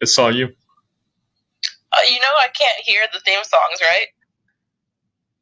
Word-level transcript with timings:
It 0.00 0.08
saw 0.08 0.28
you. 0.28 0.46
Uh, 1.92 2.04
you 2.08 2.20
know 2.20 2.34
I 2.38 2.48
can't 2.58 2.80
hear 2.84 3.02
the 3.12 3.20
theme 3.20 3.44
songs, 3.44 3.80
right? 3.82 4.08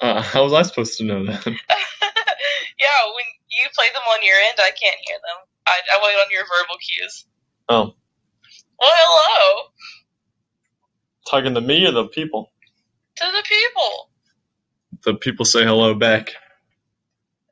Uh, 0.01 0.23
how 0.23 0.45
was 0.45 0.53
I 0.55 0.63
supposed 0.63 0.99
to 0.99 1.05
know 1.05 1.25
that? 1.27 1.47
yeah, 1.47 1.53
when 1.57 3.27
you 3.51 3.69
play 3.75 3.89
them 3.95 4.03
on 4.13 4.21
your 4.23 4.37
end, 4.49 4.59
I 4.59 4.71
can't 4.71 4.99
hear 5.07 5.17
them. 5.17 5.39
I, 5.67 5.81
I 5.95 6.01
wait 6.05 6.15
on 6.15 6.31
your 6.33 6.43
verbal 6.45 6.77
cues. 6.81 7.27
Oh, 7.69 7.95
Well, 8.81 8.91
hello 8.93 9.69
talking 11.31 11.55
to 11.55 11.61
me 11.61 11.87
or 11.87 11.93
the 11.93 12.09
people? 12.09 12.53
to 13.17 13.27
the 13.33 13.45
people. 13.49 14.11
The 15.05 15.15
people 15.15 15.45
say 15.45 15.65
hello 15.65 15.95
back. 15.95 16.31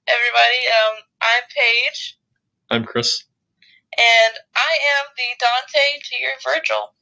Everybody, 0.09 0.61
um, 0.69 0.97
I'm 1.23 1.43
Paige, 1.57 2.19
I'm 2.71 2.85
Chris. 2.85 3.25
And 3.99 4.35
I 4.57 4.73
am 4.99 5.07
the 5.17 5.25
Dante 5.41 6.01
to 6.03 6.17
your 6.21 6.33
Virgil. 6.45 6.95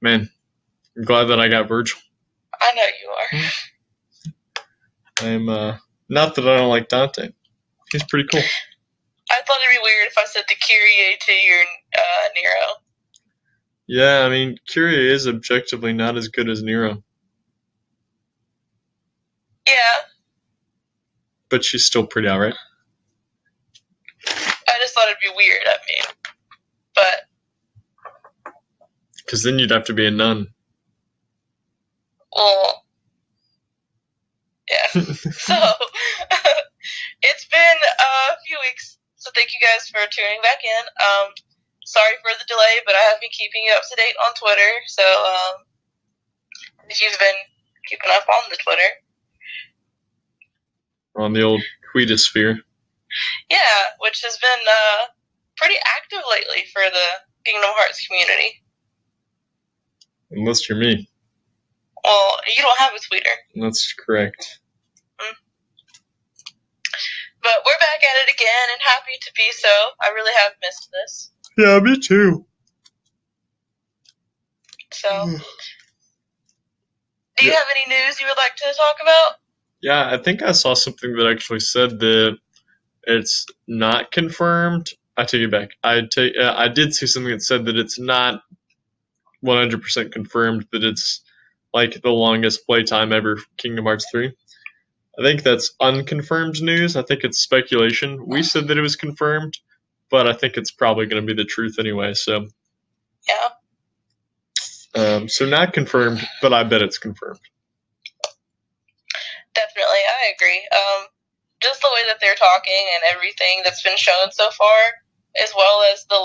Man, 0.00 0.30
I'm 0.96 1.04
glad 1.04 1.24
that 1.24 1.40
I 1.40 1.48
got 1.48 1.68
Virgil. 1.68 1.98
I 2.60 2.74
know 2.74 2.82
you 2.82 3.10
are. 3.40 3.40
I'm 5.28 5.48
uh, 5.48 5.76
not 6.08 6.34
that 6.34 6.48
I 6.48 6.56
don't 6.56 6.68
like 6.68 6.88
Dante. 6.88 7.30
He's 7.92 8.04
pretty 8.04 8.28
cool. 8.32 8.40
I 9.30 9.42
thought 9.46 9.58
it'd 9.58 9.78
be 9.78 9.82
weird 9.82 10.08
if 10.08 10.18
I 10.18 10.24
said 10.24 10.44
the 10.48 10.54
Kyrie 10.56 11.18
to 11.20 11.32
your 11.32 11.62
uh, 11.96 12.28
Nero. 12.34 12.74
Yeah, 13.86 14.24
I 14.24 14.28
mean, 14.28 14.56
Kyrie 14.72 15.10
is 15.12 15.26
objectively 15.28 15.92
not 15.92 16.16
as 16.16 16.28
good 16.28 16.48
as 16.48 16.62
Nero, 16.62 17.02
Yeah, 19.66 19.74
but 21.48 21.64
she's 21.64 21.86
still 21.86 22.06
pretty 22.06 22.28
alright. 22.28 22.54
I 24.80 24.84
just 24.84 24.94
thought 24.94 25.08
it'd 25.08 25.20
be 25.20 25.36
weird. 25.36 25.60
I 25.66 25.76
mean, 25.86 26.14
but 26.94 27.28
Because 29.16 29.42
then 29.42 29.58
you'd 29.58 29.70
have 29.70 29.84
to 29.84 29.92
be 29.92 30.06
a 30.06 30.10
nun. 30.10 30.48
well, 32.34 32.84
yeah. 34.70 34.86
so 34.94 35.54
it's 37.22 37.44
been 37.52 37.78
a 38.00 38.36
few 38.48 38.56
weeks, 38.62 38.96
so 39.16 39.30
thank 39.34 39.50
you 39.52 39.60
guys 39.60 39.88
for 39.88 40.00
tuning 40.10 40.40
back 40.42 40.64
in. 40.64 40.84
Um, 40.96 41.32
sorry 41.84 42.14
for 42.22 42.32
the 42.38 42.46
delay, 42.48 42.80
but 42.86 42.94
I 42.94 43.04
have 43.12 43.20
been 43.20 43.30
keeping 43.32 43.64
you 43.66 43.72
up 43.74 43.82
to 43.84 43.96
date 43.96 44.16
on 44.24 44.32
Twitter. 44.40 44.72
So 44.86 45.02
um, 45.04 45.64
if 46.88 47.02
you've 47.02 47.18
been 47.18 47.36
keeping 47.86 48.10
up 48.14 48.24
on 48.28 48.48
the 48.48 48.56
Twitter, 48.64 48.90
on 51.16 51.34
the 51.34 51.42
old 51.42 51.62
Queetosphere. 51.94 52.60
Yeah, 53.50 53.92
which 54.00 54.22
has 54.24 54.36
been 54.38 54.62
uh, 54.68 55.06
pretty 55.56 55.76
active 55.98 56.24
lately 56.30 56.64
for 56.72 56.82
the 56.82 57.06
Kingdom 57.44 57.70
Hearts 57.74 58.06
community. 58.06 58.62
Unless 60.30 60.68
you're 60.68 60.78
me. 60.78 61.08
Well, 62.04 62.36
you 62.46 62.62
don't 62.62 62.78
have 62.78 62.94
a 62.94 62.98
Twitter, 62.98 63.30
That's 63.56 63.94
correct. 63.94 64.60
but 67.42 67.52
we're 67.66 67.78
back 67.80 68.02
at 68.02 68.28
it 68.28 68.34
again, 68.34 68.66
and 68.72 68.80
happy 68.84 69.18
to 69.20 69.32
be 69.36 69.48
so. 69.52 69.68
I 70.02 70.08
really 70.14 70.32
have 70.42 70.52
missed 70.62 70.88
this. 70.92 71.30
Yeah, 71.58 71.78
me 71.80 71.98
too. 71.98 72.46
So, 74.92 75.38
do 77.38 77.46
you 77.46 77.52
have 77.52 77.66
any 77.74 77.94
news 77.94 78.20
you 78.20 78.26
would 78.26 78.36
like 78.36 78.56
to 78.56 78.74
talk 78.76 78.96
about? 79.02 79.36
Yeah, 79.82 80.10
I 80.12 80.18
think 80.18 80.42
I 80.42 80.52
saw 80.52 80.74
something 80.74 81.14
that 81.16 81.26
actually 81.26 81.60
said 81.60 81.98
that 82.00 82.38
it's 83.04 83.46
not 83.68 84.12
confirmed. 84.12 84.88
I 85.16 85.24
take 85.24 85.42
it 85.42 85.50
back. 85.50 85.70
I 85.84 86.02
take. 86.10 86.34
Uh, 86.40 86.54
I 86.56 86.68
did 86.68 86.94
see 86.94 87.06
something 87.06 87.32
that 87.32 87.42
said 87.42 87.66
that 87.66 87.76
it's 87.78 87.98
not 88.00 88.42
100% 89.44 90.12
confirmed 90.12 90.66
that 90.72 90.84
it's 90.84 91.22
like 91.74 92.02
the 92.02 92.10
longest 92.10 92.66
playtime 92.66 93.12
ever 93.12 93.38
Kingdom 93.58 93.84
Hearts 93.86 94.06
3. 94.12 94.32
I 95.18 95.22
think 95.22 95.42
that's 95.44 95.74
unconfirmed 95.80 96.62
news. 96.62 96.96
I 96.96 97.02
think 97.02 97.24
it's 97.24 97.40
speculation. 97.40 98.26
We 98.26 98.42
said 98.42 98.68
that 98.68 98.78
it 98.78 98.82
was 98.82 98.96
confirmed, 98.96 99.58
but 100.10 100.28
I 100.28 100.32
think 100.34 100.56
it's 100.56 100.72
probably 100.72 101.06
going 101.06 101.26
to 101.26 101.34
be 101.34 101.40
the 101.40 101.46
truth 101.48 101.76
anyway. 101.78 102.14
So, 102.14 102.48
Yeah. 103.28 103.48
um, 104.96 105.28
so 105.28 105.46
not 105.46 105.72
confirmed, 105.74 106.26
but 106.42 106.52
I 106.54 106.64
bet 106.64 106.82
it's 106.82 106.98
confirmed. 106.98 107.40
Definitely, 109.54 110.04
I 110.06 110.32
agree. 110.36 110.68
Um, 110.72 111.06
just 111.62 111.82
the 111.82 111.90
way 111.92 112.02
that 112.08 112.18
they're 112.20 112.29
talking 112.40 112.84
and 112.96 113.14
everything 113.14 113.60
that's 113.64 113.82
been 113.82 114.00
shown 114.00 114.32
so 114.32 114.48
far, 114.56 114.80
as 115.36 115.52
well 115.54 115.84
as 115.92 116.04
the 116.08 116.20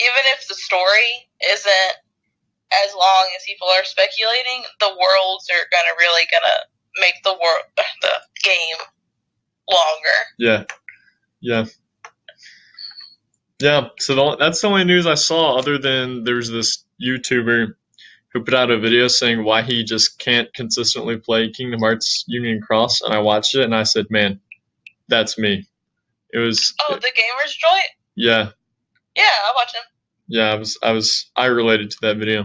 even 0.00 0.24
if 0.32 0.48
the 0.48 0.54
story 0.54 1.28
isn't 1.52 1.94
as 2.72 2.94
long 2.94 3.28
as 3.36 3.44
people 3.46 3.68
are 3.68 3.84
speculating, 3.84 4.64
the 4.80 4.88
worlds 4.88 5.48
are 5.52 5.68
gonna 5.70 5.94
really 6.00 6.26
gonna 6.32 6.58
make 7.00 7.14
the 7.22 7.32
world 7.32 7.64
the 8.02 8.14
game 8.42 8.80
longer. 9.70 10.18
Yeah, 10.38 10.64
yeah, 11.40 11.64
yeah. 13.60 13.88
So 13.98 14.14
the, 14.14 14.36
that's 14.38 14.60
the 14.60 14.68
only 14.68 14.84
news 14.84 15.06
I 15.06 15.14
saw. 15.14 15.58
Other 15.58 15.78
than 15.78 16.24
there's 16.24 16.50
this 16.50 16.84
YouTuber 17.02 17.74
who 18.32 18.44
put 18.44 18.54
out 18.54 18.70
a 18.70 18.78
video 18.78 19.08
saying 19.08 19.44
why 19.44 19.62
he 19.62 19.84
just 19.84 20.18
can't 20.18 20.52
consistently 20.54 21.18
play 21.18 21.50
Kingdom 21.50 21.80
Hearts 21.80 22.24
Union 22.26 22.62
Cross, 22.62 23.02
and 23.02 23.12
I 23.12 23.18
watched 23.18 23.54
it 23.54 23.62
and 23.62 23.74
I 23.74 23.82
said, 23.82 24.06
"Man, 24.10 24.40
that's 25.12 25.38
me." 25.38 25.64
It 26.34 26.38
was, 26.38 26.74
Oh, 26.88 26.94
the 26.96 27.12
gamers 27.14 27.52
joint? 27.60 27.90
yeah, 28.16 28.48
Yeah, 29.16 29.22
I 29.24 29.52
watch 29.54 29.74
him. 29.74 29.82
yeah. 30.28 30.50
I 30.52 30.54
was, 30.56 30.78
I 30.82 30.92
was, 30.92 31.30
I 31.36 31.46
related 31.46 31.90
to 31.90 31.96
that 32.02 32.16
video. 32.16 32.40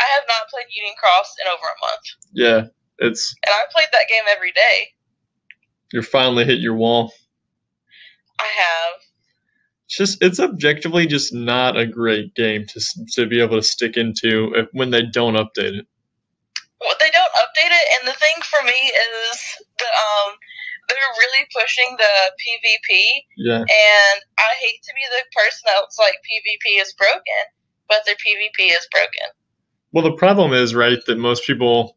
I 0.00 0.04
have 0.14 0.24
not 0.28 0.48
played 0.48 0.66
Union 0.74 0.94
Cross 0.98 1.34
in 1.40 1.46
over 1.46 1.62
a 1.66 1.80
month, 1.86 2.06
Yeah, 2.32 2.62
it's 3.06 3.34
and 3.46 3.52
I 3.54 3.64
played 3.72 3.88
that 3.92 4.08
game 4.08 4.24
every 4.34 4.52
day. 4.52 4.88
you're 5.92 6.02
finally 6.02 6.44
hit 6.46 6.58
your 6.60 6.74
wall. 6.74 7.12
I 8.40 8.44
have. 8.56 8.94
It's 9.86 9.96
just 9.98 10.22
it's 10.22 10.40
objectively 10.40 11.06
just 11.06 11.34
not 11.34 11.76
a 11.76 11.86
great 11.86 12.34
game 12.34 12.64
to 12.68 12.80
to 13.12 13.26
be 13.26 13.40
able 13.42 13.56
to 13.60 13.62
stick 13.62 13.96
into 13.98 14.52
if, 14.56 14.68
when 14.72 14.90
they 14.90 15.02
don't 15.02 15.34
update 15.34 15.74
it. 15.78 15.86
Well, 16.80 16.94
they 16.98 17.10
don't 17.10 17.32
update 17.34 17.70
it, 17.70 17.86
and 18.00 18.08
the 18.08 18.14
thing 18.18 18.42
for 18.42 18.64
me 18.64 18.72
is 18.72 19.38
the 19.78 19.84
um, 19.84 20.34
they're 20.92 21.18
really 21.18 21.46
pushing 21.54 21.96
the 21.98 22.14
PvP, 22.38 22.98
Yeah, 23.36 23.58
and 23.60 24.18
I 24.38 24.50
hate 24.60 24.82
to 24.84 24.92
be 24.94 25.04
the 25.10 25.24
person 25.36 25.62
that's 25.66 25.98
like 25.98 26.14
PvP 26.24 26.80
is 26.80 26.94
broken, 26.94 27.42
but 27.88 28.02
their 28.06 28.16
PvP 28.16 28.70
is 28.70 28.86
broken. 28.90 29.32
Well, 29.92 30.04
the 30.04 30.16
problem 30.16 30.52
is, 30.52 30.74
right, 30.74 30.98
that 31.06 31.18
most 31.18 31.46
people 31.46 31.94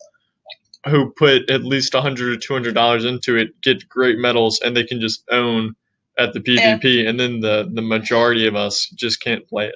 who 0.87 1.11
put 1.17 1.49
at 1.49 1.63
least 1.63 1.95
a 1.95 2.01
hundred 2.01 2.33
or 2.33 2.37
two 2.37 2.53
hundred 2.53 2.75
dollars 2.75 3.05
into 3.05 3.35
it 3.35 3.49
get 3.61 3.87
great 3.89 4.17
medals, 4.17 4.59
and 4.63 4.75
they 4.75 4.83
can 4.83 5.01
just 5.01 5.23
own 5.31 5.75
at 6.17 6.33
the 6.33 6.39
PvP, 6.39 7.07
and 7.07 7.19
then 7.19 7.39
the 7.41 7.69
the 7.73 7.81
majority 7.81 8.47
of 8.47 8.55
us 8.55 8.87
just 8.95 9.21
can't 9.21 9.47
play 9.47 9.67
it. 9.67 9.75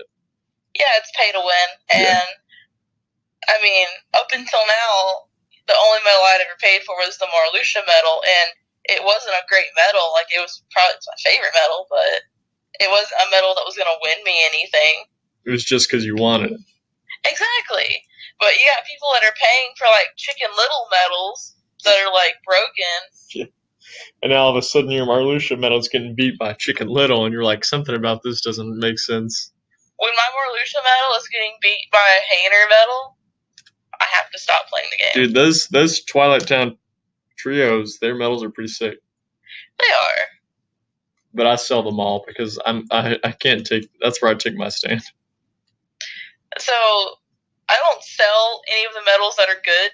Yeah, 0.75 0.85
it's 0.97 1.11
pay 1.17 1.31
to 1.31 1.39
win, 1.39 1.69
and 1.93 2.03
Yeah. 2.03 2.23
I 3.49 3.61
mean, 3.63 3.87
up 4.13 4.27
until 4.31 4.61
now, 4.67 5.29
the 5.67 5.75
only 5.75 5.99
medal 6.05 6.21
I'd 6.29 6.41
ever 6.41 6.57
paid 6.61 6.83
for 6.83 6.95
was 6.97 7.17
the 7.17 7.25
Marluxia 7.25 7.85
medal, 7.87 8.21
and 8.25 8.49
it 8.89 9.05
wasn't 9.05 9.37
a 9.37 9.49
great 9.49 9.69
medal. 9.77 10.09
Like 10.17 10.29
it 10.33 10.41
was 10.41 10.65
probably 10.73 10.97
it's 10.97 11.07
my 11.07 11.19
favorite 11.21 11.53
medal, 11.53 11.85
but 11.89 12.25
it 12.81 12.89
wasn't 12.89 13.21
a 13.21 13.31
medal 13.31 13.53
that 13.53 13.67
was 13.67 13.77
going 13.77 13.89
to 13.89 14.01
win 14.01 14.19
me 14.25 14.35
anything. 14.49 15.05
It 15.45 15.51
was 15.53 15.63
just 15.63 15.89
because 15.89 16.05
you 16.05 16.17
wanted 16.17 16.57
it. 16.57 16.63
Exactly. 17.25 18.03
But 18.39 18.55
you 18.55 18.63
got 18.71 18.87
people 18.87 19.11
that 19.13 19.27
are 19.27 19.35
paying 19.35 19.75
for 19.77 19.85
like 19.91 20.15
chicken 20.15 20.49
little 20.55 20.87
medals 20.89 21.55
that 21.83 21.99
are 21.99 22.13
like 22.13 22.39
broken. 22.45 22.99
Yeah. 23.35 23.51
And 24.21 24.31
now 24.31 24.47
all 24.47 24.51
of 24.51 24.55
a 24.55 24.61
sudden, 24.61 24.91
your 24.91 25.05
Marluxia 25.05 25.59
medal's 25.59 25.89
getting 25.89 26.15
beat 26.15 26.37
by 26.37 26.53
Chicken 26.53 26.87
Little, 26.87 27.25
and 27.25 27.33
you're 27.33 27.43
like, 27.43 27.65
something 27.65 27.95
about 27.95 28.21
this 28.23 28.39
doesn't 28.39 28.77
make 28.77 28.99
sense. 28.99 29.51
When 29.97 30.11
my 30.15 30.29
Marluxia 30.31 30.83
medal 30.83 31.17
is 31.17 31.27
getting 31.27 31.53
beat 31.61 31.89
by 31.91 31.97
a 31.97 32.21
Hayner 32.33 32.69
medal, 32.69 33.17
I 33.99 34.05
have 34.11 34.29
to 34.31 34.39
stop 34.39 34.67
playing 34.69 34.87
the 34.91 34.97
game. 34.97 35.25
Dude, 35.25 35.35
those 35.35 35.67
those 35.67 36.03
Twilight 36.05 36.47
Town 36.47 36.77
trios, 37.39 37.97
their 37.99 38.15
medals 38.15 38.43
are 38.43 38.51
pretty 38.51 38.69
sick. 38.69 38.97
They 39.79 39.85
are. 39.85 40.25
But 41.33 41.47
I 41.47 41.55
sell 41.55 41.83
them 41.83 41.99
all 41.99 42.23
because 42.27 42.59
I'm 42.65 42.85
I, 42.91 43.17
I 43.23 43.31
can't 43.31 43.65
take. 43.65 43.89
That's 44.01 44.21
where 44.21 44.31
I 44.31 44.35
take 44.35 44.55
my 44.55 44.69
stand. 44.69 45.01
So 46.57 46.73
I 47.69 47.75
don't 47.83 48.03
sell 48.03 48.61
any 48.69 48.85
of 48.85 48.93
the 48.93 49.01
medals 49.05 49.35
that 49.37 49.49
are 49.49 49.61
good. 49.63 49.91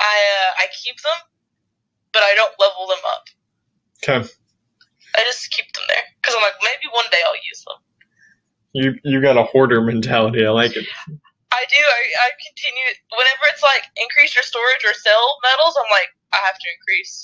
I 0.00 0.04
uh, 0.04 0.52
I 0.58 0.66
keep 0.82 0.96
them, 0.96 1.20
but 2.12 2.22
I 2.22 2.34
don't 2.34 2.52
level 2.58 2.86
them 2.88 2.98
up. 3.06 3.24
Okay. 4.02 4.28
I 5.16 5.20
just 5.24 5.50
keep 5.50 5.72
them 5.72 5.84
there 5.88 6.02
because 6.20 6.34
I'm 6.36 6.42
like 6.42 6.52
maybe 6.62 6.92
one 6.92 7.06
day 7.10 7.18
I'll 7.26 7.34
use 7.34 7.64
them. 7.66 7.76
You 8.72 8.94
you 9.04 9.22
got 9.22 9.38
a 9.38 9.44
hoarder 9.44 9.80
mentality. 9.80 10.46
I 10.46 10.50
like 10.50 10.76
it. 10.76 10.86
I 11.52 11.64
do. 11.68 11.78
I, 11.78 12.02
I 12.26 12.30
continue 12.42 12.88
whenever 13.12 13.44
it's 13.52 13.62
like 13.62 13.82
increase 13.96 14.34
your 14.34 14.42
storage 14.42 14.84
or 14.84 14.94
sell 14.94 15.38
metals. 15.42 15.76
I'm 15.78 15.90
like 15.90 16.10
I 16.32 16.38
have 16.44 16.58
to 16.58 16.68
increase. 16.76 17.16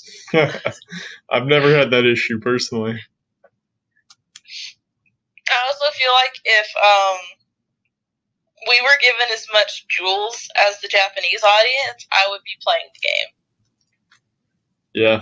I've 1.29 1.45
never 1.45 1.75
had 1.75 1.91
that 1.91 2.05
issue 2.05 2.39
personally. 2.39 2.99
I 5.49 5.67
also 5.67 5.85
feel 5.91 6.13
like 6.13 6.33
if 6.45 6.67
um 6.77 7.17
we 8.67 8.79
were 8.81 8.97
given 9.01 9.33
as 9.33 9.45
much 9.53 9.85
jewels 9.87 10.47
as 10.55 10.79
the 10.81 10.87
Japanese 10.87 11.43
audience, 11.43 12.07
I 12.11 12.29
would 12.29 12.41
be 12.43 12.57
playing 12.63 12.87
the 12.93 12.99
game. 13.01 13.27
Yeah. 14.93 15.21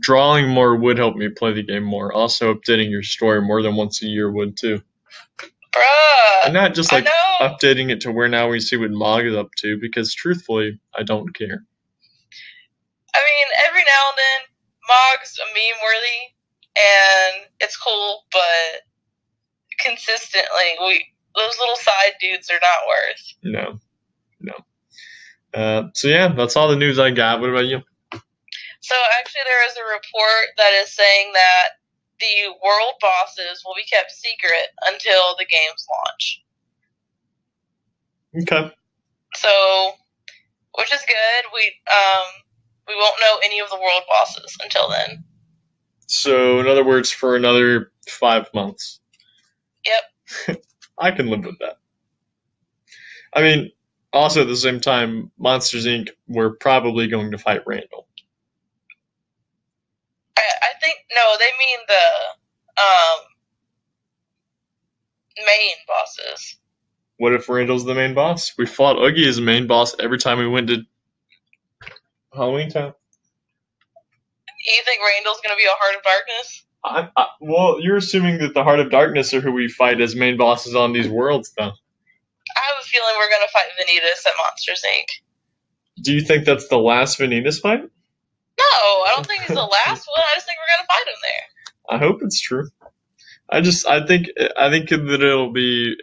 Drawing 0.00 0.48
more 0.48 0.76
would 0.76 0.98
help 0.98 1.16
me 1.16 1.28
play 1.28 1.52
the 1.52 1.62
game 1.62 1.84
more. 1.84 2.12
Also, 2.12 2.54
updating 2.54 2.90
your 2.90 3.02
story 3.02 3.40
more 3.42 3.62
than 3.62 3.76
once 3.76 4.02
a 4.02 4.06
year 4.06 4.30
would 4.30 4.56
too. 4.56 4.82
Bruh. 5.72 6.44
And 6.44 6.54
not 6.54 6.74
just 6.74 6.92
like 6.92 7.06
updating 7.40 7.90
it 7.90 8.00
to 8.02 8.12
where 8.12 8.28
now 8.28 8.48
we 8.48 8.60
see 8.60 8.76
what 8.76 8.90
Mog 8.90 9.26
is 9.26 9.36
up 9.36 9.50
to, 9.58 9.78
because 9.78 10.14
truthfully, 10.14 10.80
I 10.96 11.02
don't 11.02 11.34
care. 11.34 11.64
I 13.14 13.18
mean, 13.18 13.46
every 13.66 13.80
now 13.80 14.02
and 14.10 14.18
then, 14.18 14.40
Mog's 14.88 15.38
a 15.38 15.46
meme 15.54 15.80
worthy, 15.84 16.20
and 16.76 17.46
it's 17.60 17.76
cool, 17.76 18.24
but 18.32 18.82
consistently, 19.78 20.76
we 20.80 21.04
those 21.36 21.58
little 21.58 21.76
side 21.76 22.14
dudes 22.20 22.50
are 22.50 22.60
not 22.60 22.88
worth. 22.88 23.34
No. 23.42 23.78
No. 24.40 24.54
Uh, 25.54 25.88
so 25.94 26.08
yeah, 26.08 26.28
that's 26.28 26.56
all 26.56 26.68
the 26.68 26.76
news 26.76 26.98
I 26.98 27.10
got. 27.10 27.40
What 27.40 27.50
about 27.50 27.66
you? 27.66 27.82
So 28.80 28.94
actually, 29.18 29.42
there 29.44 29.66
is 29.68 29.76
a 29.76 29.84
report 29.84 30.46
that 30.56 30.72
is 30.82 30.92
saying 30.92 31.32
that 31.34 31.68
the 32.20 32.52
world 32.62 32.94
bosses 33.00 33.62
will 33.64 33.74
be 33.74 33.84
kept 33.84 34.10
secret 34.10 34.68
until 34.86 35.36
the 35.38 35.46
game's 35.46 35.86
launch. 35.90 36.44
Okay. 38.42 38.72
So, 39.34 39.92
which 40.76 40.92
is 40.92 41.00
good. 41.06 41.50
We 41.54 41.72
um 41.90 42.26
we 42.86 42.94
won't 42.94 43.20
know 43.20 43.38
any 43.44 43.60
of 43.60 43.68
the 43.70 43.76
world 43.76 44.02
bosses 44.08 44.56
until 44.62 44.88
then. 44.88 45.24
So 46.06 46.58
in 46.60 46.66
other 46.66 46.84
words, 46.84 47.12
for 47.12 47.36
another 47.36 47.92
five 48.08 48.48
months. 48.54 49.00
Yep. 49.86 50.62
I 50.98 51.10
can 51.10 51.28
live 51.28 51.44
with 51.44 51.58
that. 51.60 51.78
I 53.34 53.42
mean, 53.42 53.70
also 54.12 54.40
at 54.42 54.48
the 54.48 54.56
same 54.56 54.80
time, 54.80 55.30
Monsters 55.38 55.86
Inc. 55.86 56.08
We're 56.26 56.50
probably 56.50 57.08
going 57.08 57.30
to 57.30 57.38
fight 57.38 57.62
Randall. 57.66 58.07
I 60.38 60.46
I 60.62 60.72
think 60.82 60.98
no, 61.12 61.36
they 61.38 61.52
mean 61.58 61.80
the 61.88 62.06
um 62.82 63.18
main 65.46 65.76
bosses. 65.88 66.58
What 67.18 67.34
if 67.34 67.48
Randall's 67.48 67.84
the 67.84 67.94
main 67.94 68.14
boss? 68.14 68.52
We 68.58 68.66
fought 68.66 68.98
Oogie 68.98 69.28
as 69.28 69.36
the 69.36 69.42
main 69.42 69.66
boss 69.68 69.94
every 70.00 70.18
time 70.18 70.38
we 70.38 70.48
went 70.48 70.68
to 70.68 70.84
Halloween 72.34 72.70
Town. 72.70 72.94
You 74.66 74.82
think 74.84 75.00
Randall's 75.02 75.40
gonna 75.42 75.56
be 75.56 75.66
a 75.66 75.76
Heart 75.78 75.96
of 75.96 76.02
Darkness? 76.04 76.64
I, 76.84 77.08
I, 77.16 77.26
well, 77.40 77.78
you're 77.80 77.96
assuming 77.98 78.38
that 78.38 78.54
the 78.54 78.64
Heart 78.64 78.80
of 78.80 78.90
Darkness 78.90 79.34
are 79.34 79.40
who 79.40 79.52
we 79.52 79.68
fight 79.68 80.00
as 80.00 80.16
main 80.16 80.36
bosses 80.38 80.76
on 80.76 80.92
these 80.92 81.08
worlds, 81.08 81.52
though. 81.58 81.72
I 82.56 82.60
have 82.72 82.80
a 82.82 82.86
feeling 82.86 83.14
we're 83.18 83.30
gonna 83.30 83.50
fight 83.52 83.70
Vanitas 83.80 84.26
at 84.26 84.34
Monsters 84.38 84.82
Inc. 84.86 85.06
Do 86.02 86.14
you 86.14 86.22
think 86.22 86.44
that's 86.46 86.68
the 86.68 86.78
last 86.78 87.18
Vanitas 87.18 87.60
fight? 87.60 87.82
No, 88.58 88.64
I 88.64 89.12
don't 89.14 89.26
think 89.26 89.42
he's 89.42 89.54
the 89.54 89.60
last 89.60 90.06
one. 90.08 90.24
I 90.24 90.34
just 90.36 90.46
think 90.46 90.58
we're 90.58 90.76
gonna 90.76 90.88
fight 90.88 91.08
him 91.08 91.20
there. 91.22 91.46
I 91.90 91.98
hope 91.98 92.20
it's 92.22 92.40
true. 92.40 92.68
I 93.50 93.60
just, 93.62 93.86
I 93.86 94.06
think, 94.06 94.28
I 94.58 94.70
think 94.70 94.90
that 94.90 95.22
it'll 95.22 95.52
be, 95.52 95.96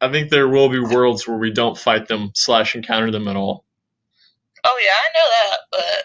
I 0.00 0.10
think 0.12 0.30
there 0.30 0.48
will 0.48 0.68
be 0.68 0.80
worlds 0.80 1.26
where 1.28 1.38
we 1.38 1.52
don't 1.52 1.78
fight 1.78 2.08
them 2.08 2.30
slash 2.34 2.74
encounter 2.76 3.10
them 3.10 3.28
at 3.28 3.36
all. 3.36 3.64
Oh 4.64 4.80
yeah, 4.82 4.90
I 4.92 5.08
know 5.14 5.28
that, 5.50 5.58
but 5.72 6.04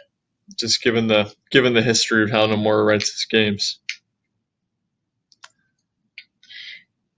Just 0.60 0.84
given 0.84 1.08
the 1.08 1.34
given 1.52 1.74
the 1.74 1.82
history 1.82 2.24
of 2.24 2.32
how 2.32 2.48
Nomura 2.48 2.86
writes 2.86 3.12
his 3.12 3.26
games. 3.26 3.80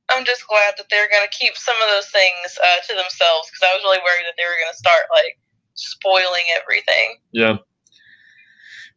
I'm 0.10 0.26
just 0.26 0.48
glad 0.48 0.76
that 0.78 0.88
they're 0.90 1.10
gonna 1.10 1.30
keep 1.32 1.56
some 1.58 1.76
of 1.82 1.90
those 1.90 2.10
things 2.10 2.58
uh, 2.64 2.80
to 2.88 2.94
themselves 2.96 3.50
because 3.50 3.64
I 3.64 3.74
was 3.76 3.84
really 3.84 4.00
worried 4.00 4.26
that 4.28 4.36
they 4.38 4.46
were 4.46 4.58
gonna 4.64 4.78
start 4.78 5.06
like 5.12 5.40
spoiling 5.76 6.44
everything. 6.62 7.18
Yeah. 7.32 7.58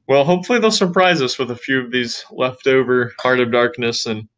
Well, 0.09 0.25
hopefully 0.25 0.61
they'll 0.61 0.71
surprise 0.71 1.21
us 1.21 1.39
with 1.39 1.51
a 1.51 1.57
few 1.57 1.81
of 1.81 1.91
these 1.91 2.25
leftover 2.31 3.13
Heart 3.19 3.41
of 3.41 3.53
Darkness, 3.53 4.07
and 4.07 4.29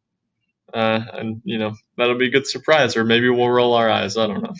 uh, 0.73 1.01
and 1.13 1.41
you 1.43 1.57
know 1.57 1.73
that'll 1.97 2.17
be 2.17 2.27
a 2.27 2.31
good 2.31 2.47
surprise, 2.47 2.97
or 2.97 3.03
maybe 3.03 3.29
we'll 3.29 3.49
roll 3.49 3.73
our 3.73 3.89
eyes. 3.89 4.17
I 4.17 4.27
don't 4.27 4.41
know. 4.41 4.53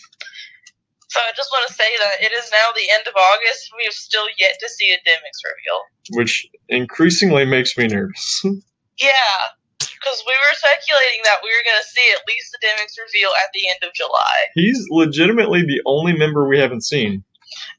So 1.09 1.19
I 1.21 1.31
just 1.35 1.49
want 1.51 1.67
to 1.67 1.73
say 1.73 1.89
that 1.97 2.21
it 2.21 2.31
is 2.31 2.51
now 2.51 2.69
the 2.75 2.89
end 2.91 3.07
of 3.07 3.15
August. 3.15 3.71
We 3.75 3.83
have 3.85 3.93
still 3.93 4.27
yet 4.39 4.57
to 4.59 4.69
see 4.69 4.91
a 4.91 4.97
Demyx 5.09 5.41
reveal. 5.43 5.81
Which 6.11 6.47
increasingly 6.69 7.45
makes 7.45 7.77
me 7.77 7.87
nervous. 7.87 8.45
Yeah, 9.01 9.55
because 9.79 10.21
we 10.27 10.33
were 10.33 10.55
speculating 10.59 11.21
that 11.23 11.39
we 11.41 11.47
were 11.47 11.63
going 11.63 11.79
to 11.79 11.87
see 11.87 12.03
at 12.11 12.27
least 12.27 12.51
the 12.51 12.59
Demyx 12.67 12.99
reveal 12.99 13.29
at 13.41 13.49
the 13.53 13.69
end 13.69 13.79
of 13.81 13.93
July. 13.93 14.35
He's 14.55 14.85
legitimately 14.89 15.61
the 15.61 15.81
only 15.85 16.11
member 16.17 16.45
we 16.49 16.59
haven't 16.59 16.83
seen. 16.83 17.23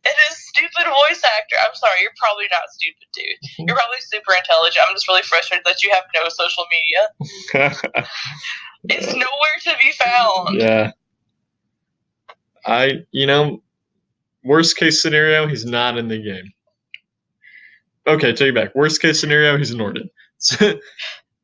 It 0.04 0.16
is 0.30 0.36
stupid 0.48 0.86
voice 0.86 1.22
actor. 1.38 1.56
I'm 1.60 1.74
sorry, 1.74 2.02
you're 2.02 2.16
probably 2.18 2.46
not 2.50 2.68
stupid, 2.72 3.08
dude. 3.12 3.24
Mm-hmm. 3.24 3.64
You're 3.68 3.76
probably 3.76 4.00
super 4.00 4.32
intelligent. 4.36 4.84
I'm 4.88 4.94
just 4.94 5.08
really 5.08 5.22
frustrated 5.22 5.64
that 5.66 5.82
you 5.82 5.90
have 5.92 6.04
no 6.14 6.28
social 6.28 6.64
media. 6.70 7.82
It's 8.84 9.12
nowhere 9.12 9.58
to 9.64 9.74
be 9.82 9.92
found. 9.92 10.60
yeah. 10.60 10.92
I, 12.64 13.04
you 13.10 13.26
know, 13.26 13.62
worst 14.44 14.76
case 14.76 15.02
scenario, 15.02 15.46
he's 15.46 15.64
not 15.64 15.98
in 15.98 16.08
the 16.08 16.18
game. 16.22 16.52
Okay, 18.06 18.32
take 18.32 18.50
it 18.50 18.54
back. 18.54 18.74
Worst 18.74 19.00
case 19.00 19.20
scenario, 19.20 19.56
he's 19.56 19.70
in 19.70 19.78
Norden. 19.78 20.08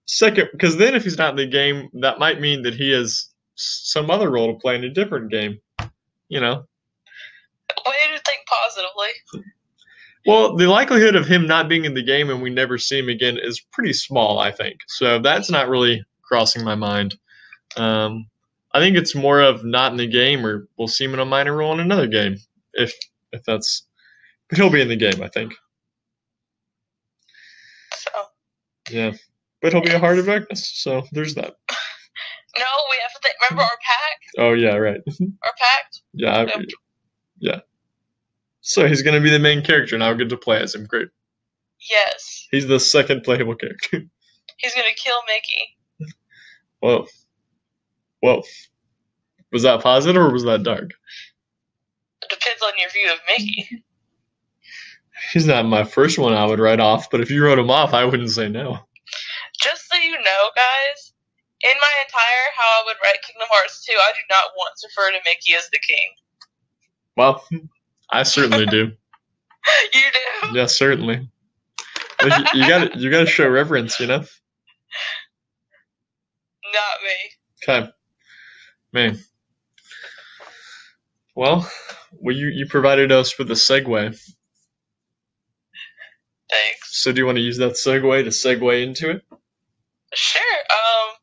Second, 0.07 0.49
because 0.53 0.77
then 0.77 0.95
if 0.95 1.05
he's 1.05 1.19
not 1.19 1.31
in 1.31 1.37
the 1.37 1.47
game, 1.47 1.91
that 2.01 2.19
might 2.19 2.41
mean 2.41 2.63
that 2.63 2.75
he 2.75 2.91
has 2.93 3.29
some 3.55 4.11
other 4.11 4.31
role 4.31 4.53
to 4.53 4.59
play 4.59 4.77
in 4.77 4.85
a 4.85 4.91
different 4.91 5.31
game. 5.31 5.59
You 6.29 6.41
know, 6.41 6.65
Way 7.87 8.17
to 8.17 8.23
think 8.23 8.41
positively. 8.47 9.45
well, 10.27 10.57
the 10.57 10.67
likelihood 10.67 11.15
of 11.15 11.27
him 11.27 11.47
not 11.47 11.69
being 11.69 11.85
in 11.85 11.95
the 11.95 12.03
game 12.03 12.31
and 12.31 12.43
we 12.43 12.51
never 12.51 12.79
see 12.79 12.99
him 12.99 13.09
again 13.09 13.39
is 13.41 13.61
pretty 13.73 13.93
small, 13.93 14.39
I 14.39 14.51
think. 14.51 14.81
So 14.89 15.19
that's 15.19 15.51
not 15.51 15.69
really 15.69 16.05
crossing 16.23 16.65
my 16.65 16.75
mind. 16.75 17.17
Um, 17.77 18.27
I 18.73 18.81
think 18.81 18.97
it's 18.97 19.15
more 19.15 19.41
of 19.41 19.65
not 19.65 19.93
in 19.93 19.99
the 19.99 20.07
game, 20.07 20.45
or 20.45 20.69
we'll 20.77 20.89
see 20.89 21.05
him 21.05 21.15
in 21.15 21.21
a 21.21 21.25
minor 21.25 21.57
role 21.57 21.73
in 21.73 21.81
another 21.81 22.07
game, 22.07 22.37
if 22.75 22.95
if 23.33 23.43
that's. 23.45 23.87
But 24.49 24.59
he'll 24.59 24.71
be 24.71 24.83
in 24.83 24.89
the 24.89 24.97
game, 24.97 25.23
I 25.23 25.29
think. 25.29 25.55
So, 27.95 28.11
Yeah, 28.91 29.13
but 29.63 29.73
he'll 29.73 29.83
be 29.83 29.91
a 29.91 29.99
Heart 29.99 30.19
of 30.19 30.27
Darkness, 30.27 30.71
so 30.75 31.03
there's 31.13 31.35
that. 31.35 31.55
no, 32.57 32.65
we 32.91 32.99
have 33.03 33.13
to 33.15 33.21
think. 33.23 33.35
Remember 33.51 33.63
our 33.63 33.79
pack? 33.83 34.21
Oh 34.39 34.53
yeah, 34.53 34.77
right. 34.77 35.01
Our 35.43 35.53
pact? 35.59 36.03
Yeah, 36.13 36.37
I, 36.37 36.65
yeah. 37.39 37.61
So 38.67 38.89
he's 38.89 39.03
gonna 39.03 39.21
be 39.21 39.31
the 39.31 39.39
main 39.39 39.63
character, 39.63 39.95
and 39.95 40.03
I'll 40.03 40.17
get 40.17 40.29
to 40.31 40.37
play 40.37 40.61
as 40.61 40.75
him. 40.75 40.87
Great. 40.87 41.09
Yes. 41.89 42.49
He's 42.51 42.67
the 42.67 42.81
second 42.81 43.23
playable 43.23 43.55
character. 43.55 44.03
He's 44.57 44.75
going 44.75 44.87
to 44.89 44.95
kill 45.01 45.17
Mickey. 45.27 46.13
Whoa. 46.81 47.07
Whoa. 48.21 48.43
Was 49.53 49.63
that 49.63 49.83
positive 49.83 50.21
or 50.21 50.33
was 50.33 50.45
that 50.45 50.63
dark? 50.63 50.91
It 52.23 52.31
depends 52.31 52.63
on 52.63 52.73
your 52.79 52.91
view 52.91 53.13
of 53.13 53.19
Mickey. 53.29 53.85
He's 55.33 55.47
not 55.47 55.67
my 55.67 55.85
first 55.85 56.19
one 56.19 56.33
I 56.33 56.47
would 56.47 56.59
write 56.59 56.81
off, 56.81 57.11
but 57.11 57.21
if 57.21 57.31
you 57.31 57.45
wrote 57.45 57.59
him 57.59 57.71
off, 57.71 57.95
I 57.95 58.05
wouldn't 58.05 58.31
say 58.31 58.49
no. 58.49 58.79
Just 59.61 59.89
so 59.89 59.97
you 59.97 60.13
know, 60.13 60.51
guys, 60.55 61.13
in 61.63 61.71
my 61.81 62.03
entire 62.05 62.47
how 62.57 62.81
I 62.81 62.83
would 62.87 62.97
write 63.03 63.23
Kingdom 63.23 63.49
Hearts 63.51 63.85
2, 63.85 63.93
I 63.93 64.13
do 64.13 64.21
not 64.31 64.51
want 64.57 64.75
to 64.79 64.89
refer 64.89 65.11
to 65.13 65.25
Mickey 65.25 65.55
as 65.55 65.69
the 65.71 65.79
king. 65.79 66.09
Well, 67.17 67.45
I 68.11 68.25
certainly 68.25 68.67
do. 68.67 68.93
You 69.93 70.01
do? 70.53 70.59
Yeah, 70.59 70.67
certainly. 70.67 71.29
You, 72.23 72.31
you 72.55 72.69
gotta 72.69 72.97
you 72.97 73.11
gotta 73.11 73.27
show 73.27 73.49
reverence, 73.49 73.99
you 73.99 74.07
know. 74.07 74.19
Not 74.19 74.29
me. 77.05 77.69
Okay, 77.69 77.91
man. 78.93 79.19
Well, 81.35 81.69
well, 82.13 82.37
you 82.37 82.49
you 82.49 82.67
provided 82.67 83.13
us 83.13 83.39
with 83.39 83.51
a 83.51 83.55
segue. 83.55 84.19
Thanks. 86.51 87.03
So 87.03 87.13
do 87.13 87.21
you 87.21 87.27
want 87.27 87.37
to 87.39 87.43
use 87.43 87.59
that 87.59 87.73
segue 87.73 88.25
to 88.25 88.31
segue 88.31 88.83
into 88.83 89.11
it? 89.11 89.23
Sure. 90.15 90.43
Um, 90.71 91.15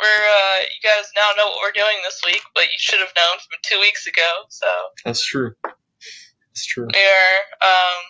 we're 0.00 0.06
uh, 0.06 0.60
you 0.62 0.88
guys 0.88 1.10
now 1.14 1.30
know 1.36 1.50
what 1.50 1.58
we're 1.62 1.72
doing 1.72 1.96
this 2.04 2.20
week, 2.26 2.42
but 2.54 2.64
you 2.64 2.78
should 2.78 3.00
have 3.00 3.12
known 3.16 3.38
from 3.38 3.58
two 3.64 3.78
weeks 3.80 4.06
ago. 4.06 4.26
So 4.48 4.66
That's 5.04 5.24
true. 5.24 5.52
That's 6.56 6.64
true. 6.64 6.88
we 6.88 7.04
are 7.04 7.36
um 7.60 8.00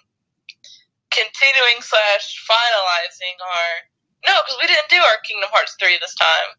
continuing 1.10 1.82
slash 1.82 2.46
finalizing 2.46 3.34
our 3.42 3.90
no, 4.24 4.32
because 4.42 4.58
we 4.62 4.68
didn't 4.68 4.88
do 4.88 4.96
our 4.96 5.18
Kingdom 5.26 5.50
Hearts 5.52 5.74
three 5.80 5.98
this 6.00 6.14
time. 6.14 6.50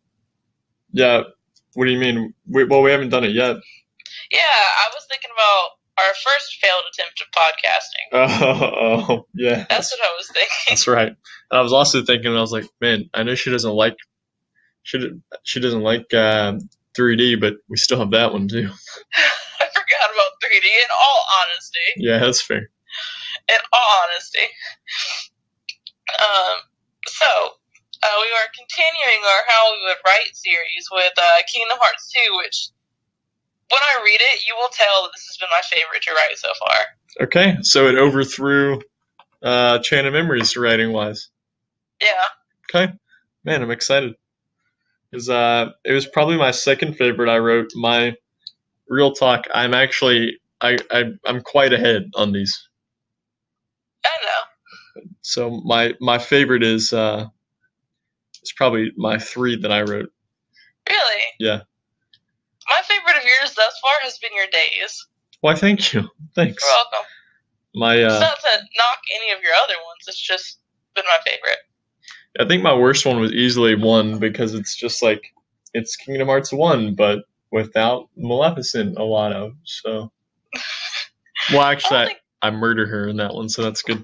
Yeah. 0.91 1.21
What 1.75 1.85
do 1.85 1.91
you 1.91 1.99
mean? 1.99 2.33
We, 2.47 2.65
well, 2.65 2.81
we 2.81 2.91
haven't 2.91 3.09
done 3.09 3.23
it 3.23 3.31
yet. 3.31 3.55
Yeah, 4.31 4.39
I 4.41 4.89
was 4.93 5.05
thinking 5.09 5.31
about 5.31 5.69
our 5.99 6.13
first 6.13 6.57
failed 6.61 6.83
attempt 6.91 7.23
at 7.23 7.27
podcasting. 7.31 8.07
Oh, 8.13 9.07
oh 9.09 9.27
yeah. 9.33 9.65
That's 9.69 9.91
what 9.91 10.01
I 10.01 10.13
was 10.17 10.27
thinking. 10.27 10.49
That's 10.69 10.87
right. 10.87 11.07
And 11.07 11.59
I 11.59 11.61
was 11.61 11.73
also 11.73 12.03
thinking, 12.03 12.35
I 12.35 12.41
was 12.41 12.51
like, 12.51 12.65
man, 12.81 13.09
I 13.13 13.23
know 13.23 13.35
she 13.35 13.49
doesn't 13.49 13.73
like, 13.73 13.95
she 14.83 14.99
she 15.43 15.59
doesn't 15.59 15.81
like 15.81 16.13
uh, 16.13 16.53
3D, 16.97 17.39
but 17.39 17.55
we 17.69 17.77
still 17.77 17.99
have 17.99 18.11
that 18.11 18.33
one 18.33 18.47
too. 18.47 18.69
I 20.41 20.47
forgot 20.47 20.57
about 20.57 20.63
3D. 20.63 20.65
In 20.65 20.89
all 20.93 21.21
honesty, 21.41 21.87
Yeah, 21.97 22.19
that's 22.19 22.41
fair. 22.41 22.69
in 23.49 23.59
all 23.73 23.89
honesty. 24.03 24.47
Um, 26.19 26.57
so 27.07 27.25
uh, 28.03 28.17
we 28.21 28.27
are 28.27 28.47
continuing 28.55 29.23
our 29.25 29.41
How 29.47 29.71
We 29.71 29.83
Would 29.85 29.97
Write 30.05 30.35
series 30.35 30.87
with 30.91 31.13
uh, 31.17 31.37
Kingdom 31.53 31.77
Hearts 31.79 32.11
2, 32.13 32.37
which 32.37 32.69
when 33.69 33.81
I 33.81 34.03
read 34.03 34.19
it, 34.33 34.47
you 34.47 34.55
will 34.57 34.69
tell 34.69 35.03
that 35.03 35.11
this 35.15 35.27
has 35.27 35.37
been 35.37 35.49
my 35.51 35.61
favorite 35.69 36.01
to 36.03 36.11
write 36.11 36.37
so 36.37 36.49
far. 36.59 36.77
Okay, 37.27 37.57
so 37.61 37.87
it 37.87 37.95
overthrew 37.95 38.79
uh, 39.43 39.79
Chain 39.79 40.05
of 40.05 40.13
Memories 40.13 40.55
writing 40.55 40.93
wise. 40.93 41.29
Yeah. 42.01 42.07
Okay, 42.73 42.93
man, 43.43 43.61
I'm 43.61 43.71
excited. 43.71 44.13
Cause 45.13 45.29
uh, 45.29 45.69
it 45.85 45.93
was 45.93 46.05
probably 46.05 46.37
my 46.37 46.51
second 46.51 46.95
favorite 46.95 47.29
I 47.29 47.37
wrote. 47.37 47.71
My 47.75 48.15
real 48.89 49.13
talk, 49.13 49.45
I'm 49.53 49.73
actually 49.73 50.37
I, 50.61 50.77
I 50.91 51.05
I'm 51.25 51.41
quite 51.41 51.73
ahead 51.73 52.09
on 52.15 52.31
these. 52.31 52.69
I 54.05 54.09
know. 54.25 55.03
So 55.21 55.61
my 55.65 55.93
my 55.99 56.17
favorite 56.17 56.63
is 56.63 56.93
uh, 56.93 57.27
it's 58.41 58.53
probably 58.53 58.91
my 58.97 59.17
three 59.19 59.55
that 59.61 59.71
I 59.71 59.81
wrote. 59.81 60.11
Really? 60.89 61.21
Yeah. 61.39 61.61
My 62.69 62.81
favorite 62.83 63.17
of 63.17 63.23
yours 63.23 63.53
thus 63.55 63.79
far 63.81 63.93
has 64.03 64.17
been 64.17 64.35
your 64.35 64.47
days. 64.47 65.05
Why? 65.41 65.55
Thank 65.55 65.93
you. 65.93 66.09
Thanks. 66.35 66.63
You're 66.63 66.75
welcome. 66.75 67.07
My 67.75 67.95
It's 67.95 68.13
uh, 68.13 68.19
not 68.19 68.39
to 68.39 68.57
knock 68.77 68.99
any 69.15 69.31
of 69.31 69.41
your 69.41 69.53
other 69.63 69.75
ones. 69.85 70.05
It's 70.07 70.19
just 70.19 70.59
been 70.95 71.05
my 71.05 71.31
favorite. 71.31 71.59
I 72.39 72.45
think 72.47 72.63
my 72.63 72.73
worst 72.73 73.05
one 73.05 73.19
was 73.19 73.31
easily 73.31 73.75
one 73.75 74.19
because 74.19 74.53
it's 74.53 74.75
just 74.75 75.03
like 75.03 75.21
it's 75.73 75.95
Kingdom 75.95 76.27
Hearts 76.27 76.51
one, 76.51 76.95
but 76.95 77.19
without 77.51 78.09
Maleficent 78.15 78.97
a 78.97 79.03
lot 79.03 79.33
of. 79.33 79.53
So, 79.63 80.11
well, 81.51 81.61
actually, 81.63 81.97
oh 81.97 81.99
don't 81.99 82.03
I, 82.03 82.07
think 82.07 82.19
I 82.41 82.51
murder 82.51 82.85
her 82.87 83.07
in 83.07 83.17
that 83.17 83.33
one, 83.33 83.49
so 83.49 83.63
that's 83.63 83.81
good. 83.81 84.03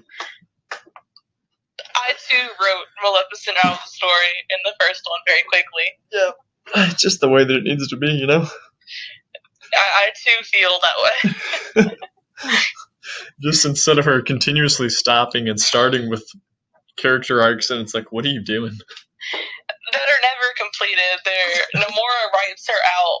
I 1.96 2.12
too 2.30 2.48
wrote 2.60 2.86
Maleficent 3.02 3.56
out 3.64 3.72
of 3.74 3.78
the 3.84 3.90
story 3.90 4.32
in 4.50 4.58
the 4.64 4.74
first 4.80 5.02
one 5.08 5.20
very 5.26 5.42
quickly. 5.48 6.90
It's 6.92 7.02
just 7.02 7.20
the 7.20 7.28
way 7.28 7.44
that 7.44 7.56
it 7.56 7.64
needs 7.64 7.88
to 7.88 7.96
be, 7.96 8.10
you 8.10 8.26
know. 8.26 8.46
I, 9.74 10.06
I 10.06 10.10
too 10.14 10.44
feel 10.44 10.78
that 10.82 11.84
way. 11.84 11.96
Just 13.42 13.64
instead 13.64 13.98
of 13.98 14.04
her 14.04 14.22
continuously 14.22 14.88
stopping 14.88 15.48
and 15.48 15.60
starting 15.60 16.08
with 16.08 16.24
character 16.96 17.42
arcs, 17.42 17.70
and 17.70 17.80
it's 17.80 17.94
like, 17.94 18.12
what 18.12 18.24
are 18.24 18.30
you 18.30 18.42
doing? 18.42 18.72
That 19.94 20.10
are 20.10 20.24
never 20.26 20.48
completed. 20.58 21.14
They're 21.24 21.82
Nomura 21.82 22.22
writes 22.34 22.66
her 22.68 22.80
out 22.98 23.20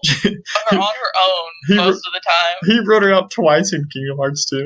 her 0.70 0.78
on 0.78 0.94
her 0.94 1.12
own 1.16 1.50
He 1.68 1.74
most 1.76 2.06
of 2.06 2.12
the 2.12 2.22
time. 2.24 2.56
He 2.66 2.80
wrote 2.86 3.02
her 3.02 3.12
out 3.12 3.30
twice 3.30 3.72
in 3.72 3.86
Kingdom 3.92 4.18
Hearts 4.18 4.44
2. 4.46 4.56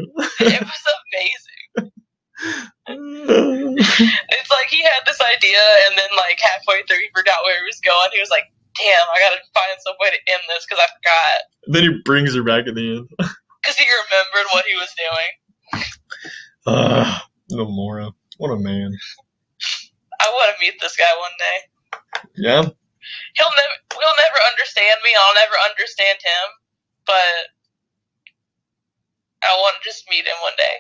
It 0.41 0.61
was 0.63 0.85
amazing. 1.05 1.93
It's 2.89 4.51
like 4.51 4.69
he 4.71 4.81
had 4.83 5.03
this 5.05 5.21
idea 5.21 5.61
and 5.87 5.99
then 5.99 6.09
like 6.17 6.39
halfway 6.41 6.83
through 6.87 7.03
he 7.03 7.11
forgot 7.15 7.45
where 7.45 7.59
he 7.59 7.67
was 7.67 7.81
going. 7.85 8.09
He 8.15 8.21
was 8.21 8.31
like, 8.31 8.45
"Damn, 8.79 9.07
I 9.11 9.19
gotta 9.21 9.43
find 9.53 9.77
some 9.83 9.99
way 10.01 10.09
to 10.11 10.33
end 10.33 10.43
this 10.49 10.65
because 10.65 10.83
I 10.83 10.89
forgot." 10.97 11.39
then 11.69 11.83
he 11.83 12.01
brings 12.05 12.35
her 12.35 12.43
back 12.43 12.67
at 12.67 12.75
the 12.75 12.99
end. 12.99 13.09
Because 13.61 13.77
he 13.77 13.85
remembered 13.85 14.53
what 14.55 14.65
he 14.65 14.77
was 14.77 14.89
doing. 14.97 15.85
Uh, 16.65 17.19
Nomura. 17.53 18.13
What 18.39 18.53
a 18.53 18.57
man. 18.57 18.93
I 20.23 20.31
want 20.31 20.55
to 20.55 20.65
meet 20.65 20.81
this 20.81 20.97
guy 20.97 21.05
one 21.19 21.37
day. 21.39 21.59
Yeah. 22.37 22.63
He'll 23.35 23.55
never, 23.57 23.77
he'll 23.95 24.19
never 24.21 24.41
understand 24.53 24.97
me. 25.05 25.11
I'll 25.19 25.35
never 25.35 25.57
understand 25.71 26.19
him. 26.23 26.47
But 27.07 27.35
I 29.45 29.55
want 29.57 29.77
to 29.81 29.89
just 29.89 30.05
meet 30.11 30.27
him 30.27 30.37
one 30.43 30.57
day. 30.59 30.77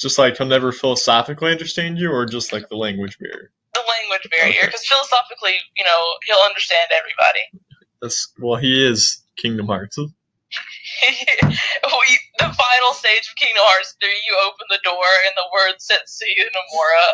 Just 0.00 0.18
like 0.18 0.36
he'll 0.36 0.46
never 0.46 0.72
philosophically 0.72 1.50
understand 1.50 1.98
you, 1.98 2.10
or 2.12 2.26
just 2.26 2.52
like 2.52 2.68
the 2.68 2.76
language 2.76 3.18
barrier. 3.18 3.50
The 3.74 3.82
language 3.82 4.30
barrier, 4.30 4.58
Okay. 4.58 4.66
because 4.66 4.86
philosophically, 4.86 5.58
you 5.76 5.84
know, 5.84 6.00
he'll 6.26 6.44
understand 6.46 6.86
everybody. 6.94 7.44
That's 8.00 8.32
well, 8.38 8.56
he 8.56 8.86
is 8.86 9.24
Kingdom 9.36 9.66
Hearts. 9.66 9.98
we, 11.42 12.10
the 12.38 12.50
final 12.54 12.92
stage 12.94 13.26
of 13.28 13.34
Kingdom 13.36 13.62
Hearts 13.66 13.96
3, 14.00 14.08
you 14.08 14.34
open 14.46 14.66
the 14.70 14.80
door 14.84 15.06
and 15.26 15.34
the 15.36 15.48
word 15.52 15.74
Tetsuya 15.78 16.46
Nomura 16.54 17.06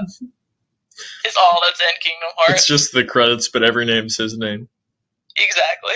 is 1.27 1.35
all 1.41 1.61
that's 1.67 1.81
in 1.81 1.87
Kingdom 2.01 2.29
Hearts. 2.37 2.61
It's 2.61 2.67
just 2.67 2.93
the 2.93 3.05
credits, 3.05 3.49
but 3.49 3.63
every 3.63 3.85
name's 3.85 4.17
his 4.17 4.37
name. 4.39 4.69
exactly. 5.37 5.95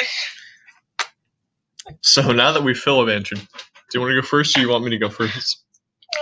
So 2.02 2.32
now 2.32 2.52
that 2.52 2.62
we've 2.62 2.76
filibantered, 2.76 3.38
do 3.40 3.94
you 3.94 4.00
want 4.00 4.10
to 4.12 4.20
go 4.20 4.26
first, 4.26 4.56
or 4.56 4.60
you 4.60 4.68
want 4.68 4.84
me 4.84 4.90
to 4.90 4.98
go 4.98 5.08
first? 5.08 5.62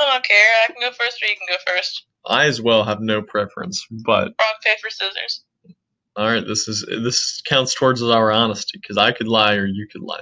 I 0.01 0.13
don't 0.13 0.25
care. 0.25 0.37
I 0.65 0.73
can 0.73 0.77
go 0.81 0.91
first 0.93 1.23
or 1.23 1.27
you 1.27 1.35
can 1.37 1.49
go 1.49 1.73
first. 1.73 2.05
I 2.27 2.47
as 2.47 2.61
well 2.61 2.85
have 2.85 3.01
no 3.01 3.23
preference, 3.23 3.87
but 4.05 4.29
Rock, 4.39 4.63
paper, 4.65 4.91
scissors. 4.91 5.45
all 6.17 6.27
right, 6.29 6.45
this 6.47 6.67
is 6.69 6.85
this 7.03 7.41
counts 7.47 7.75
towards 7.75 8.03
our 8.03 8.33
honesty 8.33 8.79
because 8.81 8.97
I 8.99 9.13
could 9.13 9.29
lie 9.29 9.55
or 9.55 9.67
you 9.67 9.87
could 9.91 10.03
lie. 10.03 10.21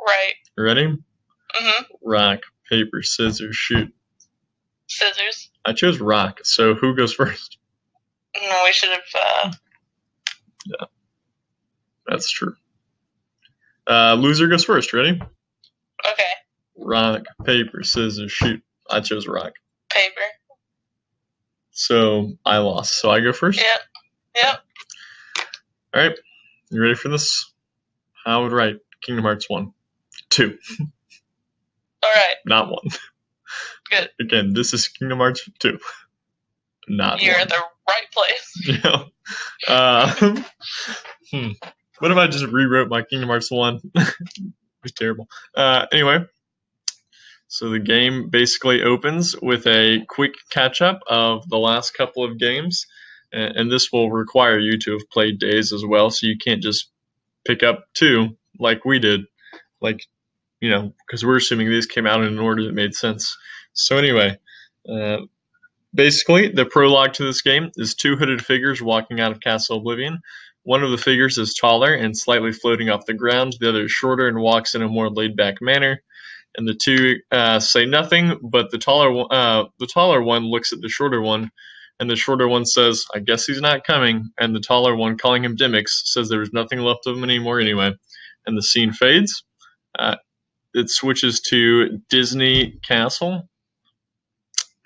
Right. 0.00 0.34
Ready? 0.56 0.96
hmm 1.54 1.82
Rock, 2.02 2.40
paper, 2.70 3.02
scissors, 3.02 3.56
shoot. 3.56 3.92
Scissors. 4.88 5.50
I 5.64 5.72
chose 5.72 6.00
rock. 6.00 6.40
So 6.44 6.74
who 6.74 6.94
goes 6.94 7.12
first? 7.14 7.58
No, 8.42 8.62
we 8.64 8.72
should 8.72 8.90
have. 8.90 9.52
Uh, 10.80 10.86
That's 12.06 12.30
true. 12.30 12.54
Uh, 13.86 14.14
loser 14.18 14.48
goes 14.48 14.64
first. 14.64 14.92
Ready? 14.92 15.20
okay. 16.12 16.22
Rock, 16.78 17.24
paper, 17.44 17.82
scissors, 17.82 18.30
shoot. 18.32 18.62
I 18.90 19.00
chose 19.00 19.26
rock. 19.26 19.52
Paper. 19.90 20.20
So 21.70 22.32
I 22.44 22.58
lost. 22.58 22.98
So 23.00 23.10
I 23.10 23.20
go 23.20 23.32
first. 23.32 23.58
Yep. 23.58 23.80
Yep. 24.36 24.58
All 25.94 26.02
right. 26.02 26.18
You 26.70 26.82
ready 26.82 26.94
for 26.94 27.08
this? 27.08 27.52
I 28.24 28.38
would 28.38 28.52
write 28.52 28.76
Kingdom 29.02 29.24
Hearts 29.24 29.48
1. 29.48 29.72
2, 30.30 30.58
All 32.02 32.10
right. 32.14 32.34
not 32.46 32.68
1. 32.68 32.78
Good. 33.90 34.10
Again, 34.20 34.52
this 34.54 34.74
is 34.74 34.88
Kingdom 34.88 35.18
Hearts 35.18 35.48
2. 35.60 35.78
Not 36.88 37.22
You're 37.22 37.38
1. 37.38 37.48
the 37.48 37.62
right 37.88 38.06
place. 38.12 38.52
Yeah. 38.84 39.04
Uh, 39.68 40.36
hmm. 41.32 41.48
What 41.98 42.10
if 42.10 42.16
I 42.16 42.26
just 42.28 42.46
rewrote 42.46 42.88
my 42.88 43.02
Kingdom 43.02 43.28
Hearts 43.28 43.50
1? 43.50 43.80
it 43.94 44.14
was 44.82 44.92
terrible. 44.92 45.26
Uh, 45.56 45.86
anyway, 45.92 46.18
so 47.48 47.70
the 47.70 47.78
game 47.78 48.28
basically 48.28 48.82
opens 48.82 49.34
with 49.40 49.66
a 49.66 50.04
quick 50.08 50.34
catch 50.50 50.82
up 50.82 51.00
of 51.08 51.48
the 51.48 51.58
last 51.58 51.96
couple 51.96 52.24
of 52.24 52.38
games. 52.38 52.86
And, 53.32 53.56
and 53.56 53.72
this 53.72 53.90
will 53.92 54.10
require 54.10 54.58
you 54.58 54.78
to 54.78 54.92
have 54.92 55.08
played 55.10 55.38
days 55.38 55.72
as 55.72 55.84
well, 55.84 56.10
so 56.10 56.26
you 56.26 56.36
can't 56.36 56.62
just 56.62 56.90
pick 57.46 57.62
up 57.62 57.86
two 57.94 58.36
like 58.58 58.84
we 58.84 58.98
did. 58.98 59.22
Like, 59.80 60.04
you 60.60 60.70
know, 60.70 60.92
because 61.06 61.24
we're 61.24 61.36
assuming 61.36 61.68
these 61.68 61.86
came 61.86 62.06
out 62.06 62.20
in 62.20 62.28
an 62.28 62.38
order 62.38 62.64
that 62.64 62.74
made 62.74 62.94
sense. 62.94 63.36
So, 63.72 63.96
anyway, 63.96 64.38
uh, 64.88 65.18
Basically, 65.96 66.48
the 66.48 66.66
prologue 66.66 67.14
to 67.14 67.24
this 67.24 67.40
game 67.40 67.70
is 67.76 67.94
two 67.94 68.16
hooded 68.16 68.44
figures 68.44 68.82
walking 68.82 69.18
out 69.18 69.32
of 69.32 69.40
Castle 69.40 69.78
Oblivion. 69.78 70.20
One 70.62 70.82
of 70.82 70.90
the 70.90 70.98
figures 70.98 71.38
is 71.38 71.54
taller 71.54 71.94
and 71.94 72.16
slightly 72.16 72.52
floating 72.52 72.90
off 72.90 73.06
the 73.06 73.14
ground. 73.14 73.56
The 73.58 73.70
other 73.70 73.84
is 73.84 73.92
shorter 73.92 74.28
and 74.28 74.40
walks 74.40 74.74
in 74.74 74.82
a 74.82 74.88
more 74.88 75.08
laid 75.08 75.36
back 75.36 75.56
manner. 75.62 76.02
And 76.56 76.68
the 76.68 76.74
two 76.74 77.16
uh, 77.32 77.60
say 77.60 77.86
nothing, 77.86 78.38
but 78.42 78.70
the 78.70 78.78
taller 78.78 79.24
uh, 79.30 79.64
the 79.78 79.86
taller 79.86 80.22
one 80.22 80.44
looks 80.44 80.72
at 80.72 80.80
the 80.80 80.88
shorter 80.88 81.22
one, 81.22 81.50
and 82.00 82.10
the 82.10 82.16
shorter 82.16 82.48
one 82.48 82.64
says, 82.64 83.04
"I 83.14 83.20
guess 83.20 83.46
he's 83.46 83.60
not 83.60 83.84
coming." 83.84 84.30
And 84.38 84.54
the 84.54 84.60
taller 84.60 84.96
one, 84.96 85.18
calling 85.18 85.44
him 85.44 85.56
Demyx, 85.56 85.88
says 86.04 86.28
there 86.28 86.40
was 86.40 86.52
nothing 86.52 86.80
left 86.80 87.06
of 87.06 87.16
him 87.16 87.24
anymore 87.24 87.60
anyway. 87.60 87.92
And 88.46 88.56
the 88.56 88.62
scene 88.62 88.92
fades. 88.92 89.44
Uh, 89.98 90.16
it 90.74 90.90
switches 90.90 91.40
to 91.50 91.98
Disney 92.10 92.78
Castle, 92.86 93.48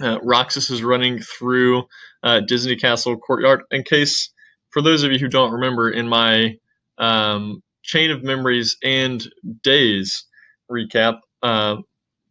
uh, 0.00 0.18
Roxas 0.22 0.70
is 0.70 0.82
running 0.82 1.20
through 1.20 1.84
uh, 2.22 2.40
Disney 2.40 2.76
Castle 2.76 3.16
courtyard. 3.16 3.62
In 3.70 3.82
case, 3.82 4.30
for 4.70 4.82
those 4.82 5.02
of 5.02 5.12
you 5.12 5.18
who 5.18 5.28
don't 5.28 5.52
remember, 5.52 5.90
in 5.90 6.08
my 6.08 6.56
um, 6.98 7.62
chain 7.82 8.10
of 8.10 8.22
memories 8.22 8.76
and 8.82 9.26
days 9.62 10.26
recap, 10.70 11.18
uh, 11.42 11.76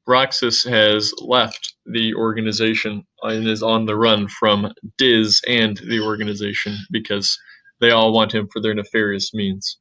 Roxas 0.07 0.63
has 0.63 1.13
left 1.19 1.75
the 1.85 2.15
organization 2.15 3.03
and 3.21 3.47
is 3.47 3.61
on 3.61 3.85
the 3.85 3.95
run 3.95 4.27
from 4.27 4.71
Diz 4.97 5.41
and 5.47 5.77
the 5.77 5.99
organization 5.99 6.77
because 6.91 7.37
they 7.79 7.91
all 7.91 8.11
want 8.11 8.33
him 8.33 8.47
for 8.51 8.61
their 8.61 8.73
nefarious 8.73 9.33
means. 9.33 9.77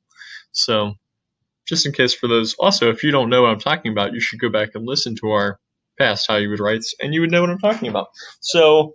So, 0.53 0.95
just 1.67 1.87
in 1.87 1.93
case 1.93 2.15
for 2.15 2.29
those, 2.29 2.55
also, 2.55 2.91
if 2.91 3.03
you 3.03 3.11
don't 3.11 3.31
know 3.31 3.43
what 3.43 3.51
I'm 3.51 3.59
talking 3.59 3.93
about, 3.93 4.13
you 4.13 4.21
should 4.21 4.41
go 4.41 4.49
back 4.49 4.71
and 4.75 4.87
listen 4.87 5.15
to 5.17 5.31
our 5.31 5.59
past 5.99 6.27
How 6.29 6.37
You 6.37 6.51
Would 6.51 6.61
Writes, 6.61 6.95
and 7.01 7.15
you 7.15 7.21
would 7.21 7.31
know 7.31 7.41
what 7.41 7.51
I'm 7.51 7.59
talking 7.59 7.89
about. 7.89 8.09
So 8.41 8.95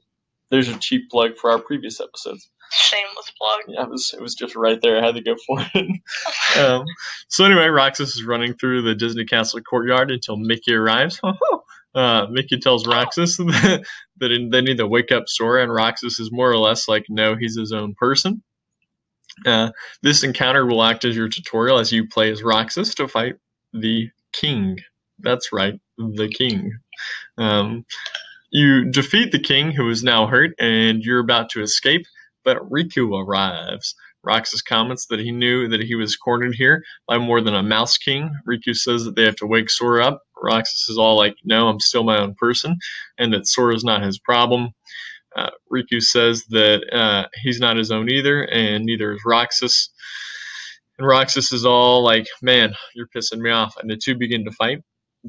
there's 0.50 0.70
a 0.70 0.78
cheap 0.78 1.10
plug 1.10 1.38
for 1.38 1.52
our 1.52 1.60
previous 1.60 2.00
episodes. 2.00 2.50
Shameless 2.72 3.32
plug. 3.38 3.60
Yeah, 3.68 3.84
it 3.84 3.90
was 3.90 4.14
it 4.18 4.22
was 4.22 4.34
just 4.34 4.56
right 4.56 4.80
there. 4.82 5.00
I 5.02 5.06
had 5.06 5.16
to 5.16 5.22
go 5.22 5.36
for 5.46 5.58
it. 5.74 6.02
um, 6.60 6.86
so 7.28 7.46
anyway, 7.46 7.68
Roxas 7.68 8.16
is 8.16 8.24
running 8.24 8.56
through 8.56 8.82
the 8.82 8.96
Disney 8.96 9.26
Castle 9.26 9.62
courtyard 9.62 10.12
until 10.12 10.38
Mickey 10.38 10.74
arrives. 10.74 11.20
uh, 11.96 12.28
Mickey 12.32 12.58
tells 12.58 12.88
Roxas 12.88 13.38
that, 13.38 13.84
that 14.18 14.50
they 14.52 14.62
need 14.62 14.78
to 14.78 14.88
wake 14.88 15.12
up 15.12 15.26
Sora, 15.28 15.64
and 15.64 15.74
Roxas 15.74 16.20
is 16.20 16.32
more 16.32 16.50
or 16.50 16.58
less 16.58 16.88
like, 16.88 17.06
no, 17.10 17.36
he's 17.36 17.58
his 17.58 17.72
own 17.72 17.94
person. 17.96 18.42
Uh, 19.46 19.72
this 20.02 20.24
encounter 20.24 20.66
will 20.66 20.84
act 20.84 21.06
as 21.06 21.16
your 21.16 21.30
tutorial 21.30 21.80
as 21.80 21.92
you 21.92 22.08
play 22.08 22.32
as 22.32 22.44
Roxas 22.44 22.94
to 22.96 23.08
fight 23.08 23.36
the 23.74 24.10
king. 24.32 24.78
That's 25.20 25.52
right, 25.52 25.80
the 25.98 26.28
king. 26.28 26.72
Um, 27.38 27.86
you 28.52 28.92
defeat 28.92 29.32
the 29.32 29.40
king, 29.40 29.72
who 29.72 29.90
is 29.90 30.04
now 30.04 30.28
hurt, 30.28 30.52
and 30.60 31.04
you're 31.04 31.20
about 31.20 31.50
to 31.52 31.62
escape 31.62 32.06
but 32.44 32.58
Riku 32.70 33.26
arrives. 33.26 33.96
Roxas 34.24 34.62
comments 34.62 35.08
that 35.08 35.20
he 35.20 35.32
knew 35.32 35.68
that 35.68 35.82
he 35.82 35.96
was 35.96 36.16
cornered 36.16 36.56
here 36.56 36.84
by 37.08 37.18
more 37.18 37.42
than 37.42 37.56
a 37.56 37.64
Mouse 37.64 37.98
King. 37.98 38.32
Riku 38.48 38.76
says 38.76 39.04
that 39.04 39.16
they 39.16 39.24
have 39.24 39.36
to 39.38 39.48
wake 39.48 39.70
Sora 39.70 40.06
up. 40.06 40.22
Roxas 40.42 40.88
is 40.90 40.98
all 40.98 41.18
like, 41.18 41.36
no, 41.44 41.68
I'm 41.68 41.80
still 41.80 42.04
my 42.04 42.20
own 42.20 42.36
person, 42.36 42.78
and 43.18 43.34
that 43.34 43.48
Sora's 43.48 43.84
not 43.84 44.04
his 44.04 44.20
problem. 44.20 44.70
Uh, 45.36 45.50
Riku 45.72 46.02
says 46.02 46.46
that 46.50 46.84
uh, 46.94 47.28
he's 47.42 47.60
not 47.60 47.78
his 47.78 47.92
own 47.92 48.10
either, 48.10 48.44
and 48.44 48.86
neither 48.86 49.14
is 49.14 49.22
Roxas. 49.26 49.90
And 50.98 51.08
Roxas 51.08 51.52
is 51.52 51.66
all 51.66 52.04
like, 52.04 52.28
man, 52.42 52.76
you're 52.96 53.08
pissing 53.08 53.40
me 53.40 53.50
off. 53.50 53.76
And 53.78 53.90
the 53.90 53.98
two 53.98 54.16
begin 54.16 54.46
to 54.46 54.52
fight. 54.52 54.84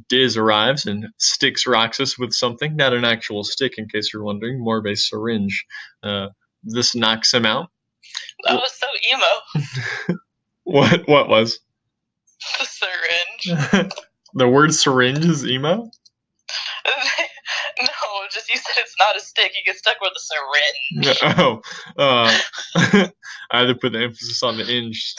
Diz 0.09 0.37
arrives 0.37 0.87
and 0.87 1.07
sticks 1.19 1.67
Roxas 1.67 2.19
with 2.19 2.33
something, 2.33 2.77
not 2.77 2.93
an 2.93 3.05
actual 3.05 3.45
stick, 3.45 3.75
in 3.79 3.89
case 3.89 4.13
you're 4.13 4.25
wondering, 4.25 4.63
more 4.63 4.79
of 4.79 4.87
a 4.87 4.97
syringe. 4.97 5.65
Uh, 6.03 6.29
this 6.65 6.95
knocks 6.95 7.33
him 7.33 7.47
out. 7.47 7.71
That 8.45 8.57
was 8.57 8.73
so 8.73 8.87
emo. 9.15 10.19
what? 10.65 11.09
What 11.09 11.29
was? 11.29 11.61
The 12.59 12.67
syringe. 12.67 13.93
the 14.35 14.49
word 14.49 14.75
syringe 14.75 15.25
is 15.25 15.47
emo. 15.47 15.91
No, 18.35 18.41
just 18.41 18.51
you 18.51 18.57
said 18.59 18.75
it's 18.79 18.97
not 18.99 19.17
a 19.17 19.21
stick. 19.21 19.53
You 19.57 19.65
get 19.65 19.77
stuck 19.79 19.97
with 20.01 20.13
a 20.17 20.21
syringe. 20.21 21.19
Oh, 21.39 21.63
uh, 21.99 22.39
I 23.51 23.61
had 23.61 23.67
to 23.67 23.75
put 23.75 23.93
the 23.93 24.03
emphasis 24.03 24.43
on 24.43 24.59
the 24.59 24.69
inch. 24.69 25.15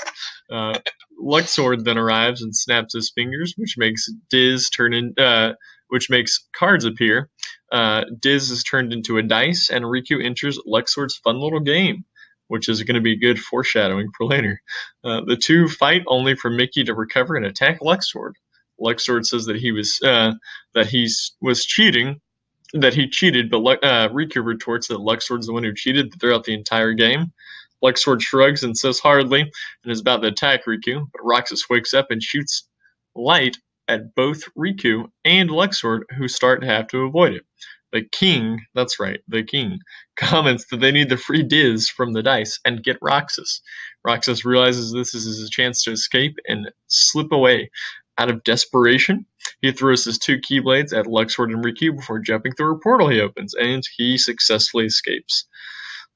Uh, 0.51 0.79
Luxord 1.21 1.83
then 1.83 1.97
arrives 1.97 2.41
and 2.41 2.55
snaps 2.55 2.93
his 2.93 3.11
fingers, 3.15 3.53
which 3.57 3.75
makes 3.77 4.07
Diz 4.29 4.69
turn 4.69 4.93
in, 4.93 5.13
uh, 5.17 5.53
which 5.89 6.09
makes 6.09 6.47
cards 6.55 6.85
appear. 6.85 7.29
Uh, 7.71 8.03
Diz 8.19 8.51
is 8.51 8.63
turned 8.63 8.93
into 8.93 9.17
a 9.17 9.23
dice, 9.23 9.69
and 9.71 9.85
Riku 9.85 10.23
enters 10.23 10.59
Luxord's 10.67 11.17
fun 11.17 11.39
little 11.39 11.61
game, 11.61 12.05
which 12.47 12.69
is 12.69 12.83
going 12.83 12.95
to 12.95 13.01
be 13.01 13.17
good 13.19 13.39
foreshadowing 13.39 14.09
for 14.17 14.27
later. 14.27 14.61
Uh, 15.03 15.21
the 15.25 15.37
two 15.37 15.67
fight 15.69 16.03
only 16.07 16.35
for 16.35 16.49
Mickey 16.49 16.83
to 16.85 16.95
recover 16.95 17.35
and 17.35 17.45
attack 17.45 17.81
Luxord. 17.81 18.33
Luxord 18.81 19.25
says 19.25 19.45
that 19.45 19.57
he 19.57 19.71
was 19.71 19.99
uh, 20.03 20.33
that 20.75 20.87
he 20.87 21.07
was 21.41 21.65
cheating, 21.65 22.21
that 22.73 22.93
he 22.93 23.07
cheated, 23.07 23.49
but 23.49 23.59
uh, 23.83 24.09
Riku 24.09 24.43
retorts 24.43 24.87
that 24.87 24.99
Luxord's 24.99 25.47
the 25.47 25.53
one 25.53 25.63
who 25.63 25.73
cheated 25.73 26.13
throughout 26.19 26.43
the 26.43 26.53
entire 26.53 26.93
game. 26.93 27.31
Luxord 27.83 28.21
shrugs 28.21 28.63
and 28.63 28.77
says 28.77 28.99
hardly, 28.99 29.41
and 29.41 29.91
is 29.91 30.01
about 30.01 30.21
to 30.21 30.27
attack 30.29 30.65
Riku, 30.65 31.07
but 31.11 31.23
Roxas 31.23 31.69
wakes 31.69 31.93
up 31.93 32.07
and 32.11 32.21
shoots 32.21 32.67
light 33.15 33.57
at 33.87 34.15
both 34.15 34.43
Riku 34.57 35.05
and 35.25 35.49
Luxord, 35.49 36.01
who 36.17 36.27
start 36.27 36.61
to 36.61 36.67
have 36.67 36.87
to 36.89 36.99
avoid 37.01 37.33
it. 37.33 37.43
The 37.93 38.03
king, 38.11 38.59
that's 38.75 38.99
right, 38.99 39.19
the 39.27 39.43
king, 39.43 39.79
comments 40.17 40.65
that 40.71 40.79
they 40.79 40.91
need 40.91 41.09
the 41.09 41.17
free 41.17 41.43
Diz 41.43 41.89
from 41.89 42.13
the 42.13 42.23
dice 42.23 42.59
and 42.65 42.83
get 42.83 42.97
Roxas. 43.01 43.61
Roxas 44.05 44.45
realizes 44.45 44.91
this 44.91 45.13
is 45.15 45.25
his 45.39 45.49
chance 45.49 45.83
to 45.83 45.91
escape 45.91 46.35
and 46.47 46.71
slip 46.87 47.31
away. 47.31 47.69
Out 48.17 48.29
of 48.29 48.43
desperation, 48.43 49.25
he 49.61 49.71
throws 49.71 50.05
his 50.05 50.17
two 50.17 50.37
Keyblades 50.37 50.97
at 50.97 51.05
Luxord 51.05 51.53
and 51.53 51.63
Riku 51.63 51.95
before 51.95 52.19
jumping 52.19 52.53
through 52.53 52.75
a 52.75 52.79
portal 52.79 53.09
he 53.09 53.19
opens, 53.19 53.53
and 53.53 53.83
he 53.97 54.17
successfully 54.17 54.85
escapes. 54.85 55.47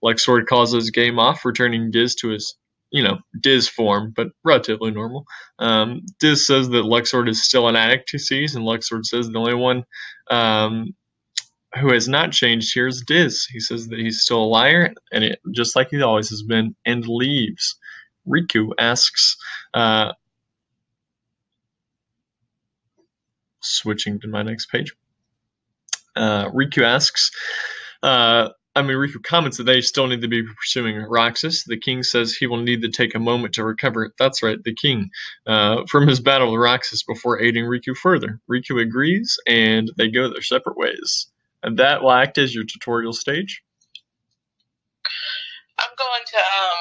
Luxord 0.04 0.46
calls 0.46 0.72
his 0.72 0.92
game 0.92 1.20
off, 1.20 1.44
returning 1.44 1.92
Diz 1.92 2.16
to 2.16 2.30
his 2.30 2.56
you 2.92 3.04
know, 3.04 3.20
Diz 3.40 3.68
form, 3.68 4.14
but 4.16 4.28
relatively 4.44 4.92
normal. 4.92 5.26
Um, 5.60 6.02
Diz 6.20 6.46
says 6.46 6.70
that 6.70 6.86
Luxord 6.86 7.30
is 7.30 7.44
still 7.44 7.68
an 7.68 7.76
addict 7.76 8.10
he 8.12 8.18
sees, 8.18 8.56
and 8.56 8.66
Luxord 8.66 9.06
says 9.06 9.28
the 9.28 9.40
only 9.40 9.54
one 9.54 9.84
um, 10.32 10.96
who 11.80 11.94
has 11.94 12.08
not 12.08 12.32
changed 12.32 12.74
here 12.74 12.88
is 12.88 13.04
Diz. 13.06 13.46
He 13.46 13.60
says 13.60 13.88
that 13.88 14.00
he's 14.00 14.22
still 14.22 14.44
a 14.44 14.46
liar, 14.46 14.94
and 15.12 15.24
it, 15.24 15.40
just 15.54 15.76
like 15.76 15.90
he 15.92 16.02
always 16.02 16.30
has 16.30 16.44
been, 16.44 16.76
and 16.86 17.06
leaves. 17.08 17.76
Riku 18.28 18.70
asks, 18.80 19.38
uh, 19.74 20.14
switching 23.80 24.20
to 24.20 24.28
my 24.28 24.44
next 24.44 24.68
page. 24.68 24.94
Uh, 26.16 26.50
Riku 26.50 26.84
asks, 26.84 27.32
uh, 28.04 28.50
I 28.76 28.82
mean, 28.82 28.98
Riku 28.98 29.22
comments 29.24 29.58
that 29.58 29.64
they 29.64 29.82
still 29.82 30.08
need 30.08 30.22
to 30.22 30.28
be 30.28 30.44
pursuing 30.44 30.96
Roxas. 30.98 31.64
The 31.66 31.80
king 31.80 32.04
says 32.04 32.34
he 32.34 32.48
will 32.48 32.62
need 32.62 32.82
to 32.84 32.90
take 32.90 33.16
a 33.16 33.20
moment 33.20 33.56
to 33.56 33.64
recover. 33.64 34.14
That's 34.20 34.44
right, 34.44 34.58
the 34.64 34.74
king. 34.74 35.10
Uh, 35.48 35.84
from 35.90 36.08
his 36.08 36.20
battle 36.20 36.52
with 36.52 36.62
Roxas 36.62 37.04
before 37.04 37.42
aiding 37.42 37.66
Riku 37.66 37.96
further. 37.96 38.40
Riku 38.50 38.82
agrees, 38.82 39.38
and 39.48 39.92
they 39.98 40.10
go 40.10 40.30
their 40.32 40.42
separate 40.42 40.78
ways. 40.78 41.28
And 41.64 41.78
that 41.80 42.02
will 42.02 42.12
act 42.12 42.38
as 42.38 42.56
your 42.56 42.64
tutorial 42.64 43.14
stage. 43.14 43.62
I'm 45.80 45.90
going 45.98 46.24
to 46.28 46.38
um, 46.38 46.80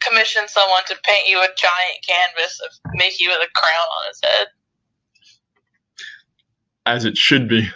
commission 0.00 0.42
someone 0.46 0.82
to 0.88 0.96
paint 1.04 1.28
you 1.28 1.38
a 1.38 1.48
giant 1.56 2.06
canvas 2.06 2.60
of 2.64 2.92
Mickey 2.94 3.28
with 3.28 3.38
a 3.38 3.50
crown 3.54 3.88
on 3.98 4.08
his 4.08 4.20
head. 4.22 4.46
As 6.86 7.04
it 7.04 7.16
should 7.16 7.48
be. 7.48 7.68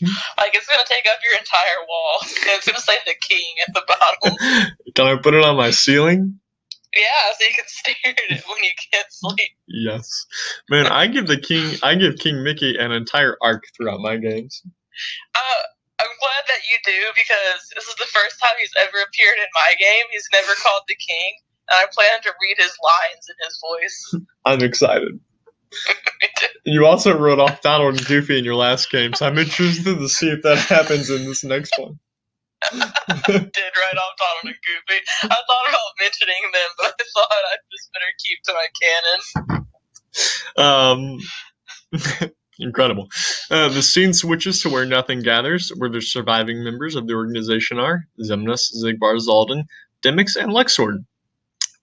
like 0.38 0.54
it's 0.54 0.66
gonna 0.66 0.82
take 0.86 1.06
up 1.06 1.18
your 1.24 1.38
entire 1.38 1.80
wall. 1.88 2.18
It's 2.56 2.66
gonna 2.66 2.80
say 2.80 2.96
the 3.06 3.14
king 3.20 3.54
at 3.66 3.74
the 3.74 3.82
bottom. 3.86 4.72
Can 4.94 5.06
I 5.06 5.16
put 5.20 5.34
it 5.34 5.44
on 5.44 5.56
my 5.56 5.70
ceiling? 5.70 6.40
Yeah, 6.94 7.30
so 7.38 7.46
you 7.46 7.54
can 7.54 7.64
stare 7.68 7.94
at 8.04 8.18
it 8.36 8.42
when 8.48 8.58
you 8.64 8.74
can't 8.90 9.06
sleep. 9.10 9.54
Yes, 9.68 10.26
man. 10.68 10.86
I 10.86 11.06
give 11.06 11.28
the 11.28 11.38
king, 11.38 11.78
I 11.84 11.94
give 11.94 12.18
King 12.18 12.42
Mickey 12.42 12.76
an 12.76 12.90
entire 12.90 13.38
arc 13.40 13.62
throughout 13.76 14.00
my 14.00 14.16
games. 14.16 14.60
Uh, 14.66 15.62
I'm 16.00 16.14
glad 16.18 16.42
that 16.50 16.66
you 16.66 16.82
do 16.82 16.98
because 17.14 17.70
this 17.76 17.86
is 17.86 17.94
the 17.94 18.10
first 18.10 18.40
time 18.42 18.58
he's 18.58 18.74
ever 18.76 18.98
appeared 19.06 19.38
in 19.38 19.46
my 19.54 19.70
game. 19.78 20.04
He's 20.10 20.26
never 20.32 20.50
called 20.58 20.82
the 20.88 20.96
king, 20.96 21.30
and 21.70 21.76
I 21.78 21.86
plan 21.94 22.22
to 22.22 22.34
read 22.42 22.56
his 22.58 22.74
lines 22.82 23.24
in 23.30 23.36
his 23.46 23.54
voice. 23.62 24.26
I'm 24.44 24.62
excited. 24.66 25.20
You 26.64 26.86
also 26.86 27.16
wrote 27.16 27.38
off 27.38 27.62
Donald 27.62 27.96
and 27.96 28.06
Goofy 28.06 28.38
in 28.38 28.44
your 28.44 28.54
last 28.54 28.90
game, 28.90 29.14
so 29.14 29.26
I'm 29.26 29.38
interested 29.38 29.98
to 29.98 30.08
see 30.08 30.28
if 30.28 30.42
that 30.42 30.58
happens 30.58 31.08
in 31.08 31.24
this 31.24 31.42
next 31.42 31.72
one. 31.78 31.98
did 32.72 32.82
write 33.26 33.96
off 33.96 34.14
Donald 34.18 34.44
and 34.44 34.54
Goofy. 34.54 35.00
I 35.22 35.28
thought 35.28 35.68
about 35.68 35.80
mentioning 35.98 36.50
them, 36.52 36.70
but 36.76 36.94
I 37.00 37.04
thought 37.14 37.30
I'd 37.52 37.58
just 37.72 37.90
better 37.92 38.12
keep 38.18 38.42
to 38.44 38.52
my 38.52 38.68
canon. 40.58 41.20
Um, 42.22 42.30
incredible. 42.58 43.08
Uh, 43.50 43.68
the 43.70 43.82
scene 43.82 44.12
switches 44.12 44.60
to 44.62 44.68
where 44.68 44.84
nothing 44.84 45.22
gathers, 45.22 45.72
where 45.76 45.90
the 45.90 46.02
surviving 46.02 46.62
members 46.62 46.94
of 46.94 47.06
the 47.06 47.14
organization 47.14 47.78
are 47.78 48.04
Xemnas, 48.22 48.70
Xigbar, 48.76 49.16
Xaldin, 49.16 49.64
Demyx, 50.04 50.36
and 50.36 50.52
Luxord 50.52 51.04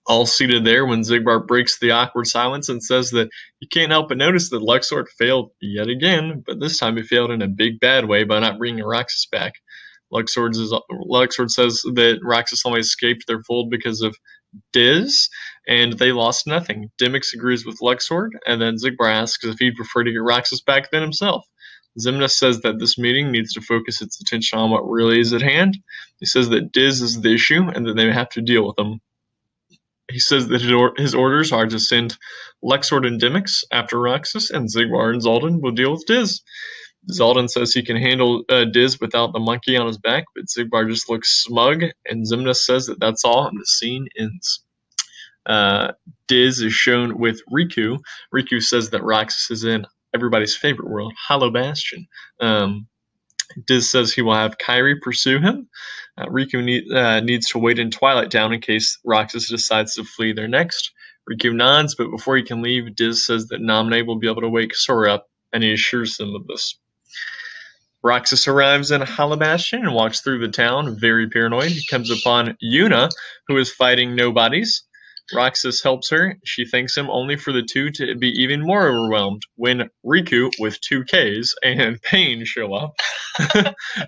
all 0.08 0.26
seated 0.26 0.64
there 0.66 0.86
when 0.86 1.02
Xigbar 1.02 1.46
breaks 1.46 1.80
the 1.80 1.92
awkward 1.92 2.26
silence 2.28 2.70
and 2.70 2.82
says 2.84 3.12
that 3.12 3.30
you 3.60 3.68
can't 3.72 3.92
help 3.92 4.10
but 4.10 4.18
notice 4.18 4.50
that 4.50 4.62
Luxord 4.62 5.08
failed 5.18 5.52
yet 5.62 5.88
again, 5.88 6.44
but 6.46 6.60
this 6.60 6.78
time 6.78 6.96
he 6.98 7.04
failed 7.04 7.32
in 7.32 7.42
a 7.42 7.48
big 7.48 7.80
bad 7.80 8.06
way 8.08 8.24
by 8.24 8.40
not 8.40 8.58
bringing 8.58 8.84
Roxas 8.84 9.28
back. 9.32 9.54
Luxord, 10.12 10.52
is, 10.52 10.74
Luxord 10.92 11.50
says 11.50 11.82
that 11.94 12.20
Roxas 12.24 12.62
only 12.66 12.80
escaped 12.80 13.26
their 13.28 13.42
fold 13.44 13.70
because 13.70 14.02
of 14.02 14.16
Diz, 14.72 15.28
and 15.68 15.94
they 15.94 16.12
lost 16.12 16.46
nothing. 16.46 16.90
Demyx 17.02 17.34
agrees 17.34 17.66
with 17.66 17.80
Luxord, 17.82 18.30
and 18.46 18.62
then 18.62 18.76
Xigbar 18.76 19.10
asks 19.12 19.44
if 19.44 19.58
he'd 19.60 19.76
prefer 19.76 20.04
to 20.04 20.12
get 20.12 20.18
Roxas 20.22 20.62
back 20.62 20.90
than 20.92 21.02
himself. 21.02 21.44
Xemnas 22.00 22.32
says 22.32 22.60
that 22.62 22.78
this 22.80 22.98
meeting 22.98 23.32
needs 23.32 23.52
to 23.54 23.62
focus 23.62 24.02
its 24.02 24.20
attention 24.22 24.58
on 24.58 24.70
what 24.70 24.88
really 24.88 25.20
is 25.20 25.32
at 25.34 25.42
hand. 25.42 25.78
He 26.20 26.26
says 26.26 26.50
that 26.50 26.72
Diz 26.72 27.02
is 27.02 27.20
the 27.22 27.34
issue 27.34 27.68
and 27.68 27.86
that 27.86 27.96
they 27.96 28.12
have 28.12 28.30
to 28.30 28.42
deal 28.42 28.66
with 28.66 28.78
him. 28.78 29.00
He 30.10 30.18
says 30.18 30.48
that 30.48 30.62
his 30.98 31.14
orders 31.14 31.52
are 31.52 31.66
to 31.66 31.78
send 31.78 32.16
Luxord 32.64 33.06
and 33.06 33.20
Demyx 33.20 33.62
after 33.70 33.98
Roxas, 34.00 34.50
and 34.50 34.68
Xigbar 34.68 35.12
and 35.12 35.22
Xaldin 35.22 35.60
will 35.60 35.72
deal 35.72 35.92
with 35.92 36.06
Diz. 36.06 36.40
Xaldin 37.10 37.48
says 37.48 37.72
he 37.72 37.82
can 37.82 37.96
handle 37.96 38.42
uh, 38.48 38.64
Diz 38.64 39.00
without 39.00 39.32
the 39.32 39.38
monkey 39.38 39.76
on 39.76 39.86
his 39.86 39.98
back, 39.98 40.24
but 40.34 40.46
Xigbar 40.46 40.88
just 40.88 41.08
looks 41.08 41.42
smug, 41.42 41.82
and 42.06 42.26
Xemnas 42.26 42.56
says 42.56 42.86
that 42.86 43.00
that's 43.00 43.24
all, 43.24 43.46
and 43.46 43.58
the 43.58 43.66
scene 43.66 44.08
ends. 44.18 44.64
Uh, 45.46 45.92
Diz 46.26 46.60
is 46.60 46.72
shown 46.72 47.18
with 47.18 47.40
Riku. 47.50 47.98
Riku 48.34 48.62
says 48.62 48.90
that 48.90 49.04
Roxas 49.04 49.50
is 49.50 49.64
in 49.64 49.86
everybody's 50.14 50.56
favorite 50.56 50.90
world, 50.90 51.12
Hollow 51.26 51.50
Bastion. 51.50 52.06
Um, 52.40 52.88
Diz 53.66 53.90
says 53.90 54.12
he 54.12 54.22
will 54.22 54.34
have 54.34 54.58
Kairi 54.58 55.00
pursue 55.00 55.40
him. 55.40 55.68
Uh, 56.16 56.26
Riku 56.26 56.62
need, 56.62 56.90
uh, 56.92 57.20
needs 57.20 57.48
to 57.50 57.58
wait 57.58 57.78
in 57.78 57.90
Twilight 57.90 58.30
Town 58.30 58.52
in 58.52 58.60
case 58.60 58.98
Roxas 59.04 59.48
decides 59.48 59.94
to 59.94 60.04
flee 60.04 60.32
there 60.32 60.48
next. 60.48 60.92
Riku 61.30 61.54
nods, 61.54 61.94
but 61.94 62.10
before 62.10 62.36
he 62.36 62.42
can 62.42 62.62
leave, 62.62 62.94
Diz 62.96 63.24
says 63.24 63.46
that 63.48 63.60
Naminé 63.60 64.06
will 64.06 64.18
be 64.18 64.28
able 64.28 64.42
to 64.42 64.48
wake 64.48 64.74
Sora 64.74 65.14
up, 65.14 65.28
and 65.52 65.62
he 65.62 65.72
assures 65.72 66.16
them 66.16 66.34
of 66.34 66.46
this. 66.46 66.78
Roxas 68.02 68.46
arrives 68.46 68.90
in 68.90 69.00
Hollow 69.00 69.36
Bastion 69.36 69.80
and 69.80 69.94
walks 69.94 70.20
through 70.20 70.38
the 70.38 70.48
town, 70.48 70.98
very 70.98 71.28
paranoid. 71.28 71.72
He 71.72 71.84
comes 71.90 72.10
upon 72.10 72.56
Yuna, 72.62 73.10
who 73.48 73.56
is 73.56 73.72
fighting 73.72 74.14
nobodies. 74.14 74.84
Roxas 75.34 75.82
helps 75.82 76.10
her. 76.10 76.36
She 76.44 76.64
thanks 76.64 76.96
him 76.96 77.10
only 77.10 77.36
for 77.36 77.52
the 77.52 77.62
two 77.62 77.90
to 77.92 78.14
be 78.14 78.28
even 78.30 78.62
more 78.62 78.88
overwhelmed 78.88 79.42
when 79.56 79.90
Rikku, 80.04 80.50
with 80.58 80.80
two 80.80 81.04
Ks, 81.04 81.54
and 81.62 82.00
Paine 82.02 82.44
show 82.44 82.74
up 82.74 82.94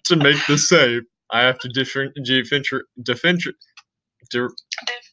to 0.04 0.16
make 0.16 0.44
the 0.46 0.59
save. 0.59 1.02
I 1.33 1.42
have 1.42 1.59
to 1.61 1.68
different, 1.68 2.14
differentiate, 2.24 2.83
differentiate, 3.02 3.54
di- 4.30 4.48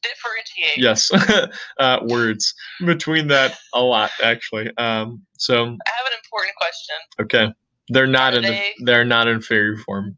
differentiate. 0.02 0.78
yes, 0.78 1.12
uh, 1.80 2.00
words 2.08 2.54
between 2.86 3.28
that 3.28 3.58
a 3.74 3.82
lot 3.82 4.12
actually. 4.24 4.70
Um, 4.78 5.24
so 5.38 5.56
I 5.56 5.60
have 5.62 6.08
an 6.08 6.14
important 6.24 6.54
question. 6.58 6.96
okay, 7.22 7.54
they're 7.90 8.08
not 8.08 8.34
Are 8.34 8.38
in 8.38 8.44
the, 8.44 8.62
they're 8.86 9.06
not 9.06 9.28
in 9.28 9.42
fairy 9.42 9.78
form. 9.78 10.18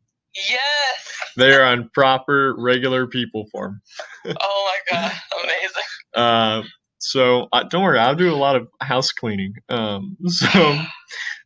Yes. 0.50 1.10
They 1.38 1.54
are 1.54 1.64
on 1.64 1.90
proper 1.94 2.56
regular 2.58 3.08
people 3.08 3.48
form. 3.52 3.82
Oh 4.26 4.72
my 4.92 4.92
god, 4.92 5.12
amazing. 5.44 5.84
Uh, 6.14 6.64
so 7.00 7.48
uh, 7.54 7.64
don't 7.64 7.84
worry, 7.84 8.00
I'll 8.00 8.16
do 8.16 8.34
a 8.34 8.36
lot 8.36 8.56
of 8.56 8.68
house 8.82 9.12
cleaning. 9.12 9.54
Um, 9.70 10.18
so 10.26 10.80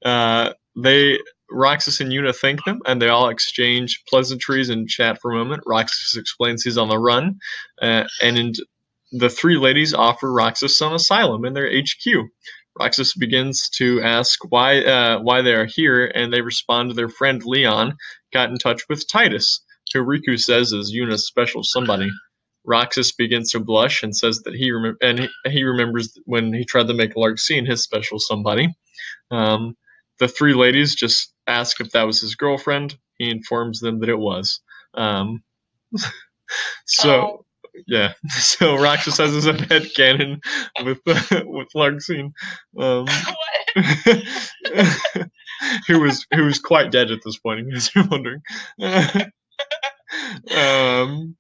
uh, 0.04 0.54
they 0.76 1.20
Roxas 1.52 2.00
and 2.00 2.12
Yuna 2.12 2.36
thank 2.36 2.64
them, 2.66 2.80
and 2.86 3.02
they 3.02 3.10
all 3.10 3.30
exchange 3.30 4.02
pleasantries 4.08 4.70
and 4.70 4.88
chat 4.88 5.20
for 5.22 5.32
a 5.32 5.36
moment. 5.36 5.64
Roxas 5.66 6.16
explains 6.18 6.64
he's 6.64 6.78
on 6.78 6.90
the 6.90 6.98
run, 6.98 7.38
uh, 7.82 8.06
and 8.22 8.56
the 9.12 9.30
three 9.30 9.58
ladies 9.58 9.94
offer 9.94 10.32
Roxas 10.34 10.78
some 10.78 10.94
asylum 10.94 11.46
in 11.46 11.54
their 11.54 11.70
HQ. 11.70 12.26
Roxas 12.80 13.16
begins 13.16 13.70
to 13.78 14.02
ask 14.02 14.40
why 14.50 14.84
uh, 14.84 15.20
why 15.22 15.42
they 15.42 15.54
are 15.54 15.66
here, 15.68 16.06
and 16.06 16.34
they 16.34 16.42
respond 16.42 16.92
their 16.92 17.10
friend 17.10 17.44
Leon 17.46 17.96
got 18.34 18.50
in 18.50 18.58
touch 18.58 18.84
with 18.90 19.08
Tidus, 19.08 19.60
who 19.94 20.02
Rikku 20.02 20.40
says 20.40 20.72
is 20.74 20.94
Yuna's 20.94 21.28
special 21.28 21.64
somebody. 21.64 22.10
Roxas 22.66 23.14
begins 23.14 23.52
to 23.52 23.60
blush 23.60 24.04
and 24.04 24.16
says 24.16 24.42
that 24.46 24.56
he 24.56 24.72
remem- 24.72 24.98
and 25.02 25.20
he, 25.20 25.30
he 25.48 25.64
remembers 25.64 26.18
when 26.26 26.54
he 26.54 26.66
tried 26.66 26.88
to 26.88 26.94
make 26.96 27.16
Larxene 27.16 27.68
his 27.68 27.84
special 27.84 28.20
somebody. 28.20 28.70
Um, 29.32 29.76
the 30.20 30.28
three 30.28 30.54
ladies 30.54 30.96
just 30.96 31.34
ask 31.48 31.80
if 31.82 31.92
that 31.92 32.04
was 32.08 32.22
his 32.22 32.36
girlfriend. 32.36 32.98
He 33.18 33.30
informs 33.30 33.80
them 33.80 34.00
that 34.00 34.10
it 34.10 34.20
was. 34.20 34.62
Um, 34.96 35.44
so 36.88 37.22
Oh, 37.22 37.46
yeah, 37.88 38.14
so 38.30 38.76
Roxas 38.78 39.18
has 39.18 39.34
his 39.34 39.48
own 39.48 39.60
head 39.60 39.88
cannon 39.96 40.42
with 40.84 41.00
with 41.06 41.70
Larxene, 41.76 42.32
um, 42.80 43.08
who 45.88 46.02
was 46.02 46.26
who 46.34 46.46
was 46.46 46.60
quite 46.60 46.92
dead 46.92 47.12
at 47.12 47.20
this 47.26 47.40
point. 47.40 47.62
In 47.62 47.72
case 47.72 47.92
you're 47.96 48.08
wondering. 48.08 48.42
um, 50.56 51.36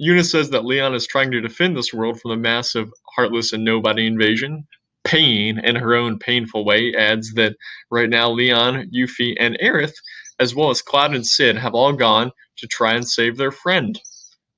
Yuna 0.00 0.24
says 0.24 0.50
that 0.50 0.64
Leon 0.64 0.94
is 0.94 1.06
trying 1.06 1.30
to 1.32 1.40
defend 1.40 1.76
this 1.76 1.94
world 1.94 2.20
from 2.20 2.30
the 2.32 2.36
massive, 2.36 2.90
heartless, 3.16 3.52
and 3.52 3.64
nobody 3.64 4.06
invasion. 4.06 4.66
Paine, 5.04 5.60
in 5.64 5.76
her 5.76 5.94
own 5.94 6.18
painful 6.18 6.64
way, 6.64 6.94
adds 6.96 7.34
that 7.34 7.56
right 7.90 8.08
now 8.08 8.30
Leon, 8.30 8.90
Yuffie, 8.94 9.34
and 9.38 9.58
Aerith, 9.62 9.94
as 10.40 10.54
well 10.54 10.70
as 10.70 10.82
Cloud 10.82 11.14
and 11.14 11.26
Cid, 11.26 11.58
have 11.58 11.74
all 11.74 11.92
gone 11.92 12.32
to 12.58 12.66
try 12.66 12.94
and 12.94 13.08
save 13.08 13.36
their 13.36 13.52
friend. 13.52 14.00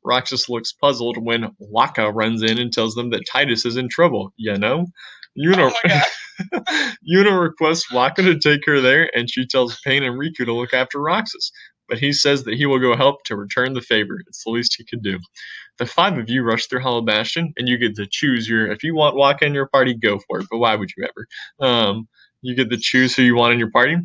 Roxas 0.05 0.49
looks 0.49 0.73
puzzled 0.73 1.19
when 1.19 1.55
Wakka 1.61 2.13
runs 2.15 2.43
in 2.43 2.59
and 2.59 2.73
tells 2.73 2.95
them 2.95 3.11
that 3.11 3.27
Tidus 3.33 3.67
is 3.67 3.77
in 3.77 3.89
trouble. 3.89 4.33
You 4.37 4.57
know? 4.57 4.87
Yuna, 5.39 5.73
Oh 5.73 5.77
my 5.85 5.91
god. 5.91 6.97
Yuna 7.11 7.41
requests 7.41 7.91
Wakka 7.93 8.17
to 8.17 8.39
take 8.39 8.65
her 8.67 8.81
there, 8.81 9.11
and 9.15 9.31
she 9.31 9.47
tells 9.47 9.81
Paine 9.81 10.03
and 10.03 10.19
Rikku 10.19 10.45
to 10.45 10.53
look 10.53 10.73
after 10.75 11.01
Roxas. 11.01 11.53
But 11.89 11.99
he 11.99 12.13
says 12.13 12.45
that 12.45 12.55
he 12.55 12.67
will 12.67 12.79
go 12.79 12.97
help 12.97 13.25
to 13.25 13.37
return 13.37 13.75
the 13.75 13.81
favor. 13.81 14.21
It's 14.29 14.45
the 14.45 14.51
least 14.51 14.77
he 14.79 14.85
could 14.85 15.03
do. 15.03 15.19
The 15.79 15.87
five 15.87 16.19
of 16.19 16.31
you 16.31 16.43
rush 16.43 16.67
through 16.67 16.81
Hollow 16.81 17.03
Bastion, 17.03 17.53
and 17.57 17.69
you 17.69 17.79
get 17.79 17.97
to 17.97 18.07
choose 18.09 18.49
your. 18.49 18.71
If 18.71 18.85
you 18.85 18.95
want 18.95 19.17
Wakka 19.17 19.43
in 19.43 19.55
your 19.55 19.67
party, 19.69 19.95
go 19.95 20.19
for 20.29 20.41
it. 20.41 20.47
But 20.51 20.59
why 20.59 20.77
would 20.77 20.91
you 20.97 21.05
ever? 21.05 21.69
Um, 21.69 22.09
you 22.43 22.55
get 22.55 22.71
to 22.71 22.77
choose 22.79 23.15
who 23.15 23.23
you 23.23 23.35
want 23.35 23.53
in 23.53 23.59
your 23.59 23.71
party. 23.71 23.97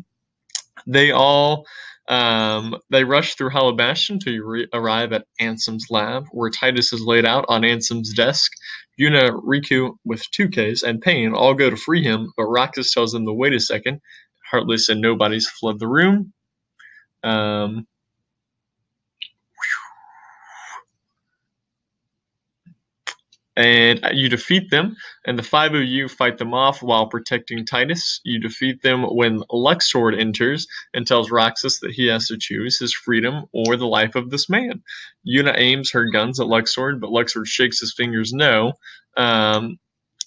They 0.86 1.10
all 1.10 1.64
um, 2.08 2.76
they 2.90 3.04
rush 3.04 3.34
through 3.34 3.50
Hollow 3.50 3.72
Bastion 3.72 4.18
to 4.20 4.42
re- 4.44 4.68
arrive 4.72 5.12
at 5.12 5.26
Ansem's 5.40 5.86
lab, 5.90 6.26
where 6.30 6.50
Tidus 6.50 6.92
is 6.92 7.02
laid 7.02 7.24
out 7.24 7.44
on 7.48 7.62
Ansem's 7.62 8.12
desk. 8.14 8.52
Yuna, 9.00 9.30
Rikku, 9.42 9.92
with 10.04 10.22
two 10.30 10.48
Ks, 10.48 10.82
and 10.82 11.00
Paine 11.00 11.34
all 11.34 11.54
go 11.54 11.68
to 11.68 11.76
free 11.76 12.02
him, 12.02 12.32
but 12.36 12.44
Roxas 12.46 12.92
tells 12.92 13.12
them 13.12 13.26
to 13.26 13.32
wait 13.32 13.52
a 13.52 13.60
second. 13.60 14.00
Heartless 14.50 14.88
and 14.88 15.00
Nobody's 15.00 15.48
flood 15.48 15.80
the 15.80 15.88
room. 15.88 16.32
Um, 17.24 17.86
and 23.56 24.00
you 24.12 24.28
defeat 24.28 24.70
them, 24.70 24.96
and 25.26 25.38
the 25.38 25.42
five 25.42 25.74
of 25.74 25.82
you 25.82 26.08
fight 26.08 26.38
them 26.38 26.54
off 26.54 26.82
while 26.82 27.08
protecting 27.08 27.64
Tidus. 27.64 28.20
You 28.24 28.38
defeat 28.38 28.82
them 28.82 29.02
when 29.02 29.40
Luxord 29.50 30.18
enters 30.18 30.66
and 30.94 31.06
tells 31.06 31.30
Roxas 31.30 31.80
that 31.80 31.92
he 31.92 32.06
has 32.08 32.28
to 32.28 32.36
choose 32.38 32.78
his 32.78 32.94
freedom 32.94 33.44
or 33.52 33.76
the 33.76 33.86
life 33.86 34.14
of 34.14 34.30
this 34.30 34.48
man. 34.50 34.82
Yuna 35.26 35.54
aims 35.56 35.92
her 35.92 36.06
guns 36.10 36.38
at 36.40 36.46
Luxord, 36.46 37.00
but 37.00 37.10
Luxord 37.10 37.46
shakes 37.46 37.80
his 37.80 37.94
fingers 37.94 38.32
no. 38.32 38.74
Um, 39.16 39.78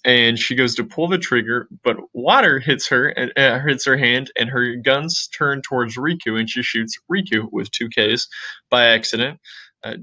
and 0.04 0.38
she 0.38 0.56
goes 0.56 0.74
to 0.76 0.84
pull 0.84 1.08
the 1.08 1.18
trigger, 1.18 1.68
but 1.84 1.96
water 2.14 2.58
hits 2.58 2.88
her 2.88 3.08
and 3.08 3.32
uh, 3.36 3.60
hits 3.60 3.84
her 3.86 3.96
hand, 3.98 4.32
and 4.38 4.50
her 4.50 4.76
guns 4.76 5.28
turn 5.36 5.62
towards 5.62 5.96
Rikku, 5.96 6.38
and 6.38 6.50
she 6.50 6.62
shoots 6.62 6.98
Rikku 7.12 7.48
with 7.52 7.70
two 7.70 7.88
Ks 7.90 8.28
by 8.70 8.86
accident. 8.86 9.38
Uh, 9.84 9.94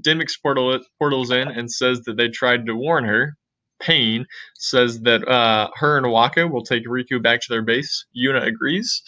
portal, 0.42 0.80
portals 0.98 1.30
in 1.30 1.48
and 1.48 1.70
says 1.70 2.00
that 2.02 2.16
they 2.16 2.28
tried 2.28 2.66
to 2.66 2.74
warn 2.74 3.04
her. 3.04 3.34
Paine 3.80 4.26
says 4.56 5.00
that 5.02 5.26
uh, 5.28 5.68
her 5.76 5.98
and 5.98 6.06
Wakka 6.06 6.50
will 6.50 6.64
take 6.64 6.86
Rikku 6.86 7.22
back 7.22 7.40
to 7.42 7.46
their 7.50 7.62
base. 7.62 8.06
Yuna 8.16 8.44
agrees. 8.46 9.02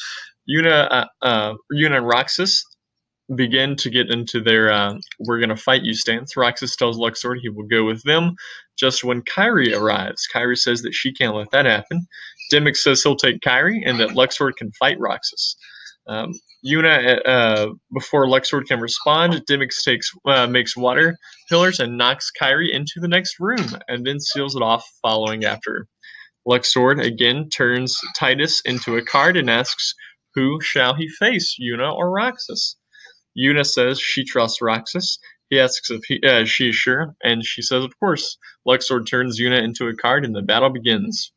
Yuna, 0.48 0.88
uh, 0.90 1.06
uh, 1.22 1.54
Yuna 1.72 1.98
and 1.98 2.08
Roxas 2.08 2.64
begin 3.36 3.76
to 3.76 3.90
get 3.90 4.10
into 4.10 4.40
their 4.40 4.72
uh, 4.72 4.94
"we're 5.20 5.40
gonna 5.40 5.56
fight 5.56 5.82
you" 5.82 5.94
stance. 5.94 6.36
Roxas 6.36 6.76
tells 6.76 6.98
Luxord 6.98 7.38
he 7.40 7.48
will 7.48 7.66
go 7.66 7.84
with 7.84 8.02
them. 8.04 8.34
Just 8.78 9.04
when 9.04 9.22
Kairi 9.22 9.76
arrives, 9.76 10.28
Kairi 10.34 10.56
says 10.58 10.82
that 10.82 10.94
she 10.94 11.12
can't 11.12 11.36
let 11.36 11.50
that 11.52 11.66
happen. 11.66 12.06
Demyx 12.52 12.78
says 12.78 13.02
he'll 13.02 13.16
take 13.16 13.40
Kairi 13.40 13.82
and 13.84 14.00
that 14.00 14.10
Luxord 14.10 14.56
can 14.58 14.72
fight 14.72 14.98
Roxas. 15.00 15.56
Um, 16.06 16.32
Yuna, 16.66 17.20
uh, 17.24 17.68
before 17.92 18.26
Luxord 18.26 18.66
can 18.66 18.80
respond, 18.80 19.34
Demyx 19.48 19.82
takes 19.84 20.10
uh, 20.26 20.46
makes 20.46 20.76
water 20.76 21.16
pillars 21.48 21.78
and 21.78 21.96
knocks 21.96 22.30
Kairi 22.40 22.72
into 22.72 22.94
the 22.96 23.08
next 23.08 23.38
room, 23.38 23.66
and 23.88 24.06
then 24.06 24.20
seals 24.20 24.56
it 24.56 24.62
off, 24.62 24.84
following 25.02 25.44
after. 25.44 25.86
Luxord 26.48 27.04
again 27.04 27.48
turns 27.50 27.96
Tidus 28.18 28.60
into 28.64 28.96
a 28.96 29.04
card 29.04 29.36
and 29.36 29.50
asks, 29.50 29.94
"Who 30.34 30.60
shall 30.60 30.94
he 30.94 31.08
face, 31.08 31.56
Yuna 31.60 31.94
or 31.94 32.10
Roxas?" 32.10 32.76
Yuna 33.38 33.64
says 33.64 34.00
she 34.00 34.24
trusts 34.24 34.60
Roxas. 34.60 35.18
He 35.50 35.60
asks 35.60 35.90
if 35.90 36.02
he, 36.04 36.20
uh, 36.26 36.44
she 36.44 36.70
is 36.70 36.76
sure, 36.76 37.14
and 37.22 37.44
she 37.44 37.62
says, 37.62 37.84
"Of 37.84 37.98
course." 38.00 38.36
Luxord 38.66 39.06
turns 39.06 39.40
Yuna 39.40 39.62
into 39.62 39.86
a 39.88 39.94
card, 39.94 40.24
and 40.24 40.34
the 40.34 40.42
battle 40.42 40.70
begins. 40.70 41.32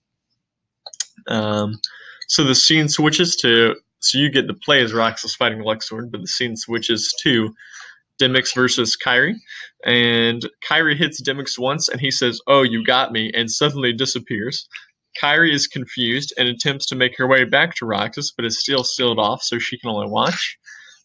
Um, 1.27 1.79
so 2.27 2.43
the 2.43 2.55
scene 2.55 2.89
switches 2.89 3.35
to 3.37 3.75
so 4.03 4.17
you 4.17 4.29
get 4.29 4.47
to 4.47 4.53
play 4.53 4.81
as 4.83 4.93
Roxas 4.93 5.35
fighting 5.35 5.59
Luxord, 5.59 6.11
but 6.11 6.21
the 6.21 6.27
scene 6.27 6.55
switches 6.55 7.13
to 7.23 7.53
Demyx 8.21 8.53
versus 8.53 8.97
Kairi, 9.03 9.33
and 9.85 10.47
Kairi 10.69 10.95
hits 10.95 11.21
Demyx 11.21 11.57
once, 11.57 11.89
and 11.89 11.99
he 11.99 12.11
says, 12.11 12.39
"Oh, 12.47 12.61
you 12.61 12.83
got 12.83 13.11
me," 13.11 13.31
and 13.33 13.49
suddenly 13.49 13.93
disappears. 13.93 14.67
Kairi 15.21 15.53
is 15.53 15.67
confused 15.67 16.33
and 16.37 16.47
attempts 16.47 16.85
to 16.87 16.95
make 16.95 17.17
her 17.17 17.27
way 17.27 17.43
back 17.43 17.75
to 17.75 17.85
Roxas, 17.85 18.31
but 18.35 18.45
is 18.45 18.59
still 18.59 18.83
sealed 18.83 19.19
off, 19.19 19.43
so 19.43 19.59
she 19.59 19.77
can 19.77 19.89
only 19.89 20.07
watch. 20.09 20.57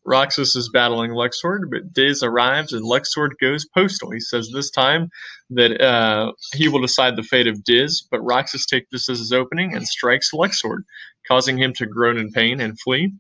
Roxas 0.08 0.56
is 0.56 0.70
battling 0.72 1.10
Luxord, 1.12 1.70
but 1.70 1.92
Diz 1.92 2.22
arrives 2.22 2.72
and 2.72 2.84
Luxord 2.84 3.32
goes 3.40 3.66
postal. 3.74 4.10
He 4.10 4.20
says 4.20 4.50
this 4.52 4.70
time 4.70 5.10
that 5.50 5.80
uh, 5.80 6.32
he 6.54 6.68
will 6.68 6.80
decide 6.80 7.16
the 7.16 7.22
fate 7.22 7.46
of 7.46 7.62
Diz, 7.64 8.06
but 8.10 8.20
Roxas 8.20 8.66
takes 8.66 8.88
this 8.90 9.08
as 9.10 9.18
his 9.18 9.32
opening 9.32 9.74
and 9.74 9.86
strikes 9.86 10.30
Luxord, 10.32 10.80
causing 11.28 11.58
him 11.58 11.74
to 11.74 11.86
groan 11.86 12.18
in 12.18 12.30
pain 12.32 12.60
and 12.60 12.80
flee. 12.80 13.12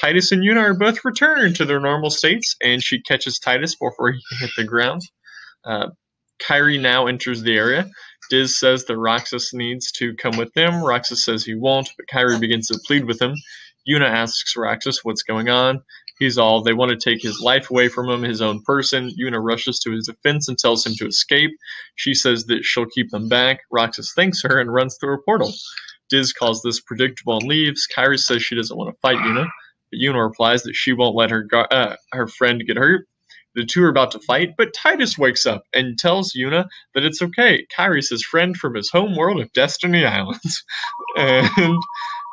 Tidus 0.00 0.30
and 0.30 0.42
Yuna 0.42 0.62
are 0.62 0.74
both 0.78 1.04
returned 1.04 1.56
to 1.56 1.64
their 1.64 1.80
normal 1.80 2.10
states, 2.10 2.54
and 2.62 2.82
she 2.82 3.02
catches 3.02 3.40
Tidus 3.40 3.74
before 3.78 4.12
he 4.12 4.20
can 4.30 4.38
hit 4.46 4.50
the 4.56 4.64
ground. 4.64 5.02
Uh, 5.64 5.88
Kairi 6.40 6.80
now 6.80 7.08
enters 7.08 7.42
the 7.42 7.56
area. 7.56 7.88
Diz 8.30 8.58
says 8.58 8.84
that 8.84 8.96
Roxas 8.96 9.52
needs 9.52 9.90
to 9.92 10.14
come 10.14 10.36
with 10.36 10.52
them. 10.54 10.84
Roxas 10.84 11.24
says 11.24 11.44
he 11.44 11.56
won't, 11.56 11.90
but 11.96 12.06
Kairi 12.06 12.38
begins 12.40 12.68
to 12.68 12.78
plead 12.86 13.06
with 13.06 13.20
him. 13.20 13.34
Yuna 13.88 14.08
asks 14.08 14.56
Roxas 14.56 15.00
what's 15.02 15.22
going 15.22 15.48
on. 15.48 15.82
He's 16.18 16.38
all 16.38 16.62
they 16.62 16.72
want 16.72 16.90
to 16.90 16.96
take 17.10 17.22
his 17.22 17.40
life 17.40 17.70
away 17.70 17.88
from 17.88 18.08
him, 18.08 18.22
his 18.22 18.42
own 18.42 18.62
person. 18.62 19.10
Yuna 19.20 19.42
rushes 19.42 19.78
to 19.80 19.92
his 19.92 20.06
defense 20.06 20.48
and 20.48 20.58
tells 20.58 20.84
him 20.86 20.94
to 20.96 21.06
escape. 21.06 21.50
She 21.96 22.14
says 22.14 22.46
that 22.46 22.64
she'll 22.64 22.86
keep 22.86 23.10
them 23.10 23.28
back. 23.28 23.60
Roxas 23.70 24.12
thanks 24.14 24.42
her 24.42 24.58
and 24.58 24.72
runs 24.72 24.96
through 24.98 25.14
a 25.14 25.22
portal. 25.22 25.52
Diz 26.08 26.32
calls 26.32 26.62
this 26.62 26.80
predictable 26.80 27.38
and 27.38 27.46
leaves. 27.48 27.86
Kairi 27.94 28.18
says 28.18 28.42
she 28.42 28.54
doesn't 28.54 28.76
want 28.76 28.94
to 28.94 29.00
fight 29.00 29.18
Yuna, 29.18 29.46
but 29.90 30.00
Yuna 30.00 30.26
replies 30.26 30.62
that 30.62 30.74
she 30.74 30.92
won't 30.92 31.16
let 31.16 31.30
her 31.30 31.46
uh, 31.52 31.96
her 32.12 32.26
friend 32.26 32.62
get 32.66 32.76
hurt. 32.76 33.06
The 33.54 33.64
two 33.64 33.82
are 33.82 33.88
about 33.88 34.12
to 34.12 34.20
fight, 34.20 34.54
but 34.56 34.72
Tidus 34.72 35.18
wakes 35.18 35.44
up 35.44 35.64
and 35.74 35.98
tells 35.98 36.32
Yuna 36.32 36.66
that 36.94 37.04
it's 37.04 37.20
okay. 37.20 37.66
Kairi's 37.76 38.10
his 38.10 38.22
friend 38.24 38.56
from 38.56 38.74
his 38.74 38.90
home 38.90 39.16
world 39.16 39.40
of 39.40 39.52
Destiny 39.52 40.04
Islands, 40.04 40.64
and 41.16 41.48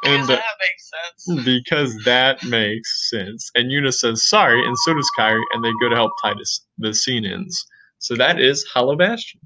and 0.06 0.28
that 0.28 0.44
makes 0.60 0.92
sense. 0.92 1.46
because 1.46 1.96
that 2.06 2.44
makes 2.44 3.10
sense. 3.10 3.50
And 3.56 3.72
Yuna 3.72 3.94
says 3.94 4.28
sorry, 4.28 4.66
and 4.66 4.78
so 4.80 4.94
does 4.94 5.10
Kairi, 5.18 5.42
and 5.52 5.64
they 5.64 5.72
go 5.82 5.90
to 5.90 5.96
help 5.96 6.12
Tidus. 6.24 6.62
The 6.78 6.94
scene 6.94 7.26
ends. 7.26 7.66
So 8.00 8.16
that 8.16 8.40
is 8.40 8.64
Hollow 8.74 8.96
Bastion. 8.96 9.40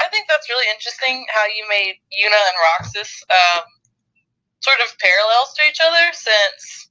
I 0.00 0.08
think 0.08 0.26
that's 0.28 0.48
really 0.48 0.68
interesting 0.72 1.24
how 1.32 1.44
you 1.46 1.64
made 1.68 1.96
Yuna 2.12 2.40
and 2.40 2.58
Roxas 2.72 3.22
um, 3.30 3.64
sort 4.60 4.80
of 4.84 4.96
parallels 4.98 5.52
to 5.56 5.62
each 5.68 5.80
other, 5.80 6.12
since 6.12 6.90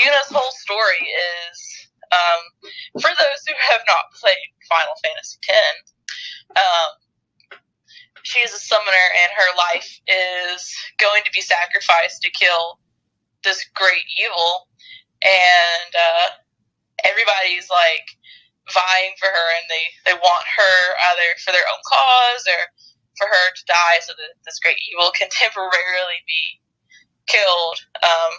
Yuna's 0.00 0.28
whole 0.28 0.52
story 0.52 1.00
is, 1.00 1.56
um, 2.12 2.40
for 3.00 3.08
those 3.08 3.40
who 3.48 3.56
have 3.72 3.82
not 3.88 4.12
played 4.20 4.48
Final 4.68 4.96
Fantasy 5.04 5.40
X, 5.48 5.92
um, 6.56 6.90
she 8.24 8.40
is 8.40 8.54
a 8.54 8.58
summoner 8.58 9.06
and 9.22 9.30
her 9.34 9.50
life 9.56 9.90
is 10.06 10.74
going 10.98 11.22
to 11.24 11.30
be 11.34 11.40
sacrificed 11.40 12.22
to 12.22 12.30
kill 12.30 12.78
this 13.44 13.64
great 13.74 14.06
evil, 14.18 14.68
and 15.22 15.92
uh, 15.94 16.28
everybody's 17.04 17.66
like 17.70 18.06
vying 18.70 19.14
for 19.18 19.26
her 19.26 19.48
and 19.58 19.66
they, 19.66 19.84
they 20.06 20.16
want 20.22 20.46
her 20.46 20.76
either 21.10 21.28
for 21.42 21.50
their 21.50 21.66
own 21.66 21.82
cause 21.82 22.46
or 22.46 22.60
for 23.18 23.26
her 23.26 23.46
to 23.54 23.64
die 23.66 23.98
so 24.06 24.14
that 24.14 24.38
this 24.46 24.62
great 24.62 24.78
evil 24.86 25.10
can 25.12 25.28
temporarily 25.34 26.22
be 26.26 26.62
killed. 27.26 27.78
Um, 28.02 28.32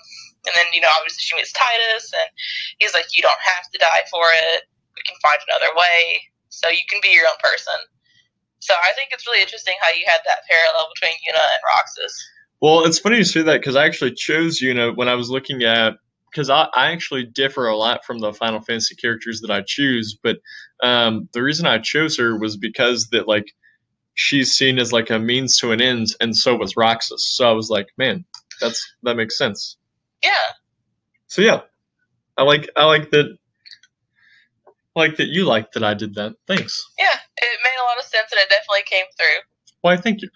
and 0.47 0.53
then, 0.55 0.67
you 0.71 0.81
know, 0.81 0.91
obviously 0.95 1.23
she 1.23 1.35
meets 1.35 1.51
Tidus 1.51 2.11
and 2.15 2.29
he's 2.79 2.95
like, 2.95 3.11
you 3.15 3.21
don't 3.21 3.43
have 3.43 3.67
to 3.71 3.77
die 3.79 4.03
for 4.11 4.23
it. 4.51 4.63
We 4.95 5.03
can 5.03 5.19
find 5.19 5.39
another 5.47 5.71
way. 5.75 6.23
So 6.49 6.69
you 6.69 6.83
can 6.87 7.03
be 7.03 7.15
your 7.15 7.27
own 7.27 7.39
person. 7.43 7.79
So 8.63 8.73
I 8.73 8.93
think 8.95 9.09
it's 9.11 9.27
really 9.27 9.41
interesting 9.41 9.73
how 9.81 9.89
you 9.89 10.05
had 10.05 10.21
that 10.25 10.39
parallel 10.49 10.87
between 10.95 11.17
Yuna 11.27 11.35
and 11.35 11.61
Roxas. 11.75 12.13
Well, 12.61 12.85
it's 12.85 12.97
funny 12.97 13.17
you 13.17 13.25
say 13.25 13.41
that 13.41 13.59
because 13.59 13.75
I 13.75 13.85
actually 13.85 14.13
chose 14.13 14.61
Yuna 14.61 14.95
when 14.95 15.09
I 15.09 15.15
was 15.15 15.29
looking 15.29 15.63
at 15.63 15.95
because 16.31 16.49
I, 16.49 16.69
I 16.73 16.91
actually 16.91 17.25
differ 17.25 17.67
a 17.67 17.75
lot 17.75 18.05
from 18.05 18.19
the 18.19 18.31
Final 18.31 18.61
Fantasy 18.61 18.95
characters 18.95 19.41
that 19.41 19.51
I 19.51 19.63
choose, 19.67 20.17
but 20.23 20.37
um, 20.81 21.27
the 21.33 21.43
reason 21.43 21.67
I 21.67 21.77
chose 21.79 22.17
her 22.17 22.39
was 22.39 22.55
because 22.55 23.09
that 23.11 23.27
like 23.27 23.51
she's 24.13 24.53
seen 24.53 24.79
as 24.79 24.93
like 24.93 25.09
a 25.09 25.19
means 25.19 25.57
to 25.57 25.73
an 25.73 25.81
end, 25.81 26.07
and 26.21 26.33
so 26.33 26.55
was 26.55 26.77
Roxas. 26.77 27.35
So 27.35 27.49
I 27.49 27.51
was 27.51 27.69
like, 27.69 27.87
man, 27.97 28.23
that's 28.61 28.81
that 29.03 29.17
makes 29.17 29.37
sense. 29.37 29.75
Yeah. 30.23 30.31
So 31.27 31.41
yeah, 31.41 31.61
I 32.37 32.43
like 32.43 32.69
I 32.77 32.85
like 32.85 33.11
that. 33.11 33.25
I 34.95 34.99
like 34.99 35.17
that 35.17 35.27
you 35.27 35.43
like 35.43 35.73
that 35.73 35.83
I 35.83 35.95
did 35.95 36.15
that. 36.15 36.35
Thanks. 36.47 36.81
Yeah. 36.97 37.19
It 37.43 37.59
made 37.61 37.72
a 37.72 37.72
lot 37.72 37.72
of 37.72 37.72
sense 38.13 38.31
and 38.31 38.39
it 38.39 38.49
definitely 38.49 38.85
came 38.85 39.05
through. 39.17 39.41
Why, 39.81 39.97
thank 39.97 40.21
you. 40.21 40.29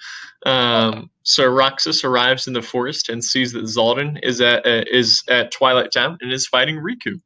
Um, 0.45 1.09
so 1.23 1.45
Roxas 1.45 2.03
arrives 2.03 2.47
in 2.47 2.53
the 2.53 2.61
forest 2.61 3.07
and 3.07 3.23
sees 3.23 3.53
that 3.53 3.63
Xaldin 3.63 4.19
is 4.21 4.41
at 4.41 4.65
uh, 4.65 4.83
is 4.91 5.23
at 5.29 5.51
Twilight 5.51 5.91
Town 5.93 6.17
and 6.19 6.33
is 6.33 6.47
fighting 6.47 6.75
Riku. 6.75 7.21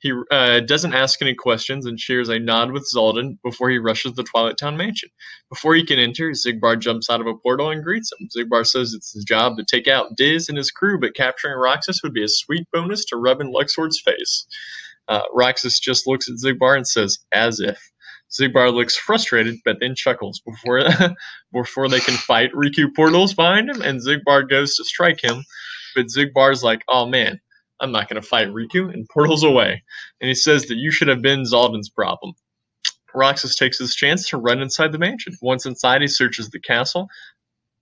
He 0.00 0.12
uh, 0.30 0.60
doesn't 0.60 0.94
ask 0.94 1.20
any 1.20 1.34
questions 1.34 1.84
and 1.86 2.00
shares 2.00 2.30
a 2.30 2.38
nod 2.38 2.72
with 2.72 2.88
Xaldin 2.92 3.38
before 3.44 3.68
he 3.70 3.78
rushes 3.78 4.14
the 4.14 4.24
Twilight 4.24 4.56
Town 4.56 4.76
mansion. 4.76 5.10
Before 5.50 5.74
he 5.74 5.84
can 5.84 5.98
enter, 5.98 6.30
Xigbar 6.30 6.80
jumps 6.80 7.10
out 7.10 7.20
of 7.20 7.26
a 7.26 7.36
portal 7.36 7.70
and 7.70 7.84
greets 7.84 8.10
him. 8.18 8.28
Xigbar 8.34 8.66
says 8.66 8.94
it's 8.94 9.12
his 9.12 9.24
job 9.24 9.58
to 9.58 9.64
take 9.64 9.86
out 9.86 10.16
Diz 10.16 10.48
and 10.48 10.56
his 10.56 10.70
crew, 10.70 10.98
but 10.98 11.14
capturing 11.14 11.54
Roxas 11.54 12.02
would 12.02 12.14
be 12.14 12.24
a 12.24 12.28
sweet 12.28 12.66
bonus 12.72 13.04
to 13.06 13.16
rub 13.16 13.40
in 13.42 13.52
Luxord's 13.52 14.00
face. 14.00 14.46
Uh, 15.06 15.22
Roxas 15.34 15.78
just 15.78 16.06
looks 16.06 16.28
at 16.28 16.36
Xigbar 16.36 16.76
and 16.76 16.88
says, 16.88 17.18
"As 17.32 17.60
if." 17.60 17.78
Xigbar 18.32 18.72
looks 18.72 18.96
frustrated, 18.96 19.56
but 19.64 19.78
then 19.80 19.94
chuckles 19.94 20.40
before 20.40 20.82
before 21.52 21.88
they 21.88 22.00
can 22.00 22.14
fight. 22.14 22.52
Riku 22.52 22.94
portals 22.94 23.34
behind 23.34 23.70
him, 23.70 23.82
and 23.82 24.00
Xigbar 24.00 24.48
goes 24.48 24.74
to 24.76 24.84
strike 24.84 25.22
him, 25.22 25.44
but 25.94 26.06
Xigbar's 26.06 26.62
like, 26.62 26.82
"Oh 26.88 27.06
man, 27.06 27.40
I'm 27.80 27.92
not 27.92 28.08
to 28.20 28.28
fight 28.28 28.48
Riku," 28.48 28.92
and 28.92 29.08
portals 29.12 29.42
away. 29.42 29.82
And 30.20 30.28
he 30.28 30.34
says 30.34 30.66
that 30.66 30.76
you 30.76 30.90
should 30.90 31.08
have 31.08 31.22
been 31.22 31.44
Xaldin's 31.44 31.90
problem. 31.90 32.34
Roxas 33.14 33.56
takes 33.56 33.78
his 33.78 33.94
chance 33.94 34.28
to 34.28 34.36
run 34.36 34.60
inside 34.62 34.92
the 34.92 34.98
mansion. 34.98 35.34
Once 35.42 35.66
inside, 35.66 36.00
he 36.00 36.06
searches 36.06 36.50
the 36.50 36.60
castle. 36.60 37.08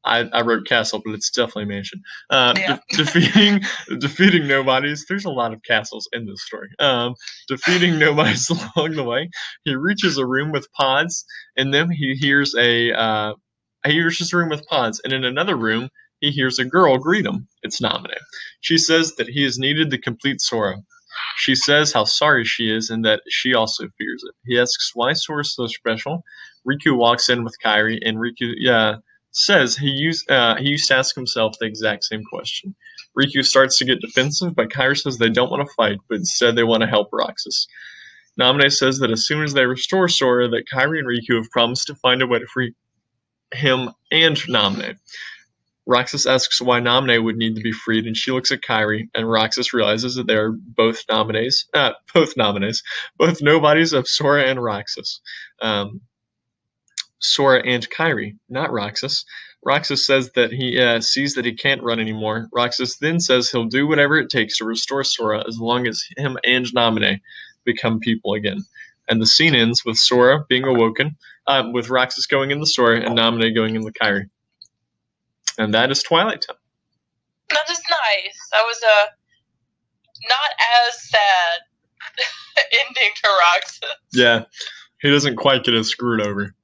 I, 0.08 0.38
I 0.38 0.42
wrote 0.42 0.66
castle, 0.66 1.02
but 1.04 1.14
it's 1.14 1.30
definitely 1.30 1.66
mansion. 1.66 2.02
Uh, 2.30 2.54
de- 2.54 2.80
defeating 2.92 3.62
defeating 4.00 4.48
nobodies. 4.48 5.06
There's 5.08 5.26
a 5.26 5.30
lot 5.30 5.54
of 5.54 5.62
castles 5.64 6.08
in 6.12 6.26
this 6.26 6.42
story. 6.44 6.70
Um, 6.80 7.14
defeating 7.48 7.98
nobodies 8.00 8.50
along 8.76 8.92
the 8.96 9.04
way. 9.04 9.30
He 9.64 9.76
reaches 9.76 10.18
a 10.18 10.26
room 10.26 10.52
with 10.52 10.72
pods, 10.72 11.24
and 11.56 11.74
then 11.74 11.90
he 11.90 12.14
hears 12.14 12.54
a 12.58 12.92
uh, 12.92 13.34
he 13.86 14.02
reaches 14.02 14.32
a 14.32 14.38
room 14.38 14.50
with 14.50 14.66
pods, 14.68 15.00
and 15.04 15.12
in 15.12 15.24
another 15.24 15.56
room 15.56 15.90
he 16.20 16.30
hears 16.32 16.58
a 16.58 16.66
girl 16.66 16.98
greet 16.98 17.26
him. 17.26 17.48
It's 17.62 17.80
Naminé. 17.80 18.16
She 18.60 18.78
says 18.78 19.16
that 19.16 19.28
he 19.28 19.44
has 19.44 19.58
needed 19.58 19.90
the 19.90 19.98
complete 19.98 20.40
Sora. 20.40 20.76
She 21.38 21.54
says 21.54 21.92
how 21.92 22.04
sorry 22.04 22.44
she 22.44 22.70
is 22.74 22.90
and 22.90 23.04
that 23.04 23.22
she 23.28 23.54
also 23.54 23.84
fears 23.98 24.24
it. 24.28 24.34
He 24.46 24.58
asks 24.58 24.92
why 24.94 25.14
Sora's 25.14 25.54
so 25.54 25.66
special. 25.68 26.22
Riku 26.68 26.96
walks 26.96 27.28
in 27.28 27.44
with 27.44 27.56
Kairi, 27.64 27.98
and 28.04 28.18
Riku 28.18 28.54
yeah, 28.58 28.96
says 29.38 29.76
he 29.76 29.90
used 29.90 30.30
uh, 30.30 30.56
he 30.56 30.70
used 30.70 30.88
to 30.88 30.96
ask 30.96 31.14
himself 31.14 31.54
the 31.58 31.66
exact 31.66 32.04
same 32.04 32.22
question. 32.24 32.74
Riku 33.18 33.44
starts 33.44 33.78
to 33.78 33.84
get 33.84 34.00
defensive, 34.00 34.54
but 34.54 34.68
Kairi 34.68 34.96
says 34.96 35.18
they 35.18 35.30
don't 35.30 35.50
want 35.50 35.66
to 35.66 35.74
fight, 35.74 35.98
but 36.08 36.16
instead 36.18 36.56
they 36.56 36.64
want 36.64 36.82
to 36.82 36.88
help 36.88 37.08
Roxas. 37.12 37.66
Naminé 38.40 38.70
says 38.70 38.98
that 38.98 39.10
as 39.10 39.26
soon 39.26 39.42
as 39.42 39.52
they 39.54 39.66
restore 39.66 40.08
Sora, 40.08 40.48
that 40.48 40.64
Kairi 40.72 40.98
and 40.98 41.08
Riku 41.08 41.36
have 41.36 41.50
promised 41.50 41.88
to 41.88 41.94
find 41.96 42.22
a 42.22 42.26
way 42.26 42.38
to 42.38 42.46
free 42.46 42.74
him 43.52 43.90
and 44.12 44.36
Naminé. 44.36 44.96
Roxas 45.86 46.26
asks 46.26 46.60
why 46.60 46.80
Naminé 46.80 47.22
would 47.22 47.36
need 47.36 47.56
to 47.56 47.62
be 47.62 47.72
freed, 47.72 48.06
and 48.06 48.16
she 48.16 48.30
looks 48.30 48.52
at 48.52 48.60
Kairi, 48.60 49.08
and 49.14 49.28
Roxas 49.28 49.72
realizes 49.72 50.16
that 50.16 50.26
they 50.26 50.36
are 50.36 50.52
both 50.52 51.02
nominees, 51.08 51.66
uh, 51.74 51.92
both 52.14 52.36
nominees, 52.36 52.82
both 53.16 53.40
nobodies 53.40 53.94
of 53.94 54.06
Sora 54.06 54.44
and 54.44 54.62
Roxas. 54.62 55.20
Um, 55.62 56.02
Sora 57.20 57.62
and 57.64 57.88
Kairi, 57.90 58.36
not 58.48 58.72
Roxas. 58.72 59.24
Roxas 59.64 60.06
says 60.06 60.30
that 60.32 60.52
he 60.52 60.78
uh, 60.78 61.00
sees 61.00 61.34
that 61.34 61.44
he 61.44 61.54
can't 61.54 61.82
run 61.82 62.00
anymore. 62.00 62.48
Roxas 62.52 62.98
then 62.98 63.20
says 63.20 63.50
he'll 63.50 63.66
do 63.66 63.86
whatever 63.86 64.16
it 64.16 64.30
takes 64.30 64.58
to 64.58 64.64
restore 64.64 65.02
Sora 65.04 65.44
as 65.46 65.58
long 65.58 65.86
as 65.86 66.04
him 66.16 66.38
and 66.44 66.66
Naminé 66.66 67.20
become 67.64 67.98
people 67.98 68.34
again. 68.34 68.58
And 69.08 69.20
the 69.20 69.26
scene 69.26 69.54
ends 69.54 69.84
with 69.84 69.96
Sora 69.96 70.44
being 70.48 70.64
awoken, 70.64 71.16
uh, 71.46 71.64
with 71.72 71.90
Roxas 71.90 72.26
going 72.26 72.50
in 72.50 72.60
the 72.60 72.66
store 72.66 72.94
and 72.94 73.18
Naminé 73.18 73.54
going 73.54 73.74
in 73.74 73.82
the 73.82 73.92
Kairi. 73.92 74.28
And 75.58 75.74
that 75.74 75.90
is 75.90 76.02
Twilight 76.02 76.44
Town. 76.46 76.56
That 77.48 77.68
is 77.70 77.80
nice. 77.90 78.38
That 78.52 78.62
was 78.64 78.80
a 78.82 79.08
not 80.28 80.50
as 80.88 81.08
sad 81.08 81.60
ending 82.86 83.12
to 83.22 83.30
Roxas. 83.54 83.96
Yeah, 84.12 84.44
he 85.00 85.10
doesn't 85.10 85.36
quite 85.36 85.64
get 85.64 85.74
as 85.74 85.88
screwed 85.88 86.20
over. 86.20 86.54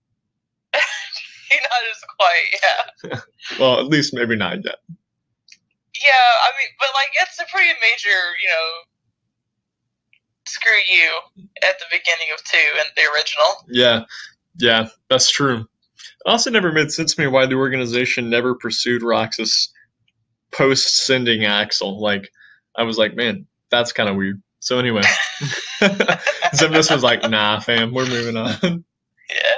Not 1.55 1.83
as 1.91 2.03
quite, 2.19 2.49
yeah. 2.63 3.21
Well, 3.61 3.79
at 3.79 3.87
least 3.87 4.15
maybe 4.15 4.37
not 4.37 4.65
yet. 4.65 4.77
Yeah, 4.89 6.27
I 6.43 6.51
mean, 6.59 6.69
but 6.79 6.89
like 6.95 7.11
it's 7.23 7.39
a 7.39 7.45
pretty 7.53 7.69
major, 7.69 8.19
you 8.43 8.49
know, 8.49 8.71
screw 10.47 10.73
you 10.91 11.11
at 11.63 11.79
the 11.79 11.85
beginning 11.91 12.29
of 12.35 12.43
two 12.45 12.79
and 12.79 12.89
the 12.97 13.03
original. 13.15 13.65
Yeah, 13.69 14.05
yeah, 14.59 14.89
that's 15.09 15.31
true. 15.31 15.59
It 15.61 16.29
also 16.29 16.51
never 16.51 16.73
made 16.73 16.91
sense 16.91 17.15
to 17.15 17.21
me 17.21 17.27
why 17.29 17.47
the 17.47 17.55
organization 17.55 18.31
never 18.31 18.55
pursued 18.55 19.03
Roxas 19.03 19.69
post 20.51 21.07
sending 21.07 21.45
Axel. 21.45 22.01
Like, 22.01 22.31
I 22.77 22.83
was 22.83 22.99
like, 22.99 23.15
man, 23.15 23.47
that's 23.71 23.93
kind 23.93 24.09
of 24.09 24.17
weird. 24.17 24.43
So 24.61 24.79
anyway, 24.79 25.03
Xemnas 25.81 26.91
was 26.91 27.03
like, 27.03 27.29
nah, 27.29 27.61
fam, 27.61 27.93
we're 27.93 28.07
moving 28.07 28.37
on. 28.37 28.85
Yeah. 29.31 29.55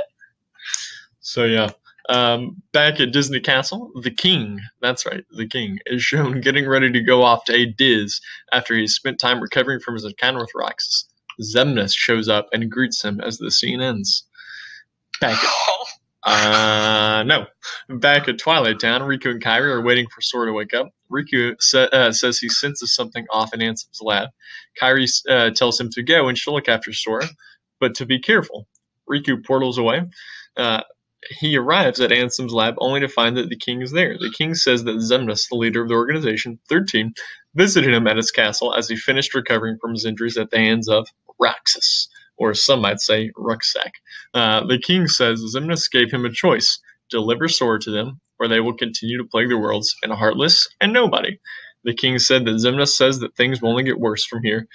So 1.36 1.44
yeah. 1.44 1.72
Um, 2.08 2.62
back 2.72 2.98
at 2.98 3.12
Disney 3.12 3.40
Castle, 3.40 3.90
the 4.00 4.10
king, 4.10 4.58
that's 4.80 5.04
right, 5.04 5.22
the 5.36 5.46
king, 5.46 5.80
is 5.84 6.02
shown 6.02 6.40
getting 6.46 6.66
ready 6.66 6.90
to 6.90 7.00
go 7.02 7.22
off 7.22 7.44
to 7.44 7.54
aid 7.54 7.76
Diz 7.76 8.22
after 8.54 8.74
he's 8.74 8.94
spent 8.94 9.18
time 9.18 9.42
recovering 9.42 9.80
from 9.80 9.92
his 9.92 10.06
encounter 10.06 10.38
with 10.40 10.54
Roxas. 10.54 11.04
Xemnas 11.42 11.94
shows 11.94 12.26
up 12.30 12.48
and 12.54 12.70
greets 12.70 13.04
him 13.04 13.20
as 13.20 13.36
the 13.36 13.50
scene 13.50 13.82
ends. 13.82 14.24
Back 15.20 15.44
at, 15.44 15.50
Uh, 16.24 17.22
no. 17.24 17.44
Back 17.90 18.28
at 18.28 18.38
Twilight 18.38 18.80
Town, 18.80 19.02
Riku 19.02 19.32
and 19.32 19.44
Kairi 19.44 19.70
are 19.70 19.82
waiting 19.82 20.06
for 20.08 20.22
Sora 20.22 20.46
to 20.46 20.54
wake 20.54 20.72
up. 20.72 20.88
Riku 21.12 21.54
sa- 21.60 21.90
uh, 21.92 22.12
says 22.12 22.38
he 22.38 22.48
senses 22.48 22.94
something 22.94 23.26
off 23.30 23.52
in 23.52 23.60
Ansem's 23.60 24.00
lab. 24.00 24.30
Kairi 24.80 25.06
uh, 25.28 25.50
tells 25.50 25.78
him 25.78 25.90
to 25.90 26.02
go 26.02 26.28
and 26.28 26.38
she'll 26.38 26.54
look 26.54 26.68
after 26.68 26.94
Sora, 26.94 27.28
but 27.78 27.94
to 27.96 28.06
be 28.06 28.18
careful. 28.18 28.66
Riku 29.08 29.44
portals 29.44 29.76
away. 29.76 30.00
Uh, 30.56 30.80
he 31.38 31.56
arrives 31.56 32.00
at 32.00 32.10
Ansem's 32.10 32.52
lab 32.52 32.74
only 32.78 33.00
to 33.00 33.08
find 33.08 33.36
that 33.36 33.48
the 33.48 33.56
king 33.56 33.82
is 33.82 33.92
there. 33.92 34.16
The 34.18 34.34
king 34.36 34.54
says 34.54 34.84
that 34.84 34.96
Xemnas, 34.96 35.48
the 35.48 35.56
leader 35.56 35.82
of 35.82 35.88
the 35.88 35.94
organization, 35.94 36.58
13, 36.68 37.12
visited 37.54 37.92
him 37.92 38.06
at 38.06 38.16
his 38.16 38.30
castle 38.30 38.74
as 38.74 38.88
he 38.88 38.96
finished 38.96 39.34
recovering 39.34 39.78
from 39.80 39.92
his 39.92 40.04
injuries 40.04 40.36
at 40.36 40.50
the 40.50 40.58
hands 40.58 40.88
of 40.88 41.08
Roxas, 41.38 42.08
or 42.36 42.54
some 42.54 42.80
might 42.80 43.00
say 43.00 43.30
Rucksack. 43.36 43.92
Uh, 44.34 44.66
the 44.66 44.78
king 44.78 45.06
says 45.06 45.42
Xemnas 45.54 45.90
gave 45.90 46.10
him 46.12 46.24
a 46.24 46.30
choice 46.30 46.78
deliver 47.10 47.48
Sora 47.48 47.78
to 47.80 47.90
them, 47.90 48.20
or 48.38 48.48
they 48.48 48.60
will 48.60 48.76
continue 48.76 49.18
to 49.18 49.28
plague 49.28 49.48
the 49.48 49.58
worlds 49.58 49.94
and 50.02 50.12
heartless 50.12 50.66
and 50.80 50.92
nobody. 50.92 51.38
The 51.84 51.94
king 51.94 52.18
said 52.18 52.44
that 52.44 52.56
Xemnas 52.56 52.94
says 52.94 53.20
that 53.20 53.36
things 53.36 53.62
will 53.62 53.70
only 53.70 53.84
get 53.84 54.00
worse 54.00 54.24
from 54.26 54.42
here, 54.42 54.66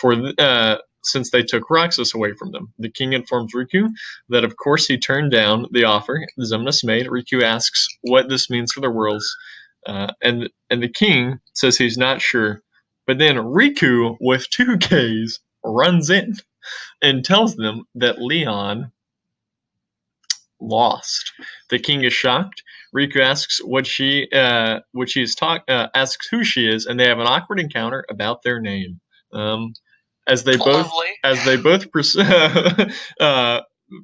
for 0.00 0.14
uh, 0.38 0.78
since 1.04 1.30
they 1.30 1.42
took 1.42 1.70
Roxas 1.70 2.14
away 2.14 2.32
from 2.34 2.52
them. 2.52 2.72
The 2.78 2.90
king 2.90 3.12
informs 3.12 3.52
Riku 3.54 3.88
that, 4.28 4.44
of 4.44 4.56
course, 4.56 4.86
he 4.86 4.98
turned 4.98 5.32
down 5.32 5.66
the 5.70 5.84
offer 5.84 6.26
Xemnas 6.40 6.84
made. 6.84 7.06
Riku 7.06 7.42
asks 7.42 7.88
what 8.02 8.28
this 8.28 8.50
means 8.50 8.72
for 8.72 8.80
the 8.80 8.90
worlds, 8.90 9.26
uh, 9.86 10.08
and 10.22 10.50
and 10.70 10.82
the 10.82 10.88
king 10.88 11.40
says 11.52 11.76
he's 11.76 11.98
not 11.98 12.20
sure. 12.20 12.62
But 13.06 13.18
then 13.18 13.36
Rikku, 13.36 14.16
with 14.20 14.48
two 14.50 14.78
Ks, 14.80 15.40
runs 15.64 16.10
in 16.10 16.34
and 17.02 17.24
tells 17.24 17.56
them 17.56 17.84
that 17.94 18.20
Leon 18.20 18.92
lost. 20.60 21.32
The 21.70 21.78
king 21.78 22.04
is 22.04 22.12
shocked. 22.12 22.62
Riku 22.94 23.20
asks 23.20 23.62
what 23.62 23.86
she 23.86 24.28
uh, 24.32 24.80
what 24.92 25.10
she 25.10 25.22
is 25.22 25.34
talk 25.34 25.64
uh, 25.68 25.88
asks 25.94 26.28
who 26.28 26.44
she 26.44 26.66
is, 26.68 26.86
and 26.86 26.98
they 26.98 27.08
have 27.08 27.18
an 27.18 27.26
awkward 27.26 27.60
encounter 27.60 28.04
about 28.08 28.42
their 28.42 28.60
name. 28.60 29.00
Um, 29.32 29.74
as 30.26 30.44
they 30.44 30.56
both 30.56 30.86
Lovely. 30.86 31.08
as 31.22 31.44
they 31.44 31.56
both 31.56 31.90
pers- 31.90 32.16
uh, 33.20 33.60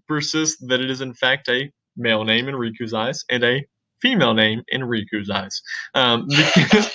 persist 0.06 0.59
that 0.68 0.80
it 0.80 0.90
is 0.90 1.00
in 1.00 1.14
fact 1.14 1.48
a 1.48 1.70
male 1.96 2.24
name 2.24 2.48
in 2.48 2.54
Riku's 2.54 2.94
eyes 2.94 3.24
and 3.30 3.44
a 3.44 3.64
female 4.00 4.35
name 4.35 4.62
in 4.68 4.83
Riku's 4.83 5.30
eyes. 5.30 5.62
Um, 5.94 6.26
the, 6.28 6.90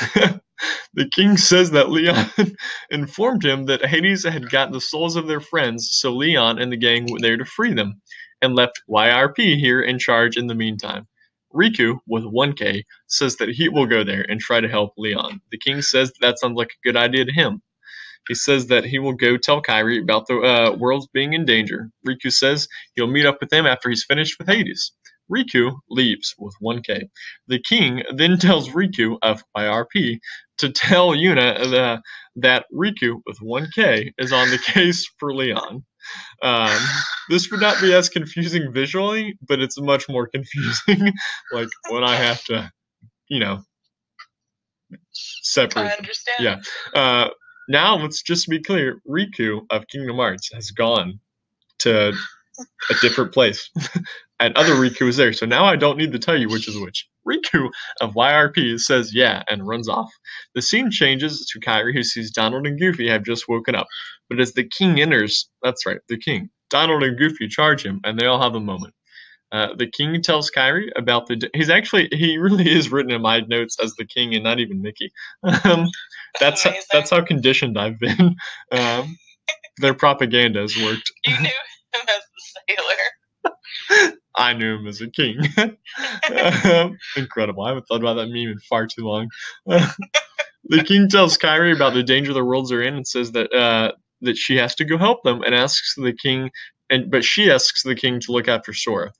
the 0.94 1.08
king 1.08 1.36
says 1.36 1.70
that 1.72 1.90
Leon 1.90 2.26
informed 2.90 3.44
him 3.44 3.66
that 3.66 3.84
Hades 3.84 4.24
had 4.24 4.50
got 4.50 4.72
the 4.72 4.80
souls 4.80 5.16
of 5.16 5.26
their 5.26 5.40
friends, 5.40 5.88
so 5.92 6.12
Leon 6.12 6.58
and 6.58 6.72
the 6.72 6.76
gang 6.76 7.06
were 7.10 7.20
there 7.20 7.36
to 7.36 7.44
free 7.44 7.74
them, 7.74 8.00
and 8.42 8.54
left 8.54 8.80
YRP 8.88 9.58
here 9.58 9.82
in 9.82 9.98
charge 9.98 10.36
in 10.36 10.46
the 10.46 10.54
meantime. 10.54 11.06
Riku, 11.54 11.98
with 12.06 12.24
1K, 12.24 12.84
says 13.08 13.36
that 13.36 13.48
he 13.48 13.68
will 13.68 13.86
go 13.86 14.04
there 14.04 14.24
and 14.28 14.40
try 14.40 14.60
to 14.60 14.68
help 14.68 14.92
Leon. 14.96 15.40
The 15.50 15.58
king 15.58 15.82
says 15.82 16.12
that 16.20 16.38
sounds 16.38 16.56
like 16.56 16.68
a 16.70 16.86
good 16.86 16.96
idea 16.96 17.24
to 17.24 17.32
him. 17.32 17.60
He 18.28 18.34
says 18.34 18.66
that 18.68 18.84
he 18.84 18.98
will 18.98 19.14
go 19.14 19.36
tell 19.36 19.62
Kairi 19.62 20.00
about 20.00 20.26
the 20.26 20.38
uh, 20.38 20.76
worlds 20.76 21.08
being 21.12 21.32
in 21.32 21.44
danger. 21.44 21.90
Riku 22.06 22.32
says 22.32 22.68
he'll 22.94 23.06
meet 23.06 23.26
up 23.26 23.38
with 23.40 23.52
him 23.52 23.66
after 23.66 23.88
he's 23.88 24.04
finished 24.04 24.36
with 24.38 24.48
Hades. 24.48 24.92
Riku 25.30 25.78
leaves 25.88 26.34
with 26.38 26.54
1K. 26.62 27.08
The 27.46 27.60
king 27.60 28.02
then 28.14 28.38
tells 28.38 28.68
Rikku 28.70 29.18
of 29.22 29.42
YRP 29.56 30.18
to 30.58 30.70
tell 30.70 31.10
Yuna 31.10 31.72
uh, 31.72 31.98
that 32.36 32.66
Riku 32.74 33.20
with 33.26 33.38
1K 33.40 34.12
is 34.18 34.32
on 34.32 34.50
the 34.50 34.58
case 34.64 35.08
for 35.18 35.34
Leon. 35.34 35.84
Um, 36.42 36.78
this 37.28 37.50
would 37.50 37.60
not 37.60 37.80
be 37.80 37.92
as 37.92 38.08
confusing 38.08 38.72
visually, 38.72 39.38
but 39.46 39.60
it's 39.60 39.80
much 39.80 40.08
more 40.08 40.26
confusing, 40.26 41.12
like 41.52 41.68
when 41.90 42.02
I 42.02 42.16
have 42.16 42.42
to, 42.44 42.70
you 43.28 43.38
know, 43.38 43.60
separate. 45.12 45.82
I 45.82 45.92
understand. 45.92 46.38
Yeah. 46.40 46.56
Uh, 46.94 47.28
now 47.70 47.96
let's 47.96 48.22
just 48.22 48.48
be 48.48 48.60
clear: 48.60 49.00
Riku 49.08 49.60
of 49.70 49.86
Kingdom 49.86 50.16
Hearts 50.16 50.50
has 50.52 50.72
gone 50.72 51.20
to 51.78 52.08
a 52.90 52.94
different 53.00 53.32
place, 53.32 53.70
and 54.40 54.56
other 54.56 54.74
Riku 54.74 55.08
is 55.08 55.16
there. 55.16 55.32
So 55.32 55.46
now 55.46 55.64
I 55.64 55.76
don't 55.76 55.96
need 55.96 56.12
to 56.12 56.18
tell 56.18 56.36
you 56.36 56.48
which 56.48 56.68
is 56.68 56.76
which. 56.76 57.08
Rikku 57.26 57.70
of 58.00 58.14
YRP 58.14 58.80
says 58.80 59.14
yeah 59.14 59.44
and 59.48 59.66
runs 59.66 59.88
off. 59.88 60.12
The 60.54 60.62
scene 60.62 60.90
changes 60.90 61.46
to 61.52 61.60
Kairi, 61.60 61.94
who 61.94 62.02
sees 62.02 62.32
Donald 62.32 62.66
and 62.66 62.78
Goofy 62.78 63.08
have 63.08 63.22
just 63.22 63.48
woken 63.48 63.76
up. 63.76 63.86
But 64.28 64.40
as 64.40 64.52
the 64.52 64.64
king 64.64 65.00
enters, 65.00 65.48
that's 65.62 65.86
right, 65.86 66.00
the 66.08 66.18
king, 66.18 66.50
Donald 66.70 67.04
and 67.04 67.16
Goofy 67.16 67.46
charge 67.46 67.84
him, 67.84 68.00
and 68.04 68.18
they 68.18 68.26
all 68.26 68.42
have 68.42 68.56
a 68.56 68.60
moment. 68.60 68.94
Uh, 69.52 69.74
the 69.74 69.86
king 69.86 70.20
tells 70.22 70.50
Kairi 70.50 70.88
about 70.96 71.26
the. 71.26 71.50
He's 71.54 71.70
actually 71.70 72.08
he 72.12 72.38
really 72.38 72.70
is 72.70 72.90
written 72.92 73.10
in 73.12 73.22
my 73.22 73.40
notes 73.40 73.76
as 73.82 73.94
the 73.94 74.04
king 74.04 74.34
and 74.34 74.44
not 74.44 74.60
even 74.60 74.82
Mickey. 74.82 75.12
Um, 75.64 75.88
that's 76.38 76.64
amazing. 76.64 76.82
that's 76.92 77.10
how 77.10 77.22
conditioned 77.24 77.78
I've 77.78 77.98
been. 77.98 78.36
Um, 78.72 79.16
their 79.78 79.94
propaganda 79.94 80.60
has 80.60 80.76
worked. 80.76 81.10
You 81.26 81.36
knew 81.40 81.48
him 81.48 82.06
as 82.08 82.22
the 82.68 82.74
sailor. 82.76 84.12
I 84.36 84.52
knew 84.52 84.76
him 84.76 84.86
as 84.86 85.00
a 85.00 85.10
king. 85.10 85.38
um, 85.58 86.96
incredible. 87.16 87.64
I 87.64 87.68
haven't 87.70 87.86
thought 87.88 88.00
about 88.00 88.14
that 88.14 88.28
meme 88.28 88.48
in 88.52 88.60
far 88.68 88.86
too 88.86 89.04
long. 89.04 89.28
the 89.66 90.84
king 90.84 91.08
tells 91.08 91.36
Kairi 91.36 91.74
about 91.74 91.94
the 91.94 92.02
danger 92.04 92.32
the 92.32 92.44
worlds 92.44 92.70
are 92.70 92.82
in 92.82 92.94
and 92.94 93.06
says 93.06 93.32
that 93.32 93.52
uh, 93.52 93.92
that 94.20 94.36
she 94.36 94.56
has 94.56 94.74
to 94.76 94.84
go 94.84 94.96
help 94.98 95.22
them 95.24 95.42
and 95.42 95.54
asks 95.54 95.94
the 95.96 96.12
king 96.12 96.50
and 96.90 97.10
but 97.10 97.24
she 97.24 97.50
asks 97.50 97.82
the 97.82 97.94
king 97.94 98.20
to 98.20 98.32
look 98.32 98.48
after 98.48 98.72
Sora. 98.72 99.12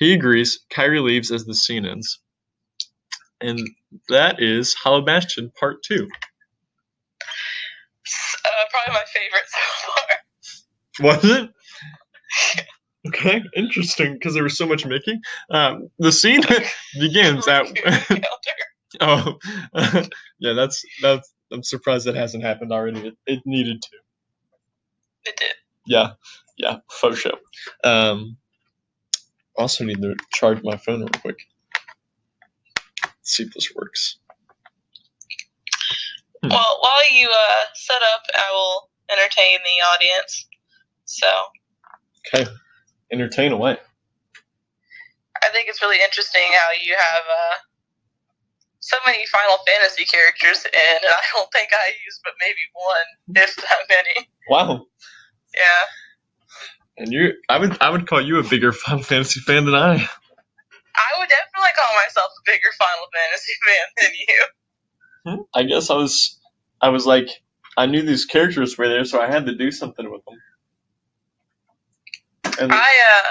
He 0.00 0.14
agrees. 0.14 0.60
Kairi 0.70 1.02
leaves 1.02 1.30
as 1.30 1.44
the 1.44 1.54
scene 1.54 1.86
ends. 1.86 2.18
And 3.40 3.60
that 4.08 4.42
is 4.42 4.74
Hollow 4.74 5.02
Bastion 5.02 5.52
Part 5.60 5.82
2. 5.84 5.94
Uh, 8.44 8.48
probably 8.70 8.94
my 8.94 9.04
favorite 9.14 9.44
so 9.46 9.86
far. 9.86 11.12
Was 11.14 11.24
it? 11.24 11.50
Okay, 13.08 13.42
interesting, 13.56 14.12
because 14.12 14.34
there 14.34 14.42
was 14.42 14.58
so 14.58 14.66
much 14.66 14.84
Mickey. 14.84 15.18
Um, 15.50 15.88
the 15.98 16.12
scene 16.12 16.42
begins 17.00 17.48
at. 17.48 17.66
Oh, 19.00 19.38
yeah, 20.40 20.52
that's 20.52 20.84
that's. 21.00 21.32
I'm 21.52 21.62
surprised 21.62 22.06
that 22.06 22.16
hasn't 22.16 22.42
happened 22.44 22.72
already. 22.72 23.06
It, 23.06 23.14
it 23.26 23.40
needed 23.46 23.80
to. 23.80 23.88
It 25.24 25.36
did. 25.36 25.52
Yeah, 25.86 26.10
yeah, 26.58 26.78
faux 26.90 27.18
show. 27.18 27.38
Um, 27.84 28.36
also 29.60 29.84
need 29.84 30.00
to 30.02 30.16
charge 30.32 30.62
my 30.62 30.76
phone 30.76 31.00
real 31.00 31.08
quick. 31.20 31.38
Let's 33.04 33.36
see 33.36 33.44
if 33.44 33.52
this 33.52 33.72
works. 33.74 34.18
Hmm. 36.42 36.50
Well, 36.50 36.78
while 36.80 37.12
you 37.12 37.28
uh, 37.28 37.64
set 37.74 38.00
up, 38.14 38.22
I 38.34 38.50
will 38.52 38.90
entertain 39.10 39.58
the 39.58 40.06
audience. 40.06 40.46
So 41.04 41.26
Okay, 42.32 42.50
entertain 43.12 43.52
away. 43.52 43.78
I 45.42 45.48
think 45.52 45.68
it's 45.68 45.80
really 45.80 46.02
interesting 46.04 46.42
how 46.52 46.68
you 46.84 46.94
have 46.94 47.24
uh, 47.24 47.56
so 48.80 48.96
many 49.06 49.24
Final 49.26 49.58
Fantasy 49.66 50.04
characters 50.04 50.64
in, 50.64 50.70
and 50.74 51.00
I 51.04 51.22
don't 51.34 51.50
think 51.52 51.70
I 51.72 51.88
use 52.06 52.20
but 52.22 52.34
maybe 52.44 52.60
one, 52.74 53.42
if 53.42 53.56
that 53.56 53.78
many. 53.88 54.28
Wow, 54.48 54.86
Yeah. 55.54 55.82
And 56.98 57.12
you, 57.12 57.32
I 57.48 57.58
would, 57.58 57.76
I 57.80 57.90
would 57.90 58.06
call 58.06 58.20
you 58.20 58.38
a 58.38 58.42
bigger 58.42 58.72
Final 58.72 59.02
Fantasy 59.02 59.40
fan 59.40 59.64
than 59.64 59.74
I. 59.74 59.94
I 60.96 61.18
would 61.18 61.28
definitely 61.28 61.70
call 61.76 61.94
myself 62.04 62.30
a 62.38 62.42
bigger 62.50 62.70
Final 62.78 63.06
Fantasy 63.14 63.52
fan 63.66 63.86
than 63.98 64.12
you. 64.14 64.44
Hmm, 65.26 65.42
I 65.54 65.62
guess 65.64 65.90
I 65.90 65.94
was, 65.94 66.38
I 66.80 66.88
was 66.90 67.06
like, 67.06 67.28
I 67.76 67.86
knew 67.86 68.02
these 68.02 68.24
characters 68.26 68.76
were 68.78 68.88
there, 68.88 69.04
so 69.04 69.20
I 69.20 69.26
had 69.30 69.46
to 69.46 69.54
do 69.56 69.70
something 69.70 70.10
with 70.10 70.22
them. 70.24 70.38
And 72.60 72.72
I 72.72 72.88
uh, 72.88 73.28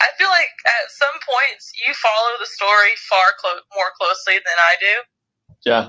I 0.00 0.08
feel 0.18 0.28
like 0.28 0.50
at 0.66 0.90
some 0.90 1.14
points 1.24 1.72
you 1.86 1.94
follow 1.94 2.32
the 2.40 2.46
story 2.46 2.92
far 3.08 3.32
clo- 3.38 3.64
more 3.74 3.92
closely 4.00 4.34
than 4.34 4.58
I 4.58 4.74
do. 4.80 4.94
yeah, 5.64 5.88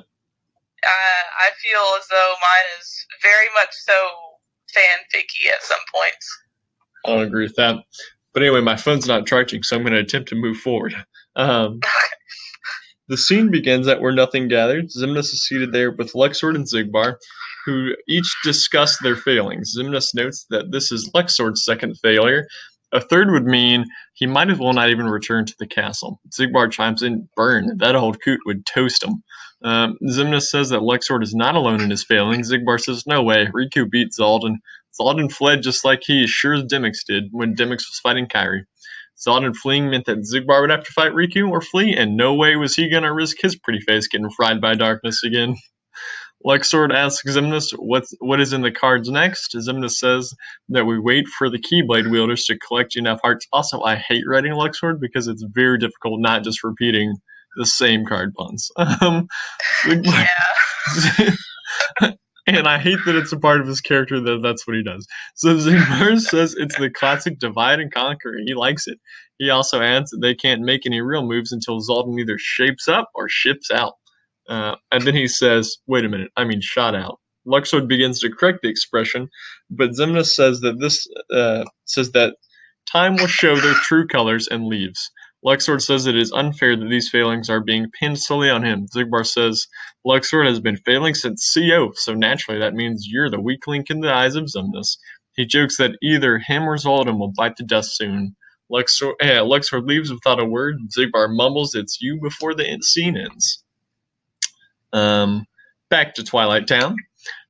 Uh, 0.84 1.24
I 1.42 1.50
feel 1.60 1.84
as 1.98 2.08
though 2.08 2.34
mine 2.40 2.70
is 2.80 3.06
very 3.22 3.48
much 3.56 3.74
so 3.74 3.98
fanficky 4.72 5.52
at 5.52 5.64
some 5.64 5.82
points. 5.94 6.28
I 7.06 7.10
don't 7.12 7.24
agree 7.28 7.44
with 7.44 7.56
that. 7.56 7.78
But 8.34 8.44
anyway, 8.44 8.62
my 8.62 8.76
phone's 8.76 9.08
not 9.08 9.28
charging, 9.28 9.64
so 9.64 9.76
I'm 9.76 9.84
going 9.84 9.94
to 9.94 10.00
attempt 10.00 10.30
to 10.30 10.36
move 10.36 10.58
forward. 10.58 10.96
Um, 11.36 11.80
the 13.08 13.18
scene 13.18 13.52
begins 13.52 13.88
at 13.88 14.02
where 14.02 14.14
nothing 14.14 14.48
gathered. 14.48 14.90
Xemnas 14.90 15.34
is 15.34 15.46
seated 15.46 15.72
there 15.72 15.92
with 15.92 16.14
Luxord 16.14 16.56
and 16.56 16.66
Xigbar, 16.66 17.16
who 17.66 17.96
each 18.08 18.36
discuss 18.44 18.98
their 19.00 19.16
failings. 19.16 19.76
Xemnas 19.78 20.16
notes 20.16 20.46
that 20.50 20.72
this 20.72 20.92
is 20.92 21.12
Luxord's 21.16 21.66
second 21.66 21.96
failure. 22.02 22.48
A 22.92 23.02
third 23.02 23.32
would 23.32 23.46
mean 23.46 23.86
he 24.14 24.26
might 24.26 24.50
as 24.50 24.60
well 24.60 24.74
not 24.74 24.90
even 24.90 25.08
return 25.08 25.46
to 25.46 25.56
the 25.60 25.68
castle. 25.68 26.20
Xigbar 26.30 26.72
chimes 26.72 27.02
in, 27.04 27.28
burn, 27.36 27.78
that 27.80 27.96
old 27.96 28.22
coot 28.24 28.40
would 28.46 28.66
toast 28.66 29.04
him. 29.04 29.24
Um, 29.64 29.98
says 30.40 30.70
that 30.70 30.82
Luxord 30.82 31.24
is 31.24 31.34
not 31.34 31.56
alone 31.56 31.82
in 31.82 31.90
his 31.90 32.04
failings. 32.06 32.52
Xigbar 32.52 32.80
says, 32.80 33.06
no 33.08 33.24
way, 33.24 33.48
Riku 33.54 33.90
beat 33.90 34.10
Xaldin. 34.18 34.58
Xaldin 35.00 35.32
fled 35.32 35.64
just 35.64 35.86
like 35.86 36.04
he, 36.06 36.24
as 36.24 36.30
sure 36.30 36.54
as 36.54 36.64
Demyx 36.64 37.00
did, 37.08 37.26
when 37.32 37.56
Demyx 37.56 37.78
was 37.90 38.00
fighting 38.02 38.28
Kairi. 38.28 38.62
Xaldin 39.18 39.56
fleeing 39.56 39.90
meant 39.90 40.06
that 40.06 40.20
Xigbar 40.20 40.62
would 40.62 40.72
have 40.72 40.84
to 40.84 40.92
fight 40.92 41.14
Riku 41.14 41.50
or 41.50 41.62
flee, 41.62 41.96
and 41.96 42.18
no 42.18 42.34
way 42.36 42.56
was 42.56 42.76
he 42.76 42.90
gonna 42.90 43.14
risk 43.14 43.38
his 43.42 43.56
pretty 43.56 43.80
face 43.82 44.08
getting 44.08 44.30
fried 44.30 44.62
by 44.62 44.76
darkness 44.76 45.24
again. 45.24 45.56
Luxord 46.46 46.94
asks 46.94 47.30
Xemnas 47.36 47.74
what's, 47.78 48.14
what 48.20 48.40
is 48.40 48.54
in 48.54 48.62
the 48.62 48.72
cards 48.72 49.10
next. 49.10 49.56
Xemnas 49.56 49.94
says 49.94 50.34
that 50.70 50.86
we 50.86 51.00
wait 51.00 51.28
for 51.28 51.50
the 51.50 51.60
Keyblade 51.60 52.12
wielders 52.12 52.46
to 52.46 52.60
collect 52.60 52.96
enough 52.96 53.20
hearts. 53.24 53.48
Also, 53.52 53.82
I 53.82 53.96
hate 53.96 54.26
writing 54.28 54.54
Luxord 54.54 55.00
because 55.02 55.28
it's 55.28 55.44
very 55.54 55.80
difficult 55.80 56.22
not 56.22 56.44
just 56.44 56.64
repeating 56.64 57.16
the 57.58 57.66
same 57.66 58.06
card 58.06 58.34
puns. 58.36 58.72
Um, 59.02 59.28
Yeah. 62.00 62.12
And 62.48 62.68
I 62.68 62.78
hate 62.78 63.00
that 63.06 63.16
it's 63.16 63.32
a 63.32 63.40
part 63.40 63.62
of 63.62 63.68
his 63.68 63.82
character 63.82 64.20
that 64.20 64.42
that's 64.44 64.68
what 64.68 64.76
he 64.76 64.84
does. 64.84 65.08
So 65.36 65.56
Xigbar 65.56 66.20
says 66.20 66.56
it's 66.58 66.78
the 66.78 66.90
classic 66.90 67.40
divide 67.40 67.80
and 67.80 67.92
conquer. 67.94 68.36
He 68.46 68.54
likes 68.54 68.88
it. 68.88 69.00
He 69.38 69.50
also 69.50 69.82
adds 69.82 70.12
that 70.12 70.20
they 70.22 70.36
can't 70.36 70.62
make 70.62 70.86
any 70.86 71.02
real 71.02 71.26
moves 71.26 71.52
until 71.52 71.80
Xaldin 71.82 72.20
either 72.20 72.38
shapes 72.38 72.88
up 72.88 73.10
or 73.16 73.30
ships 73.30 73.72
out. 73.72 73.94
Uh, 74.48 74.76
and 74.92 75.04
then 75.04 75.16
he 75.16 75.28
says, 75.28 75.78
wait 75.88 76.06
a 76.06 76.10
minute, 76.10 76.32
I 76.38 76.46
mean 76.46 76.62
shot 76.62 76.96
out. 76.96 77.20
Luxord 77.48 77.88
begins 77.88 78.20
to 78.20 78.30
correct 78.30 78.60
the 78.62 78.70
expression, 78.70 79.30
but 79.70 79.92
Xemnas 79.92 80.28
says 80.28 80.62
that 80.62 80.80
this 80.80 81.08
uh, 81.34 81.64
says 81.86 82.12
that 82.12 82.36
time 82.92 83.16
will 83.16 83.28
show 83.28 83.56
their 83.56 83.74
true 83.74 84.08
colors 84.08 84.48
and 84.48 84.66
leaves. 84.66 85.12
Luxord 85.46 85.82
says 85.82 86.08
it 86.08 86.18
is 86.18 86.32
unfair 86.32 86.76
that 86.76 86.90
these 86.90 87.10
failings 87.10 87.50
are 87.50 87.60
being 87.60 87.90
pinned 87.92 88.20
solely 88.20 88.50
on 88.50 88.64
him. 88.64 88.88
Xigbar 88.88 89.26
says 89.26 89.68
Luxord 90.06 90.48
has 90.48 90.60
been 90.60 90.78
failing 90.78 91.14
since 91.14 91.54
CO, 91.54 91.92
so 91.96 92.14
naturally 92.16 92.60
that 92.60 92.74
means 92.74 93.08
you're 93.08 93.30
the 93.30 93.40
weak 93.40 93.68
link 93.68 93.90
in 93.90 94.00
the 94.00 94.12
eyes 94.12 94.36
of 94.36 94.46
Xemnas. 94.46 94.98
He 95.36 95.46
jokes 95.46 95.78
that 95.78 95.98
either 96.02 96.40
him 96.40 96.64
or 96.64 96.78
Xaldin 96.78 97.20
will 97.20 97.34
bite 97.36 97.58
the 97.58 97.64
dust 97.64 97.96
soon. 97.96 98.36
Eh, 98.74 99.40
Luxord 99.42 99.88
leaves 99.88 100.12
without 100.12 100.40
a 100.40 100.46
word. 100.46 100.78
Xigbar 100.98 101.30
mumbles, 101.30 101.76
"It's 101.76 102.02
you 102.02 102.20
before 102.20 102.56
the 102.56 102.80
scene 102.82 103.16
ends." 103.16 103.64
Um, 104.94 105.46
back 105.90 106.16
to 106.16 106.24
Twilight 106.24 106.68
Town. 106.68 106.96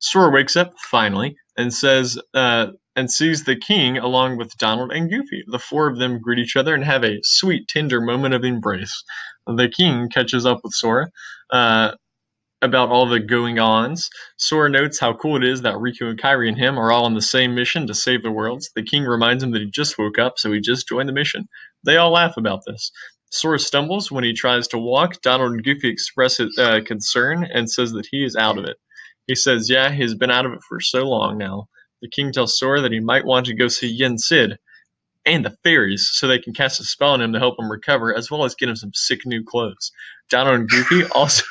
Sora 0.00 0.30
wakes 0.30 0.56
up 0.56 0.74
finally 0.90 1.36
and 1.56 1.72
says, 1.72 2.18
uh, 2.34 2.68
and 2.96 3.10
sees 3.12 3.44
the 3.44 3.56
king 3.56 3.98
along 3.98 4.38
with 4.38 4.56
Donald 4.56 4.90
and 4.90 5.10
Goofy. 5.10 5.44
The 5.46 5.58
four 5.58 5.86
of 5.88 5.98
them 5.98 6.18
greet 6.20 6.38
each 6.38 6.56
other 6.56 6.74
and 6.74 6.82
have 6.82 7.04
a 7.04 7.20
sweet, 7.22 7.68
tender 7.68 8.00
moment 8.00 8.34
of 8.34 8.42
embrace. 8.42 9.04
The 9.46 9.68
king 9.68 10.08
catches 10.08 10.46
up 10.46 10.60
with 10.64 10.72
Sora 10.72 11.08
uh, 11.52 11.92
about 12.62 12.88
all 12.88 13.06
the 13.06 13.20
going 13.20 13.58
ons. 13.58 14.08
Sora 14.38 14.70
notes 14.70 14.98
how 14.98 15.12
cool 15.12 15.36
it 15.36 15.44
is 15.44 15.62
that 15.62 15.74
Riku 15.74 16.08
and 16.10 16.20
Kairi 16.20 16.48
and 16.48 16.58
him 16.58 16.78
are 16.78 16.90
all 16.90 17.04
on 17.04 17.14
the 17.14 17.22
same 17.22 17.54
mission 17.54 17.86
to 17.86 17.94
save 17.94 18.22
the 18.22 18.32
worlds. 18.32 18.70
The 18.74 18.82
king 18.82 19.04
reminds 19.04 19.42
him 19.44 19.52
that 19.52 19.62
he 19.62 19.70
just 19.70 19.98
woke 19.98 20.18
up, 20.18 20.34
so 20.38 20.50
he 20.50 20.60
just 20.60 20.88
joined 20.88 21.08
the 21.08 21.12
mission. 21.12 21.48
They 21.84 21.98
all 21.98 22.12
laugh 22.12 22.36
about 22.36 22.62
this. 22.66 22.90
Sora 23.30 23.58
stumbles 23.58 24.10
when 24.10 24.24
he 24.24 24.32
tries 24.32 24.66
to 24.68 24.78
walk. 24.78 25.20
Donald 25.20 25.52
and 25.52 25.64
Goofy 25.64 25.88
express 25.88 26.40
uh, 26.40 26.80
concern 26.86 27.44
and 27.52 27.70
says 27.70 27.92
that 27.92 28.06
he 28.10 28.24
is 28.24 28.36
out 28.36 28.56
of 28.56 28.64
it. 28.64 28.76
He 29.26 29.34
says, 29.34 29.68
yeah, 29.68 29.90
he's 29.90 30.14
been 30.14 30.30
out 30.30 30.46
of 30.46 30.52
it 30.52 30.62
for 30.68 30.80
so 30.80 31.04
long 31.04 31.36
now. 31.36 31.66
The 32.02 32.08
king 32.08 32.32
tells 32.32 32.58
Sora 32.58 32.80
that 32.82 32.92
he 32.92 33.00
might 33.00 33.24
want 33.24 33.46
to 33.46 33.54
go 33.54 33.68
see 33.68 33.88
Yen 33.88 34.18
Sid 34.18 34.58
and 35.24 35.44
the 35.44 35.56
fairies 35.64 36.10
so 36.12 36.26
they 36.26 36.38
can 36.38 36.54
cast 36.54 36.80
a 36.80 36.84
spell 36.84 37.10
on 37.10 37.20
him 37.20 37.32
to 37.32 37.38
help 37.38 37.58
him 37.58 37.70
recover, 37.70 38.16
as 38.16 38.30
well 38.30 38.44
as 38.44 38.54
get 38.54 38.68
him 38.68 38.76
some 38.76 38.92
sick 38.94 39.26
new 39.26 39.42
clothes. 39.42 39.90
Donald 40.30 40.60
and 40.60 40.68
Goofy 40.68 41.04
also 41.14 41.44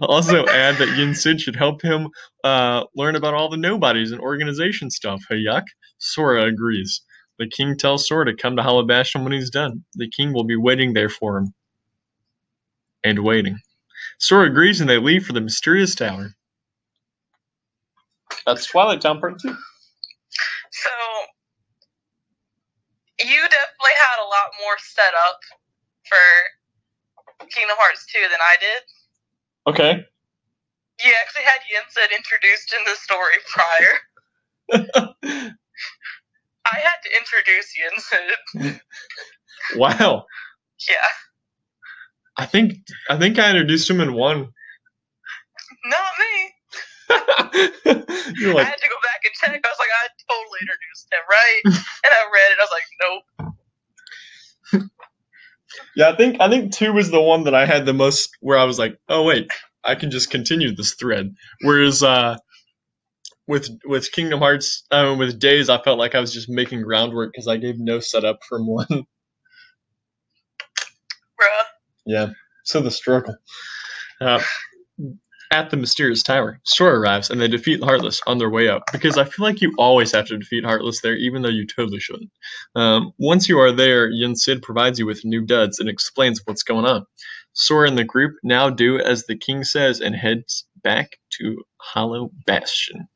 also 0.00 0.46
add 0.46 0.76
that 0.76 0.96
Yen 0.96 1.14
Sid 1.14 1.40
should 1.40 1.56
help 1.56 1.82
him 1.82 2.08
uh, 2.44 2.84
learn 2.94 3.16
about 3.16 3.34
all 3.34 3.48
the 3.48 3.56
nobodies 3.56 4.12
and 4.12 4.20
organization 4.20 4.90
stuff. 4.90 5.22
Hey, 5.28 5.36
yuck. 5.36 5.64
Sora 5.98 6.44
agrees. 6.44 7.02
The 7.38 7.48
king 7.48 7.76
tells 7.76 8.08
Sora 8.08 8.26
to 8.26 8.34
come 8.34 8.56
to 8.56 8.62
Hollow 8.62 8.84
Bastion 8.84 9.24
when 9.24 9.32
he's 9.32 9.50
done. 9.50 9.84
The 9.94 10.08
king 10.08 10.32
will 10.32 10.44
be 10.44 10.56
waiting 10.56 10.92
there 10.92 11.08
for 11.08 11.38
him. 11.38 11.54
And 13.04 13.20
waiting. 13.20 13.58
Sora 14.18 14.46
agrees 14.46 14.80
and 14.80 14.88
they 14.88 14.98
leave 14.98 15.24
for 15.24 15.32
the 15.32 15.40
mysterious 15.40 15.94
tower. 15.94 16.34
That's 18.46 18.66
Twilight 18.66 19.00
Town 19.00 19.20
Part 19.20 19.38
2. 19.40 19.48
So 20.70 20.90
you 23.20 23.40
definitely 23.40 23.96
had 23.96 24.22
a 24.22 24.28
lot 24.28 24.54
more 24.60 24.76
set 24.78 25.12
up 25.28 25.40
for 26.08 27.46
Kingdom 27.46 27.76
Hearts 27.78 28.06
2 28.12 28.20
than 28.30 28.40
I 28.40 28.56
did. 28.60 28.82
Okay. 29.66 30.04
You 31.04 31.14
actually 31.22 31.44
had 31.44 31.60
Yensid 31.70 32.16
introduced 32.16 32.74
in 32.74 32.84
the 32.84 32.96
story 32.96 33.38
prior. 33.48 33.94
I 36.64 36.76
had 36.76 37.00
to 37.04 37.10
introduce 37.16 37.74
Yensid. 37.78 38.80
wow. 39.76 40.26
Yeah. 40.88 41.08
I 42.36 42.46
think 42.46 42.74
I 43.10 43.18
think 43.18 43.38
I 43.38 43.50
introduced 43.50 43.90
him 43.90 44.00
in 44.00 44.12
one. 44.12 44.48
Not 45.84 46.12
me. 46.18 46.52
You're 48.36 48.56
I 48.56 48.64
had 48.64 48.76
to 48.76 48.88
go 48.88 48.98
back 49.02 49.20
and 49.24 49.34
check. 49.34 49.50
I 49.64 49.68
was 49.68 49.78
like, 49.78 49.90
I 49.92 50.08
totally 50.30 50.60
introduced 50.62 51.08
him, 51.10 51.24
right? 51.28 51.62
and 52.04 52.12
I 52.12 52.22
read 52.32 52.52
it. 52.52 52.58
I 52.58 52.64
was 52.64 52.72
like, 52.72 52.88
nope. 53.02 54.90
yeah, 55.96 56.10
I 56.10 56.16
think 56.16 56.40
I 56.40 56.48
think 56.48 56.72
two 56.72 56.92
was 56.92 57.10
the 57.10 57.20
one 57.20 57.44
that 57.44 57.54
I 57.54 57.66
had 57.66 57.86
the 57.86 57.94
most 57.94 58.30
where 58.40 58.58
I 58.58 58.64
was 58.64 58.78
like, 58.78 58.98
oh 59.08 59.24
wait, 59.24 59.50
I 59.84 59.94
can 59.94 60.10
just 60.10 60.30
continue 60.30 60.74
this 60.74 60.94
thread. 60.94 61.34
Whereas 61.62 62.02
uh, 62.02 62.36
with 63.46 63.68
with 63.84 64.12
Kingdom 64.12 64.38
Hearts, 64.40 64.84
uh, 64.90 65.16
with 65.18 65.40
Days, 65.40 65.68
I 65.68 65.80
felt 65.82 65.98
like 65.98 66.14
I 66.14 66.20
was 66.20 66.32
just 66.32 66.48
making 66.48 66.82
groundwork 66.82 67.32
because 67.32 67.48
I 67.48 67.56
gave 67.56 67.78
no 67.78 67.98
setup 67.98 68.44
from 68.48 68.66
one. 68.66 68.86
Bruh. 68.88 69.04
Yeah. 72.06 72.28
So 72.64 72.80
the 72.80 72.90
struggle. 72.90 73.36
Uh, 74.20 74.42
at 75.50 75.70
the 75.70 75.76
mysterious 75.76 76.22
tower, 76.22 76.60
Sora 76.64 76.98
arrives 77.00 77.30
and 77.30 77.40
they 77.40 77.48
defeat 77.48 77.82
Heartless 77.82 78.20
on 78.26 78.38
their 78.38 78.50
way 78.50 78.68
up. 78.68 78.82
Because 78.92 79.16
I 79.16 79.24
feel 79.24 79.44
like 79.44 79.62
you 79.62 79.74
always 79.78 80.12
have 80.12 80.26
to 80.26 80.38
defeat 80.38 80.64
Heartless 80.64 81.00
there, 81.00 81.16
even 81.16 81.42
though 81.42 81.48
you 81.48 81.66
totally 81.66 82.00
shouldn't. 82.00 82.30
Um, 82.74 83.12
once 83.18 83.48
you 83.48 83.58
are 83.58 83.72
there, 83.72 84.08
Yen 84.10 84.36
Sid 84.36 84.62
provides 84.62 84.98
you 84.98 85.06
with 85.06 85.24
new 85.24 85.44
duds 85.44 85.78
and 85.78 85.88
explains 85.88 86.40
what's 86.44 86.62
going 86.62 86.84
on. 86.84 87.04
Sora 87.54 87.88
and 87.88 87.98
the 87.98 88.04
group 88.04 88.36
now 88.42 88.70
do 88.70 88.98
as 88.98 89.24
the 89.24 89.36
king 89.36 89.64
says 89.64 90.00
and 90.00 90.14
heads 90.14 90.64
back 90.82 91.18
to 91.38 91.62
Hollow 91.78 92.30
Bastion. 92.46 93.08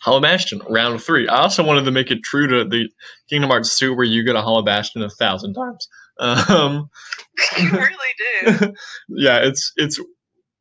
Hollow 0.00 0.20
Bastion, 0.20 0.60
round 0.68 1.02
three. 1.02 1.28
I 1.28 1.40
also 1.40 1.64
wanted 1.64 1.84
to 1.84 1.90
make 1.90 2.10
it 2.10 2.22
true 2.22 2.46
to 2.46 2.64
the 2.64 2.88
Kingdom 3.28 3.50
Hearts 3.50 3.78
2 3.78 3.94
where 3.94 4.04
you 4.04 4.24
go 4.24 4.32
to 4.32 4.42
Hollow 4.42 4.62
Bastion 4.62 5.02
a 5.02 5.10
thousand 5.10 5.54
times. 5.54 5.88
Um, 6.18 6.90
You 7.58 7.70
really 7.70 8.48
do. 8.58 8.74
yeah, 9.08 9.38
it's 9.38 9.72
it's 9.76 10.00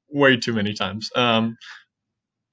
way 0.09 0.37
too 0.37 0.53
many 0.53 0.73
times. 0.73 1.09
Um, 1.15 1.57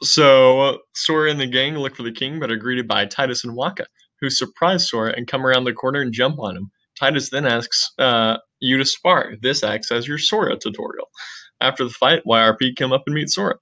so 0.03 0.81
Sora 0.95 1.31
and 1.31 1.41
the 1.41 1.47
gang 1.47 1.77
look 1.77 1.97
for 1.97 2.03
the 2.03 2.13
king, 2.13 2.41
but 2.41 2.51
are 2.51 2.57
greeted 2.57 2.87
by 2.87 3.07
Tidus 3.07 3.45
and 3.45 3.57
Wakka, 3.57 3.87
who 4.21 4.31
surprise 4.31 4.89
Sora 4.89 5.15
and 5.17 5.27
come 5.27 5.47
around 5.47 5.65
the 5.65 5.73
corner 5.73 6.01
and 6.01 6.13
jump 6.13 6.39
on 6.39 6.57
him. 6.57 6.71
Tidus 7.01 7.31
then 7.31 7.47
asks 7.47 7.91
uh, 7.99 8.37
you 8.61 8.79
to 8.79 8.85
spar. 8.85 9.35
This 9.41 9.65
acts 9.65 9.91
as 9.91 10.07
your 10.07 10.19
Sora 10.19 10.57
tutorial. 10.57 11.09
After 11.61 11.85
the 11.85 11.91
fight, 11.91 12.23
YRP 12.27 12.77
come 12.77 12.93
up 12.93 13.05
and 13.07 13.15
meet 13.15 13.31
Sora. 13.31 13.57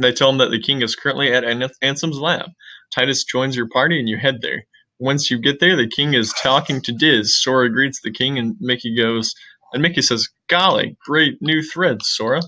They 0.00 0.12
tell 0.12 0.30
him 0.30 0.38
that 0.38 0.50
the 0.50 0.60
king 0.60 0.82
is 0.82 0.96
currently 0.96 1.32
at 1.32 1.44
An- 1.44 1.70
Ansem's 1.82 2.18
lab. 2.18 2.50
Tidus 2.96 3.24
joins 3.26 3.56
your 3.56 3.68
party 3.68 3.98
and 3.98 4.08
you 4.08 4.16
head 4.16 4.40
there. 4.40 4.64
Once 4.98 5.30
you 5.30 5.38
get 5.38 5.60
there, 5.60 5.76
the 5.76 5.88
king 5.88 6.14
is 6.14 6.32
talking 6.32 6.80
to 6.82 6.92
Diz. 6.92 7.40
Sora 7.40 7.68
greets 7.70 8.00
the 8.00 8.12
king 8.12 8.38
and 8.38 8.56
Mickey 8.60 8.96
goes, 8.96 9.34
and 9.72 9.82
Mickey 9.82 10.02
says, 10.02 10.28
"Golly, 10.48 10.96
great 11.04 11.40
new 11.40 11.62
threads, 11.62 12.08
Sora." 12.10 12.42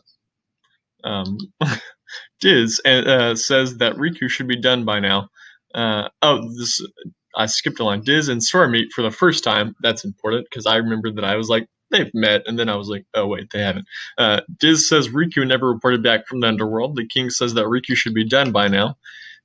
Um, 1.06 1.38
Diz 2.40 2.80
uh, 2.84 3.34
says 3.34 3.78
that 3.78 3.96
Riku 3.96 4.28
should 4.28 4.48
be 4.48 4.60
done 4.60 4.84
by 4.84 5.00
now. 5.00 5.28
Uh, 5.74 6.08
oh, 6.22 6.40
this 6.58 6.80
I 7.36 7.46
skipped 7.46 7.80
a 7.80 7.84
line. 7.84 8.02
Diz 8.02 8.28
and 8.28 8.42
Sora 8.42 8.68
meet 8.68 8.92
for 8.94 9.02
the 9.02 9.10
first 9.10 9.44
time. 9.44 9.74
That's 9.82 10.04
important 10.04 10.46
because 10.50 10.66
I 10.66 10.76
remember 10.76 11.12
that 11.12 11.24
I 11.24 11.36
was 11.36 11.48
like, 11.48 11.68
they've 11.90 12.10
met, 12.14 12.42
and 12.46 12.58
then 12.58 12.68
I 12.68 12.76
was 12.76 12.88
like, 12.88 13.04
oh 13.14 13.26
wait, 13.26 13.50
they 13.52 13.60
haven't. 13.60 13.86
Uh, 14.18 14.40
Diz 14.58 14.88
says 14.88 15.08
Riku 15.08 15.46
never 15.46 15.68
reported 15.72 16.02
back 16.02 16.26
from 16.26 16.40
the 16.40 16.48
underworld. 16.48 16.96
The 16.96 17.06
king 17.06 17.30
says 17.30 17.54
that 17.54 17.66
Riku 17.66 17.94
should 17.94 18.14
be 18.14 18.28
done 18.28 18.52
by 18.52 18.68
now. 18.68 18.96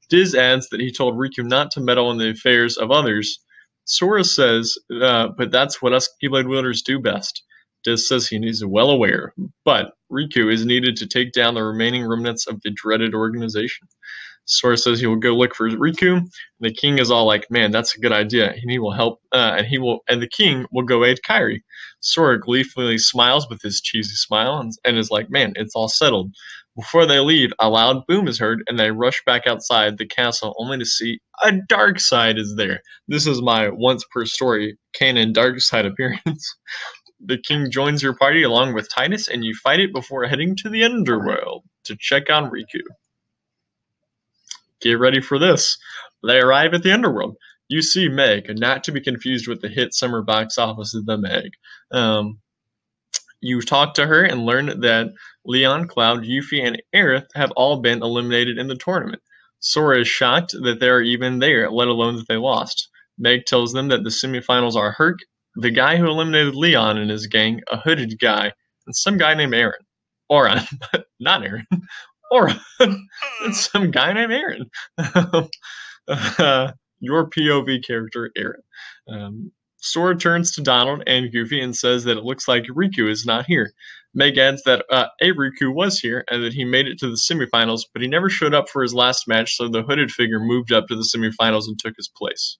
Diz 0.09 0.35
adds 0.35 0.69
that 0.69 0.81
he 0.81 0.91
told 0.91 1.15
Riku 1.15 1.45
not 1.45 1.71
to 1.71 1.81
meddle 1.81 2.11
in 2.11 2.17
the 2.17 2.31
affairs 2.31 2.77
of 2.77 2.91
others. 2.91 3.39
Sora 3.85 4.23
says, 4.23 4.75
uh, 5.01 5.29
but 5.37 5.51
that's 5.51 5.81
what 5.81 5.93
us 5.93 6.09
Keyblade 6.23 6.47
wielders 6.47 6.81
do 6.81 6.99
best. 6.99 7.43
He 7.85 8.47
is 8.47 8.65
well 8.65 8.89
aware, 8.89 9.33
but 9.65 9.93
Riku 10.11 10.51
is 10.51 10.65
needed 10.65 10.97
to 10.97 11.07
take 11.07 11.31
down 11.33 11.55
the 11.55 11.63
remaining 11.63 12.05
remnants 12.07 12.47
of 12.47 12.61
the 12.63 12.71
dreaded 12.71 13.15
organization. 13.15 13.87
Sora 14.45 14.77
says 14.77 14.99
he 14.99 15.07
will 15.07 15.15
go 15.17 15.35
look 15.35 15.55
for 15.55 15.69
Riku. 15.69 16.17
And 16.17 16.29
the 16.59 16.73
king 16.73 16.99
is 16.99 17.11
all 17.11 17.25
like, 17.25 17.49
"Man, 17.51 17.71
that's 17.71 17.95
a 17.95 17.99
good 17.99 18.11
idea," 18.11 18.51
and 18.51 18.69
he 18.71 18.79
will 18.79 18.91
help. 18.91 19.21
Uh, 19.31 19.55
and 19.57 19.67
he 19.67 19.77
will, 19.77 19.99
and 20.09 20.21
the 20.21 20.27
king 20.29 20.65
will 20.71 20.83
go 20.83 21.05
aid 21.05 21.19
Kairi. 21.27 21.61
Sora 22.01 22.39
gleefully 22.39 22.97
smiles 22.97 23.47
with 23.49 23.61
his 23.61 23.81
cheesy 23.81 24.15
smile 24.15 24.57
and, 24.59 24.73
and 24.85 24.97
is 24.97 25.11
like, 25.11 25.29
"Man, 25.29 25.53
it's 25.55 25.75
all 25.75 25.87
settled." 25.89 26.33
Before 26.75 27.05
they 27.05 27.19
leave, 27.19 27.53
a 27.59 27.69
loud 27.69 28.05
boom 28.07 28.27
is 28.27 28.39
heard, 28.39 28.63
and 28.67 28.79
they 28.79 28.91
rush 28.91 29.21
back 29.25 29.45
outside 29.47 29.97
the 29.97 30.07
castle 30.07 30.55
only 30.57 30.77
to 30.79 30.85
see 30.85 31.19
a 31.43 31.53
dark 31.67 31.99
side 31.99 32.37
is 32.37 32.55
there. 32.57 32.81
This 33.07 33.27
is 33.27 33.41
my 33.41 33.69
once 33.69 34.05
per 34.11 34.25
story 34.25 34.77
canon 34.93 35.33
dark 35.33 35.61
side 35.61 35.85
appearance. 35.85 36.55
the 37.25 37.37
king 37.37 37.71
joins 37.71 38.01
your 38.03 38.15
party 38.15 38.43
along 38.43 38.73
with 38.73 38.89
Tidus, 38.89 39.27
and 39.27 39.43
you 39.43 39.53
fight 39.55 39.79
it 39.79 39.93
before 39.93 40.25
heading 40.25 40.55
to 40.57 40.69
the 40.69 40.83
underworld 40.83 41.63
to 41.85 41.95
check 41.99 42.29
on 42.29 42.49
Riku. 42.49 42.81
Get 44.81 44.99
ready 44.99 45.21
for 45.21 45.37
this. 45.37 45.77
They 46.25 46.39
arrive 46.39 46.73
at 46.73 46.83
the 46.83 46.93
underworld. 46.93 47.35
You 47.67 47.81
see 47.81 48.09
Meg, 48.09 48.45
not 48.59 48.83
to 48.85 48.91
be 48.91 49.01
confused 49.01 49.47
with 49.47 49.61
the 49.61 49.69
hit 49.69 49.93
summer 49.93 50.21
box 50.21 50.57
office 50.57 50.93
of 50.95 51.05
The 51.05 51.17
Meg. 51.17 51.51
Um, 51.91 52.39
you 53.41 53.61
talk 53.61 53.95
to 53.95 54.05
her 54.05 54.23
and 54.23 54.45
learn 54.45 54.81
that 54.81 55.13
Leon, 55.45 55.87
Cloud, 55.87 56.23
Yuffie, 56.23 56.65
and 56.65 56.81
Aerith 56.93 57.27
have 57.35 57.51
all 57.51 57.81
been 57.81 58.01
eliminated 58.03 58.57
in 58.57 58.67
the 58.67 58.75
tournament. 58.75 59.21
Sora 59.59 60.01
is 60.01 60.07
shocked 60.07 60.53
that 60.63 60.79
they 60.79 60.89
are 60.89 61.01
even 61.01 61.39
there, 61.39 61.69
let 61.71 61.87
alone 61.87 62.15
that 62.17 62.27
they 62.27 62.37
lost. 62.37 62.89
Meg 63.17 63.45
tells 63.45 63.73
them 63.73 63.89
that 63.89 64.03
the 64.03 64.09
semifinals 64.09 64.75
are 64.75 64.91
Herc, 64.91 65.19
the 65.55 65.71
guy 65.71 65.97
who 65.97 66.07
eliminated 66.07 66.55
Leon 66.55 66.97
and 66.97 67.09
his 67.09 67.27
gang, 67.27 67.61
a 67.71 67.77
hooded 67.77 68.19
guy, 68.19 68.51
and 68.85 68.95
some 68.95 69.17
guy 69.17 69.33
named 69.33 69.53
Aaron. 69.53 69.81
But 70.91 71.05
not 71.19 71.43
Aaron. 71.43 71.67
Auron. 72.31 72.59
and 72.79 73.55
some 73.55 73.91
guy 73.91 74.13
named 74.13 74.31
Aaron. 74.31 74.69
uh, 76.07 76.71
your 76.99 77.29
POV 77.29 77.85
character, 77.85 78.31
Aaron. 78.37 78.61
Um, 79.09 79.51
Sora 79.81 80.15
turns 80.15 80.51
to 80.51 80.61
Donald 80.61 81.03
and 81.07 81.31
Goofy 81.31 81.59
and 81.59 81.75
says 81.75 82.03
that 82.05 82.17
it 82.17 82.23
looks 82.23 82.47
like 82.47 82.63
Riku 82.65 83.09
is 83.09 83.25
not 83.25 83.45
here. 83.47 83.73
Meg 84.13 84.37
adds 84.37 84.61
that 84.63 84.85
uh, 84.89 85.07
a 85.21 85.31
Riku 85.31 85.73
was 85.73 85.99
here 85.99 86.23
and 86.29 86.43
that 86.43 86.53
he 86.53 86.63
made 86.63 86.87
it 86.87 86.99
to 86.99 87.07
the 87.09 87.15
semifinals, 87.15 87.81
but 87.91 88.01
he 88.01 88.07
never 88.07 88.29
showed 88.29 88.53
up 88.53 88.69
for 88.69 88.81
his 88.81 88.93
last 88.93 89.27
match, 89.27 89.55
so 89.55 89.67
the 89.67 89.83
hooded 89.83 90.11
figure 90.11 90.39
moved 90.39 90.71
up 90.71 90.87
to 90.87 90.95
the 90.95 91.07
semifinals 91.15 91.67
and 91.67 91.79
took 91.79 91.95
his 91.97 92.09
place. 92.15 92.57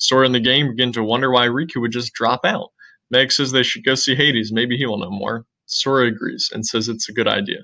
Sora 0.00 0.26
and 0.26 0.34
the 0.34 0.40
game 0.40 0.70
begin 0.70 0.92
to 0.94 1.04
wonder 1.04 1.30
why 1.30 1.46
Riku 1.46 1.80
would 1.80 1.92
just 1.92 2.12
drop 2.12 2.40
out. 2.44 2.70
Meg 3.10 3.30
says 3.32 3.52
they 3.52 3.62
should 3.62 3.84
go 3.84 3.94
see 3.94 4.14
Hades, 4.14 4.52
maybe 4.52 4.76
he 4.76 4.86
will 4.86 4.98
know 4.98 5.10
more. 5.10 5.44
Sora 5.66 6.08
agrees 6.08 6.50
and 6.52 6.66
says 6.66 6.88
it's 6.88 7.08
a 7.08 7.12
good 7.12 7.28
idea. 7.28 7.58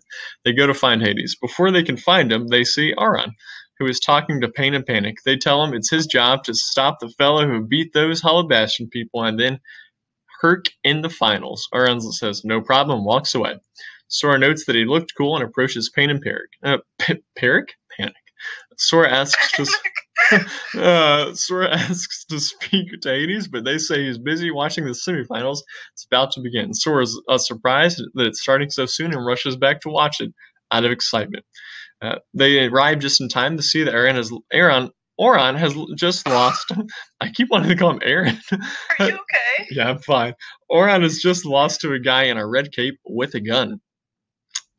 They 0.44 0.52
go 0.52 0.66
to 0.68 0.74
find 0.74 1.02
Hades. 1.02 1.36
Before 1.40 1.72
they 1.72 1.82
can 1.82 1.96
find 1.96 2.30
him, 2.30 2.48
they 2.48 2.62
see 2.62 2.94
Auron 2.94 3.32
who 3.78 3.86
is 3.86 4.00
talking 4.00 4.40
to 4.40 4.48
Pain 4.48 4.74
and 4.74 4.86
Panic. 4.86 5.16
They 5.24 5.36
tell 5.36 5.62
him 5.62 5.74
it's 5.74 5.90
his 5.90 6.06
job 6.06 6.44
to 6.44 6.54
stop 6.54 6.98
the 7.00 7.10
fellow 7.10 7.46
who 7.46 7.66
beat 7.66 7.92
those 7.92 8.20
Hollow 8.20 8.46
Bastion 8.46 8.88
people 8.88 9.22
and 9.22 9.38
then 9.38 9.60
Herc 10.40 10.66
in 10.84 11.02
the 11.02 11.10
finals. 11.10 11.68
Auron 11.72 12.00
says, 12.00 12.42
no 12.44 12.60
problem, 12.60 13.04
walks 13.04 13.34
away. 13.34 13.56
Sora 14.08 14.38
notes 14.38 14.64
that 14.66 14.76
he 14.76 14.84
looked 14.84 15.12
cool 15.16 15.36
and 15.36 15.44
approaches 15.44 15.90
Pain 15.94 16.10
and 16.10 16.22
Panic. 16.22 16.48
Uh, 16.62 16.78
P- 16.98 17.22
Panic? 17.36 17.76
Sora 18.78 19.10
asks 19.10 19.52
to 19.52 19.66
uh, 20.76 21.34
Sora 21.34 21.70
asks 21.76 22.24
to 22.26 22.40
speak 22.40 22.88
to 23.00 23.08
Hades, 23.08 23.48
but 23.48 23.64
they 23.64 23.78
say 23.78 24.04
he's 24.04 24.18
busy 24.18 24.50
watching 24.50 24.84
the 24.84 24.90
semifinals. 24.90 25.58
It's 25.92 26.06
about 26.10 26.30
to 26.32 26.40
begin. 26.40 26.74
Sora's 26.74 27.20
uh, 27.28 27.38
surprised 27.38 28.02
that 28.14 28.26
it's 28.26 28.40
starting 28.40 28.70
so 28.70 28.86
soon 28.86 29.12
and 29.12 29.24
rushes 29.24 29.56
back 29.56 29.80
to 29.82 29.88
watch 29.88 30.20
it 30.20 30.32
out 30.72 30.84
of 30.84 30.90
excitement. 30.90 31.44
Uh, 32.02 32.16
they 32.34 32.66
arrive 32.66 32.98
just 32.98 33.20
in 33.20 33.28
time 33.28 33.56
to 33.56 33.62
see 33.62 33.82
that 33.82 33.94
Aaron 33.94 34.16
has 34.16 34.30
Aaron 34.52 34.90
Auron 35.18 35.56
has 35.56 35.74
just 35.94 36.26
lost. 36.28 36.72
I 37.20 37.30
keep 37.30 37.48
wanting 37.50 37.70
to 37.70 37.76
call 37.76 37.90
him 37.92 38.00
Aaron. 38.02 38.38
Are 38.98 39.06
you 39.06 39.14
okay? 39.14 39.68
yeah, 39.70 39.90
I'm 39.90 39.98
fine. 39.98 40.34
Auron 40.70 41.02
has 41.02 41.18
just 41.18 41.46
lost 41.46 41.80
to 41.80 41.92
a 41.92 41.98
guy 41.98 42.24
in 42.24 42.36
a 42.36 42.46
red 42.46 42.72
cape 42.72 42.98
with 43.06 43.34
a 43.34 43.40
gun. 43.40 43.80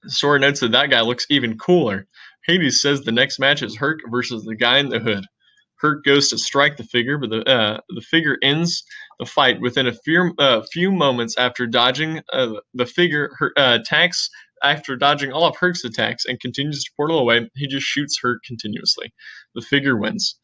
Sora 0.05 0.39
notes 0.39 0.59
that 0.59 0.71
that 0.71 0.91
guy 0.91 1.01
looks 1.01 1.25
even 1.29 1.57
cooler. 1.57 2.07
Hades 2.45 2.81
says 2.81 3.01
the 3.01 3.11
next 3.11 3.39
match 3.39 3.61
is 3.61 3.75
Herc 3.75 3.99
versus 4.09 4.43
the 4.45 4.55
guy 4.55 4.77
in 4.77 4.89
the 4.89 4.99
hood. 4.99 5.25
Herc 5.79 6.03
goes 6.03 6.29
to 6.29 6.37
strike 6.37 6.77
the 6.77 6.83
figure, 6.83 7.17
but 7.17 7.29
the 7.29 7.43
uh, 7.43 7.79
the 7.89 8.01
figure 8.01 8.37
ends 8.41 8.83
the 9.19 9.25
fight 9.25 9.61
within 9.61 9.87
a 9.87 9.93
few 9.93 10.33
uh, 10.39 10.61
few 10.71 10.91
moments 10.91 11.37
after 11.37 11.67
dodging. 11.67 12.21
Uh, 12.33 12.53
the 12.73 12.85
figure 12.85 13.29
uh, 13.57 13.77
attacks 13.81 14.29
after 14.63 14.95
dodging 14.95 15.31
all 15.31 15.45
of 15.45 15.55
Herc's 15.55 15.85
attacks 15.85 16.25
and 16.25 16.39
continues 16.39 16.83
to 16.83 16.91
portal 16.97 17.19
away, 17.19 17.49
he 17.55 17.67
just 17.67 17.85
shoots 17.85 18.19
Herc 18.21 18.43
continuously. 18.43 19.13
The 19.55 19.61
figure 19.61 19.97
wins. 19.97 20.35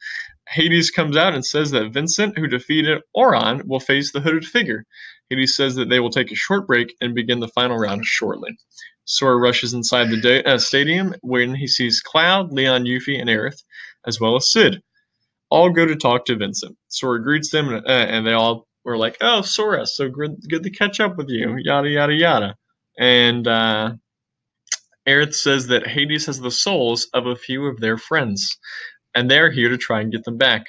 Hades 0.49 0.91
comes 0.91 1.17
out 1.17 1.33
and 1.33 1.45
says 1.45 1.71
that 1.71 1.93
Vincent, 1.93 2.37
who 2.37 2.47
defeated 2.47 3.01
Auron, 3.17 3.63
will 3.65 3.79
face 3.79 4.11
the 4.11 4.19
hooded 4.19 4.45
figure. 4.45 4.85
Hades 5.29 5.55
says 5.55 5.75
that 5.75 5.89
they 5.89 5.99
will 5.99 6.09
take 6.09 6.31
a 6.31 6.35
short 6.35 6.67
break 6.67 6.93
and 7.01 7.15
begin 7.15 7.39
the 7.39 7.47
final 7.47 7.77
round 7.77 8.05
shortly. 8.05 8.51
Sora 9.05 9.37
rushes 9.37 9.73
inside 9.73 10.09
the 10.09 10.21
da- 10.21 10.43
uh, 10.43 10.57
stadium 10.57 11.15
when 11.21 11.55
he 11.55 11.67
sees 11.67 12.01
Cloud, 12.01 12.51
Leon, 12.51 12.85
Yuffie, 12.85 13.19
and 13.19 13.29
Aerith, 13.29 13.63
as 14.05 14.19
well 14.19 14.35
as 14.35 14.51
Cid. 14.51 14.81
All 15.53 15.71
go 15.71 15.85
to 15.87 15.97
talk 15.97 16.25
to 16.27 16.37
Vincent. 16.37 16.77
Sora 16.89 17.23
greets 17.23 17.51
them, 17.51 17.69
uh, 17.73 17.81
and 17.89 18.27
they 18.27 18.33
all 18.33 18.67
were 18.85 18.97
like, 18.97 19.17
"Oh, 19.21 19.43
Sora, 19.43 19.87
so 19.87 20.09
good, 20.09 20.37
good 20.49 20.63
to 20.63 20.71
catch 20.71 20.99
up 21.01 21.17
with 21.17 21.29
you." 21.29 21.57
Yada 21.59 21.89
yada 21.89 22.15
yada. 22.15 22.55
And 22.99 23.47
uh, 23.47 23.93
Aerith 25.07 25.35
says 25.35 25.67
that 25.67 25.87
Hades 25.87 26.27
has 26.27 26.39
the 26.41 26.51
souls 26.51 27.07
of 27.13 27.27
a 27.27 27.35
few 27.37 27.67
of 27.67 27.81
their 27.81 27.97
friends, 27.97 28.57
and 29.15 29.31
they're 29.31 29.51
here 29.51 29.69
to 29.69 29.77
try 29.77 30.01
and 30.01 30.11
get 30.11 30.25
them 30.25 30.37
back. 30.37 30.65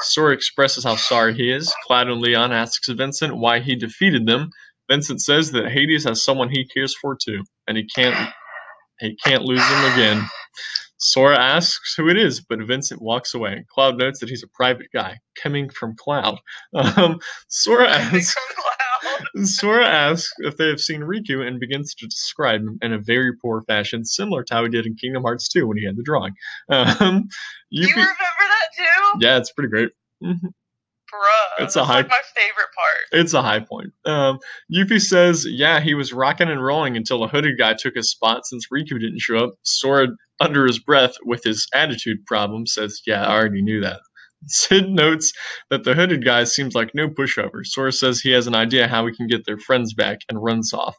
Sora 0.00 0.34
expresses 0.34 0.84
how 0.84 0.96
sorry 0.96 1.34
he 1.34 1.50
is. 1.50 1.74
Cloud 1.86 2.08
and 2.08 2.20
Leon 2.20 2.52
asks 2.52 2.88
Vincent 2.88 3.36
why 3.38 3.60
he 3.60 3.76
defeated 3.76 4.26
them. 4.26 4.50
Vincent 4.90 5.22
says 5.22 5.52
that 5.52 5.70
Hades 5.70 6.04
has 6.04 6.24
someone 6.24 6.50
he 6.50 6.66
cares 6.68 6.94
for 7.00 7.16
too, 7.16 7.44
and 7.68 7.76
he 7.78 7.86
can't 7.86 8.30
he 9.00 9.16
can't 9.24 9.44
lose 9.44 9.60
them 9.68 9.92
again. 9.94 10.24
Sora 11.00 11.38
asks 11.38 11.94
who 11.94 12.08
it 12.08 12.18
is, 12.18 12.40
but 12.40 12.60
Vincent 12.60 13.00
walks 13.00 13.32
away. 13.34 13.64
Cloud 13.68 13.96
notes 13.96 14.20
that 14.20 14.28
he's 14.28 14.42
a 14.42 14.48
private 14.48 14.88
guy, 14.92 15.18
coming 15.42 15.70
from 15.70 15.96
Cloud. 15.96 16.38
Um, 16.74 17.18
Sora 17.48 17.88
asks 17.88 18.36
Sora 19.44 19.86
asks 19.86 20.32
if 20.38 20.58
they 20.58 20.68
have 20.68 20.80
seen 20.80 21.00
Riku 21.00 21.46
and 21.46 21.58
begins 21.58 21.94
to 21.94 22.06
describe 22.06 22.60
him 22.60 22.78
in 22.82 22.92
a 22.92 22.98
very 22.98 23.32
poor 23.36 23.62
fashion, 23.62 24.04
similar 24.04 24.44
to 24.44 24.54
how 24.54 24.62
he 24.62 24.68
did 24.68 24.86
in 24.86 24.94
Kingdom 24.94 25.22
Hearts 25.22 25.48
2 25.48 25.66
when 25.66 25.78
he 25.78 25.86
had 25.86 25.96
the 25.96 26.02
drawing. 26.02 26.34
Um, 26.68 27.28
you, 27.70 27.86
you 27.88 27.94
remember 27.94 28.14
that 28.38 28.68
too? 28.76 29.18
Yeah, 29.20 29.38
it's 29.38 29.52
pretty 29.52 29.70
great. 29.70 29.90
Mm-hmm. 30.22 30.48
Bruh, 31.12 31.64
it's 31.64 31.76
a 31.76 31.84
high. 31.84 31.96
Like 31.96 32.08
my 32.08 32.20
favorite 32.36 32.68
part. 32.76 33.20
It's 33.20 33.34
a 33.34 33.42
high 33.42 33.60
point. 33.60 33.92
Um, 34.04 34.38
Yuffie 34.72 35.00
says, 35.00 35.44
"Yeah, 35.48 35.80
he 35.80 35.94
was 35.94 36.12
rocking 36.12 36.48
and 36.48 36.64
rolling 36.64 36.96
until 36.96 37.24
a 37.24 37.28
hooded 37.28 37.58
guy 37.58 37.74
took 37.74 37.96
his 37.96 38.10
spot 38.10 38.46
since 38.46 38.68
Riku 38.72 39.00
didn't 39.00 39.18
show 39.18 39.38
up." 39.38 39.54
Sora, 39.62 40.06
under 40.40 40.66
his 40.66 40.78
breath, 40.78 41.14
with 41.24 41.44
his 41.44 41.66
attitude 41.74 42.24
problem, 42.26 42.66
says, 42.66 43.02
"Yeah, 43.06 43.24
I 43.26 43.32
already 43.34 43.62
knew 43.62 43.80
that." 43.82 44.00
Cid 44.46 44.88
notes 44.90 45.32
that 45.70 45.84
the 45.84 45.94
hooded 45.94 46.24
guy 46.24 46.44
seems 46.44 46.74
like 46.74 46.94
no 46.94 47.08
pushover. 47.08 47.64
Sora 47.64 47.92
says 47.92 48.20
he 48.20 48.30
has 48.32 48.46
an 48.46 48.54
idea 48.54 48.88
how 48.88 49.04
we 49.04 49.14
can 49.14 49.26
get 49.26 49.44
their 49.44 49.58
friends 49.58 49.94
back 49.94 50.20
and 50.28 50.42
runs 50.42 50.72
off. 50.72 50.96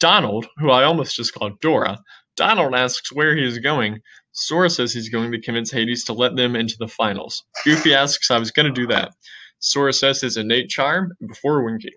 Donald, 0.00 0.46
who 0.58 0.70
I 0.70 0.84
almost 0.84 1.16
just 1.16 1.34
called 1.34 1.60
Dora, 1.60 1.98
Donald 2.36 2.74
asks 2.74 3.12
where 3.12 3.36
he 3.36 3.44
is 3.44 3.58
going. 3.58 4.00
Sora 4.32 4.70
says 4.70 4.92
he's 4.92 5.08
going 5.08 5.32
to 5.32 5.40
convince 5.40 5.70
Hades 5.72 6.04
to 6.04 6.12
let 6.12 6.36
them 6.36 6.54
into 6.54 6.76
the 6.78 6.88
finals. 6.88 7.44
Goofy 7.64 7.94
asks 7.94 8.30
I 8.30 8.38
was 8.38 8.52
going 8.52 8.66
to 8.66 8.72
do 8.72 8.86
that. 8.88 9.12
Sora 9.58 9.92
says 9.92 10.20
his 10.20 10.36
innate 10.36 10.68
charm 10.68 11.12
before 11.26 11.64
winking. 11.64 11.90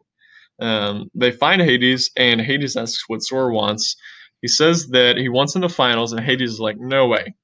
Um, 0.60 1.10
they 1.14 1.32
find 1.32 1.62
Hades, 1.62 2.12
and 2.18 2.42
Hades 2.42 2.76
asks 2.76 3.04
what 3.08 3.24
Sora 3.24 3.54
wants. 3.54 3.96
He 4.42 4.48
says 4.48 4.88
that 4.88 5.18
he 5.18 5.30
wants 5.30 5.56
in 5.56 5.62
the 5.62 5.70
finals, 5.70 6.14
and 6.14 6.22
Hades 6.22 6.54
is 6.54 6.60
like, 6.60 6.78
no 6.80 7.08
way. 7.08 7.36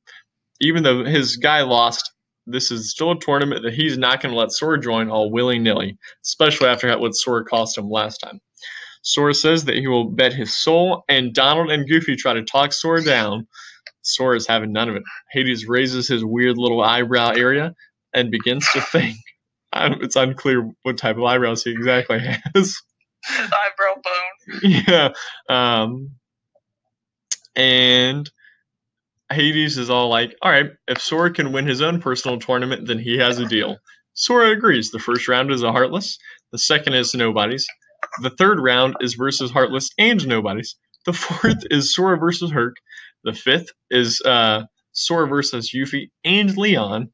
Even 0.61 0.83
though 0.83 1.05
his 1.05 1.37
guy 1.37 1.61
lost, 1.61 2.11
this 2.47 2.71
is 2.71 2.91
still 2.91 3.11
a 3.11 3.19
tournament 3.19 3.63
that 3.63 3.73
he's 3.73 3.97
not 3.97 4.21
going 4.21 4.33
to 4.33 4.39
let 4.39 4.51
Sora 4.51 4.79
join 4.79 5.09
all 5.09 5.31
willy 5.31 5.59
nilly, 5.59 5.97
especially 6.25 6.67
after 6.67 6.97
what 6.97 7.11
Sora 7.15 7.43
cost 7.45 7.77
him 7.77 7.89
last 7.89 8.17
time. 8.19 8.39
Sora 9.03 9.33
says 9.33 9.65
that 9.65 9.75
he 9.75 9.87
will 9.87 10.09
bet 10.09 10.33
his 10.33 10.55
soul, 10.55 11.03
and 11.07 11.33
Donald 11.33 11.71
and 11.71 11.87
Goofy 11.87 12.15
try 12.15 12.33
to 12.33 12.43
talk 12.43 12.73
Sora 12.73 13.03
down. 13.03 13.47
Sora 14.01 14.35
is 14.35 14.47
having 14.47 14.71
none 14.71 14.89
of 14.89 14.95
it. 14.95 15.03
Hades 15.31 15.67
raises 15.67 16.07
his 16.07 16.25
weird 16.25 16.57
little 16.57 16.81
eyebrow 16.81 17.31
area 17.31 17.73
and 18.13 18.31
begins 18.31 18.67
to 18.73 18.81
think. 18.81 19.17
It's 19.79 20.15
unclear 20.15 20.71
what 20.83 20.97
type 20.97 21.17
of 21.17 21.23
eyebrows 21.23 21.63
he 21.63 21.69
exactly 21.71 22.19
has. 22.19 22.41
His 22.55 22.81
eyebrow 23.29 24.01
bone. 24.03 24.71
Yeah. 24.87 25.09
Um, 25.49 26.11
and 27.57 28.29
Hades 29.31 29.77
is 29.77 29.89
all 29.89 30.09
like, 30.09 30.35
all 30.41 30.51
right, 30.51 30.71
if 30.87 31.01
Sora 31.01 31.33
can 31.33 31.51
win 31.51 31.67
his 31.67 31.81
own 31.81 32.01
personal 32.01 32.39
tournament, 32.39 32.87
then 32.87 32.99
he 32.99 33.17
has 33.17 33.39
a 33.39 33.47
deal. 33.47 33.77
Sora 34.13 34.51
agrees. 34.51 34.91
The 34.91 34.99
first 34.99 35.27
round 35.27 35.51
is 35.51 35.63
a 35.63 35.73
Heartless. 35.73 36.17
The 36.53 36.59
second 36.59 36.93
is 36.93 37.13
Nobodies. 37.13 37.67
The 38.21 38.31
third 38.31 38.61
round 38.61 38.95
is 39.01 39.15
versus 39.15 39.51
Heartless 39.51 39.89
and 39.99 40.25
Nobodies. 40.27 40.77
The 41.05 41.13
fourth 41.13 41.63
is 41.71 41.93
Sora 41.93 42.17
versus 42.17 42.51
Herc. 42.51 42.75
The 43.25 43.33
fifth 43.33 43.69
is 43.91 44.21
uh, 44.25 44.63
Sora 44.93 45.27
versus 45.27 45.71
Yuffie 45.75 46.09
and 46.25 46.55
Leon. 46.57 47.09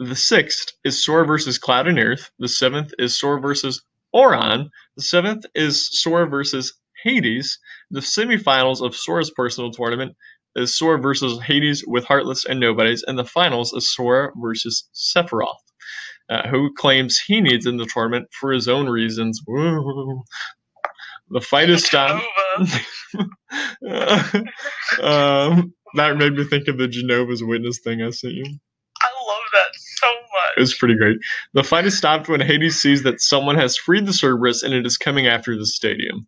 The 0.00 0.16
sixth 0.16 0.72
is 0.84 1.04
Sora 1.04 1.26
versus 1.26 1.58
Cloud 1.58 1.88
and 1.88 1.98
Aerith. 1.98 2.30
The 2.40 2.48
seventh 2.48 2.92
is 2.98 3.18
Sora 3.18 3.40
versus 3.40 3.82
Auron. 4.12 4.70
The 4.96 5.02
seventh 5.04 5.46
is 5.54 5.88
Sora 6.00 6.26
versus 6.28 6.74
Hades. 7.02 7.58
The 7.90 8.00
semifinals 8.00 8.84
of 8.84 8.96
Sora's 8.96 9.30
personal 9.30 9.70
tournament 9.70 10.16
is 10.56 10.76
Sora 10.76 10.98
versus 10.98 11.40
Hades 11.40 11.84
with 11.86 12.04
Heartless 12.04 12.44
and 12.44 12.60
Nobodies, 12.60 13.04
and 13.06 13.18
the 13.18 13.24
finals 13.24 13.72
is 13.72 13.92
Sora 13.92 14.30
versus 14.36 14.88
Sephiroth, 14.94 15.56
uh, 16.28 16.48
who 16.48 16.72
claims 16.74 17.18
he 17.18 17.40
needs 17.40 17.66
in 17.66 17.76
the 17.76 17.86
tournament 17.86 18.28
for 18.38 18.52
his 18.52 18.68
own 18.68 18.88
reasons. 18.88 19.40
Woo. 19.46 20.22
The 21.30 21.40
fight 21.40 21.70
is 21.70 21.84
stopped. 21.84 22.24
Um, 25.00 25.74
that 25.94 26.16
made 26.16 26.34
me 26.34 26.44
think 26.44 26.68
of 26.68 26.78
the 26.78 26.88
Jenova's 26.88 27.42
Witness 27.42 27.80
thing 27.80 28.02
I 28.02 28.10
sent 28.10 28.34
you. 28.34 28.44
I 28.44 29.08
love 29.26 29.42
that 29.52 29.68
so 29.74 30.06
much. 30.06 30.52
It 30.56 30.60
was 30.60 30.74
pretty 30.74 30.96
great. 30.96 31.18
The 31.54 31.64
fight 31.64 31.86
is 31.86 31.96
stopped 31.96 32.28
when 32.28 32.40
Hades 32.40 32.80
sees 32.80 33.02
that 33.02 33.20
someone 33.20 33.56
has 33.56 33.76
freed 33.76 34.06
the 34.06 34.12
Cerberus 34.12 34.62
and 34.62 34.74
it 34.74 34.86
is 34.86 34.96
coming 34.96 35.26
after 35.26 35.56
the 35.56 35.66
stadium. 35.66 36.26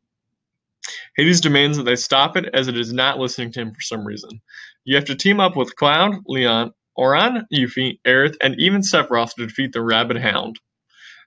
Hades 1.17 1.41
demands 1.41 1.77
that 1.77 1.85
they 1.85 1.97
stop 1.97 2.37
it 2.37 2.47
as 2.55 2.69
it 2.69 2.77
is 2.77 2.93
not 2.93 3.19
listening 3.19 3.53
to 3.53 3.61
him 3.61 3.73
for 3.73 3.81
some 3.81 4.07
reason. 4.07 4.41
You 4.85 4.97
have 4.97 5.05
to 5.07 5.15
team 5.15 5.41
up 5.41 5.57
with 5.57 5.77
Cloud, 5.77 6.17
Leon, 6.27 6.73
Auron, 6.99 7.47
Yuffie, 7.53 7.99
Aerith, 8.07 8.37
and 8.41 8.59
even 8.59 8.83
Sephiroth 8.83 9.35
to 9.35 9.47
defeat 9.47 9.73
the 9.73 9.83
Rabid 9.83 10.19
Hound. 10.19 10.59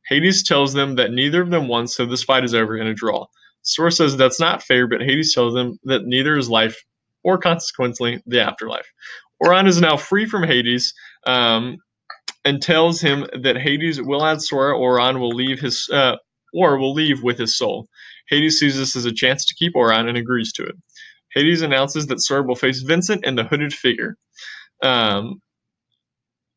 Hades 0.08 0.43
tells 0.43 0.74
them 0.74 0.95
that 0.95 1.12
neither 1.12 1.41
of 1.41 1.49
them 1.49 1.68
won, 1.68 1.88
so 1.88 2.05
this 2.05 2.24
fight 2.24 2.43
is 2.43 2.53
over 2.53 2.78
in 2.78 2.88
a 2.88 2.93
draw. 2.93 3.26
Sora 3.64 3.91
says 3.91 4.16
that's 4.16 4.39
not 4.39 4.64
fair, 4.64 4.88
but 4.88 5.01
Hades 5.01 5.34
tells 5.34 5.53
them 5.53 5.78
that 5.84 6.05
neither 6.05 6.38
is 6.38 6.49
life, 6.49 6.78
or 7.24 7.38
consequently, 7.38 8.22
the 8.26 8.39
afterlife. 8.39 8.89
Auron 9.43 9.68
is 9.68 9.82
now 9.82 9.97
free 9.97 10.26
from 10.26 10.43
Hades, 10.43 10.93
um, 11.26 11.78
and 12.45 12.62
tells 12.62 13.01
him 13.01 13.28
that 13.41 13.58
Hades 13.58 14.01
will 14.01 14.26
add 14.26 14.41
Sora, 14.41 14.78
Auron 14.80 15.20
will 15.20 15.36
leave 15.36 15.60
his, 15.60 15.89
uh, 15.91 16.16
or 16.53 16.78
will 16.78 16.93
leave 16.93 17.22
with 17.24 17.38
his 17.38 17.58
soul. 17.58 17.89
Hades 18.30 18.59
sees 18.59 18.78
this 18.78 18.95
as 18.95 19.05
a 19.05 19.13
chance 19.13 19.45
to 19.45 19.55
keep 19.55 19.75
Auron 19.75 20.07
and 20.07 20.17
agrees 20.17 20.51
to 20.53 20.63
it. 20.63 20.75
Hades 21.34 21.61
announces 21.61 22.07
that 22.07 22.21
Sora 22.21 22.43
will 22.43 22.55
face 22.55 22.82
Vincent 22.82 23.23
and 23.25 23.38
the 23.38 23.43
hooded 23.43 23.73
figure. 23.73 24.15
Um, 24.84 25.41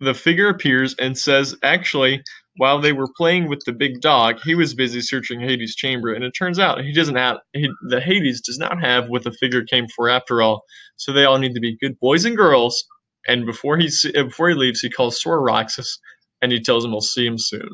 the 0.01 0.15
figure 0.15 0.49
appears 0.49 0.95
and 0.99 1.17
says, 1.17 1.55
actually, 1.63 2.23
while 2.57 2.81
they 2.81 2.93
were 2.93 3.09
playing 3.17 3.49
with 3.49 3.61
the 3.65 3.73
big 3.73 4.01
dog, 4.01 4.41
he 4.43 4.55
was 4.55 4.75
busy 4.75 5.01
searching 5.01 5.41
Hades' 5.41 5.75
chamber, 5.75 6.13
and 6.13 6.25
it 6.25 6.33
turns 6.33 6.59
out 6.59 6.83
he 6.83 6.93
doesn't 6.93 7.17
have 7.17 7.39
he, 7.53 7.69
the 7.89 8.01
Hades 8.01 8.41
does 8.41 8.59
not 8.59 8.81
have 8.81 9.09
what 9.09 9.25
the 9.25 9.33
figure 9.33 9.65
came 9.65 9.87
for 9.95 10.09
after 10.09 10.43
all. 10.43 10.65
So 10.97 11.13
they 11.13 11.25
all 11.25 11.39
need 11.39 11.55
to 11.55 11.61
be 11.61 11.77
good 11.81 11.99
boys 12.01 12.25
and 12.25 12.37
girls. 12.37 12.85
And 13.29 13.47
before 13.47 13.77
he 13.77 13.91
before 14.15 14.49
he 14.49 14.55
leaves, 14.55 14.81
he 14.81 14.91
calls 14.91 15.21
Sora 15.21 15.41
Roxas, 15.41 15.99
and 16.43 16.51
he 16.53 16.61
tells 16.61 16.85
him 16.85 16.91
he'll 16.91 17.01
see 17.01 17.27
him 17.27 17.39
soon. 17.39 17.69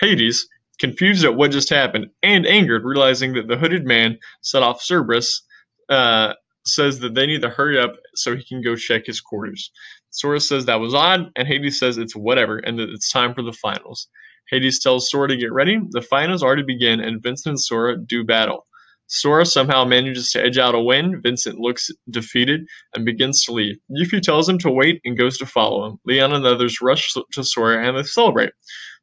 Hades, 0.00 0.46
confused 0.78 1.24
at 1.24 1.36
what 1.36 1.50
just 1.50 1.70
happened 1.70 2.06
and 2.22 2.46
angered, 2.46 2.84
realizing 2.84 3.34
that 3.34 3.48
the 3.48 3.56
hooded 3.56 3.84
man 3.84 4.18
set 4.40 4.62
off 4.62 4.82
Cerberus, 4.82 5.42
uh, 5.88 6.34
says 6.66 7.00
that 7.00 7.14
they 7.14 7.26
need 7.26 7.42
to 7.42 7.50
hurry 7.50 7.78
up 7.78 7.94
so 8.14 8.36
he 8.36 8.44
can 8.44 8.62
go 8.62 8.76
check 8.76 9.06
his 9.06 9.20
quarters. 9.20 9.70
Sora 10.10 10.40
says 10.40 10.66
that 10.66 10.80
was 10.80 10.94
odd, 10.94 11.30
and 11.36 11.48
Hades 11.48 11.78
says 11.78 11.98
it's 11.98 12.14
whatever, 12.14 12.58
and 12.58 12.78
that 12.78 12.90
it's 12.90 13.10
time 13.10 13.34
for 13.34 13.42
the 13.42 13.52
finals. 13.52 14.08
Hades 14.50 14.80
tells 14.80 15.10
Sora 15.10 15.28
to 15.28 15.36
get 15.36 15.52
ready. 15.52 15.78
The 15.90 16.02
finals 16.02 16.42
are 16.42 16.56
to 16.56 16.64
begin, 16.64 17.00
and 17.00 17.22
Vincent 17.22 17.52
and 17.52 17.60
Sora 17.60 17.96
do 17.96 18.24
battle. 18.24 18.66
Sora 19.06 19.44
somehow 19.44 19.84
manages 19.84 20.30
to 20.30 20.42
edge 20.42 20.58
out 20.58 20.74
a 20.74 20.80
win. 20.80 21.20
Vincent 21.22 21.58
looks 21.58 21.90
defeated 22.10 22.62
and 22.94 23.04
begins 23.04 23.42
to 23.44 23.52
leave. 23.52 23.76
Yuffie 23.90 24.22
tells 24.22 24.48
him 24.48 24.58
to 24.58 24.70
wait 24.70 25.00
and 25.04 25.18
goes 25.18 25.36
to 25.38 25.46
follow 25.46 25.86
him. 25.86 25.98
Leon 26.06 26.32
and 26.32 26.46
others 26.46 26.80
rush 26.80 27.12
to 27.32 27.44
Sora 27.44 27.86
and 27.86 27.96
they 27.96 28.02
celebrate. 28.04 28.52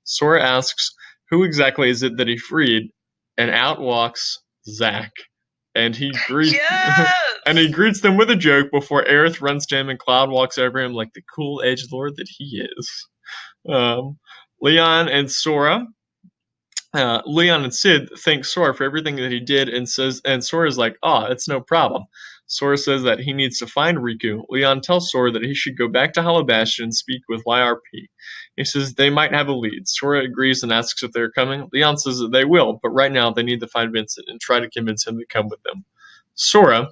Sora 0.06 0.44
asks, 0.44 0.92
Who 1.30 1.44
exactly 1.44 1.90
is 1.90 2.04
it 2.04 2.18
that 2.18 2.28
he 2.28 2.38
freed? 2.38 2.92
And 3.38 3.52
out 3.52 3.80
walks 3.80 4.38
Zack. 4.68 5.12
And 5.76 5.96
he 5.96 6.12
greets 6.28 6.54
Yes. 6.54 7.14
and 7.46 7.58
he 7.58 7.70
greets 7.72 8.02
them 8.02 8.18
with 8.18 8.30
a 8.30 8.36
joke 8.36 8.70
before 8.72 9.04
Aerith 9.06 9.42
runs 9.42 9.66
to 9.68 9.78
him 9.78 9.90
and 9.90 10.00
Cloud 10.00 10.30
walks 10.30 10.58
over 10.58 10.80
him 10.80 10.94
like 10.94 11.14
the 11.14 11.22
cool 11.34 11.62
edge 11.64 11.86
lord 11.92 12.16
that 12.18 12.28
he 12.28 12.66
is. 12.78 13.08
Um, 13.68 14.18
Leon 14.62 15.10
and 15.10 15.32
Sora. 15.32 15.86
Uh, 16.94 17.22
Leon 17.26 17.64
and 17.64 17.74
Cid 17.74 18.10
thank 18.20 18.44
Sora 18.46 18.74
for 18.74 18.84
everything 18.84 19.16
that 19.18 19.32
he 19.32 19.40
did 19.40 19.70
and 19.70 19.88
says 19.88 20.22
and 20.26 20.44
Sora's 20.44 20.78
like, 20.78 20.98
oh, 21.04 21.26
it's 21.26 21.48
no 21.48 21.62
problem. 21.62 22.04
Sora 22.50 22.80
says 22.80 23.04
that 23.04 23.20
he 23.20 23.32
needs 23.32 23.60
to 23.60 23.68
find 23.68 24.00
Riku. 24.00 24.43
Leon 24.50 24.82
tells 24.82 25.12
Sora 25.12 25.32
that 25.32 25.43
he 25.43 25.54
should 25.54 25.78
go 25.78 25.88
back 25.88 26.14
to 26.14 26.24
Hollow 26.24 26.43
Bastion 26.43 26.86
and 26.86 26.95
speak 26.95 27.22
with 27.30 27.43
YRP. 27.45 28.08
He 28.58 28.66
says 28.66 28.95
they 28.95 29.12
might 29.12 29.32
have 29.32 29.47
a 29.47 29.54
lead. 29.54 29.88
Sora 29.88 30.24
agrees 30.24 30.64
and 30.64 30.74
asks 30.74 31.04
if 31.04 31.12
they're 31.12 31.32
coming. 31.32 31.70
Leon 31.72 32.00
says 32.00 32.18
that 32.18 32.32
they 32.32 32.45
will, 32.45 32.80
but 32.82 32.89
right 32.89 33.12
now 33.12 33.32
they 33.32 33.43
need 33.43 33.60
to 33.60 33.68
find 33.68 33.93
Vincent 33.93 34.28
and 34.30 34.41
try 34.41 34.60
to 34.60 34.70
convince 34.72 35.06
him 35.06 35.20
to 35.20 35.26
come 35.28 35.47
with 35.47 35.62
them. 35.62 35.86
Sora 36.34 36.89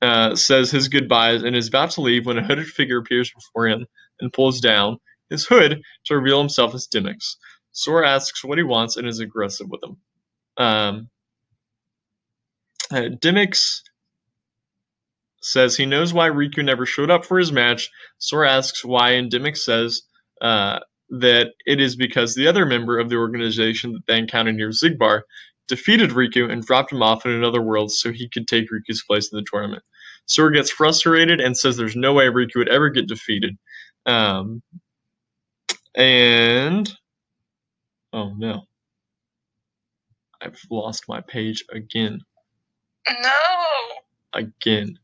uh, 0.00 0.36
says 0.36 0.70
his 0.70 0.86
goodbyes 0.86 1.42
and 1.42 1.56
is 1.56 1.66
about 1.66 1.90
to 1.92 2.02
leave 2.02 2.26
when 2.26 2.38
a 2.38 2.44
hooded 2.44 2.68
figure 2.68 2.98
appears 2.98 3.32
before 3.32 3.66
him 3.66 3.86
and 4.20 4.32
pulls 4.32 4.60
down 4.60 4.98
his 5.28 5.44
hood 5.44 5.82
to 6.04 6.16
reveal 6.16 6.38
himself 6.38 6.72
as 6.72 6.86
Demyx. 6.86 7.34
Sora 7.72 8.08
asks 8.08 8.44
what 8.44 8.58
he 8.58 8.64
wants 8.64 8.96
and 8.96 9.08
is 9.08 9.18
aggressive 9.18 9.68
with 9.68 9.82
him. 9.82 9.96
Um, 10.56 11.08
uh, 12.92 13.08
Demyx 13.20 13.82
says 15.40 15.76
he 15.76 15.86
knows 15.86 16.12
why 16.12 16.28
Riku 16.28 16.64
never 16.64 16.86
showed 16.86 17.10
up 17.10 17.24
for 17.24 17.38
his 17.38 17.52
match. 17.52 17.88
Sora 18.18 18.50
asks 18.50 18.84
why, 18.84 19.12
and 19.12 19.30
Demyx 19.30 19.58
says 19.58 20.02
uh, 20.42 20.80
that 21.10 21.52
it 21.66 21.80
is 21.80 21.96
because 21.96 22.34
the 22.34 22.46
other 22.46 22.66
member 22.66 22.98
of 22.98 23.08
the 23.08 23.16
organization 23.16 23.92
that 23.92 24.06
they 24.06 24.18
encountered 24.18 24.56
near 24.56 24.70
Xigbar 24.70 25.22
defeated 25.68 26.10
Riku 26.10 26.50
and 26.50 26.64
dropped 26.64 26.92
him 26.92 27.02
off 27.02 27.24
in 27.24 27.32
another 27.32 27.62
world 27.62 27.92
so 27.92 28.12
he 28.12 28.28
could 28.28 28.48
take 28.48 28.66
Riku's 28.70 29.04
place 29.06 29.30
in 29.32 29.36
the 29.36 29.46
tournament. 29.50 29.82
Sora 30.26 30.52
gets 30.52 30.70
frustrated 30.70 31.40
and 31.40 31.56
says 31.56 31.76
there's 31.76 31.96
no 31.96 32.12
way 32.12 32.26
Riku 32.26 32.56
would 32.56 32.68
ever 32.68 32.90
get 32.90 33.08
defeated. 33.08 33.56
Um, 34.06 34.62
and 35.94 36.90
oh 38.12 38.34
no, 38.36 38.62
I've 40.40 40.60
lost 40.70 41.08
my 41.08 41.20
page 41.20 41.64
again. 41.72 42.20
No. 43.22 43.32
Again. 44.32 44.98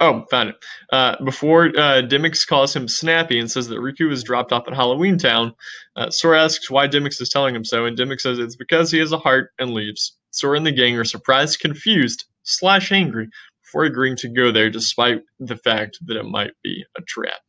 Oh, 0.00 0.24
found 0.30 0.50
it. 0.50 0.56
Uh, 0.92 1.16
before 1.24 1.72
uh, 1.76 2.02
calls 2.48 2.74
him 2.74 2.86
Snappy 2.86 3.38
and 3.38 3.50
says 3.50 3.66
that 3.68 3.80
Riku 3.80 4.08
was 4.08 4.22
dropped 4.22 4.52
off 4.52 4.68
at 4.68 4.74
Halloween 4.74 5.18
Town, 5.18 5.52
uh, 5.96 6.08
Sora 6.10 6.44
asks 6.44 6.70
why 6.70 6.86
Demyx 6.86 7.20
is 7.20 7.28
telling 7.28 7.54
him 7.54 7.64
so, 7.64 7.84
and 7.84 7.98
Demyx 7.98 8.20
says 8.20 8.38
it's 8.38 8.54
because 8.54 8.92
he 8.92 8.98
has 8.98 9.10
a 9.10 9.18
heart 9.18 9.50
and 9.58 9.72
leaves. 9.72 10.16
Sora 10.30 10.56
and 10.56 10.66
the 10.66 10.72
gang 10.72 10.96
are 10.96 11.04
surprised, 11.04 11.58
confused, 11.58 12.26
slash 12.44 12.92
angry 12.92 13.28
before 13.62 13.84
agreeing 13.84 14.16
to 14.16 14.28
go 14.28 14.52
there, 14.52 14.70
despite 14.70 15.22
the 15.40 15.56
fact 15.56 15.98
that 16.06 16.16
it 16.16 16.24
might 16.24 16.52
be 16.62 16.84
a 16.96 17.02
trap. 17.02 17.40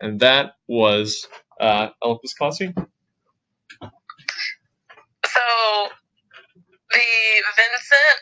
And 0.00 0.18
that 0.20 0.52
was 0.66 1.28
uh, 1.60 1.88
Olympus. 2.02 2.34
So 2.38 2.60
the 6.90 7.00
Vincent 7.56 8.18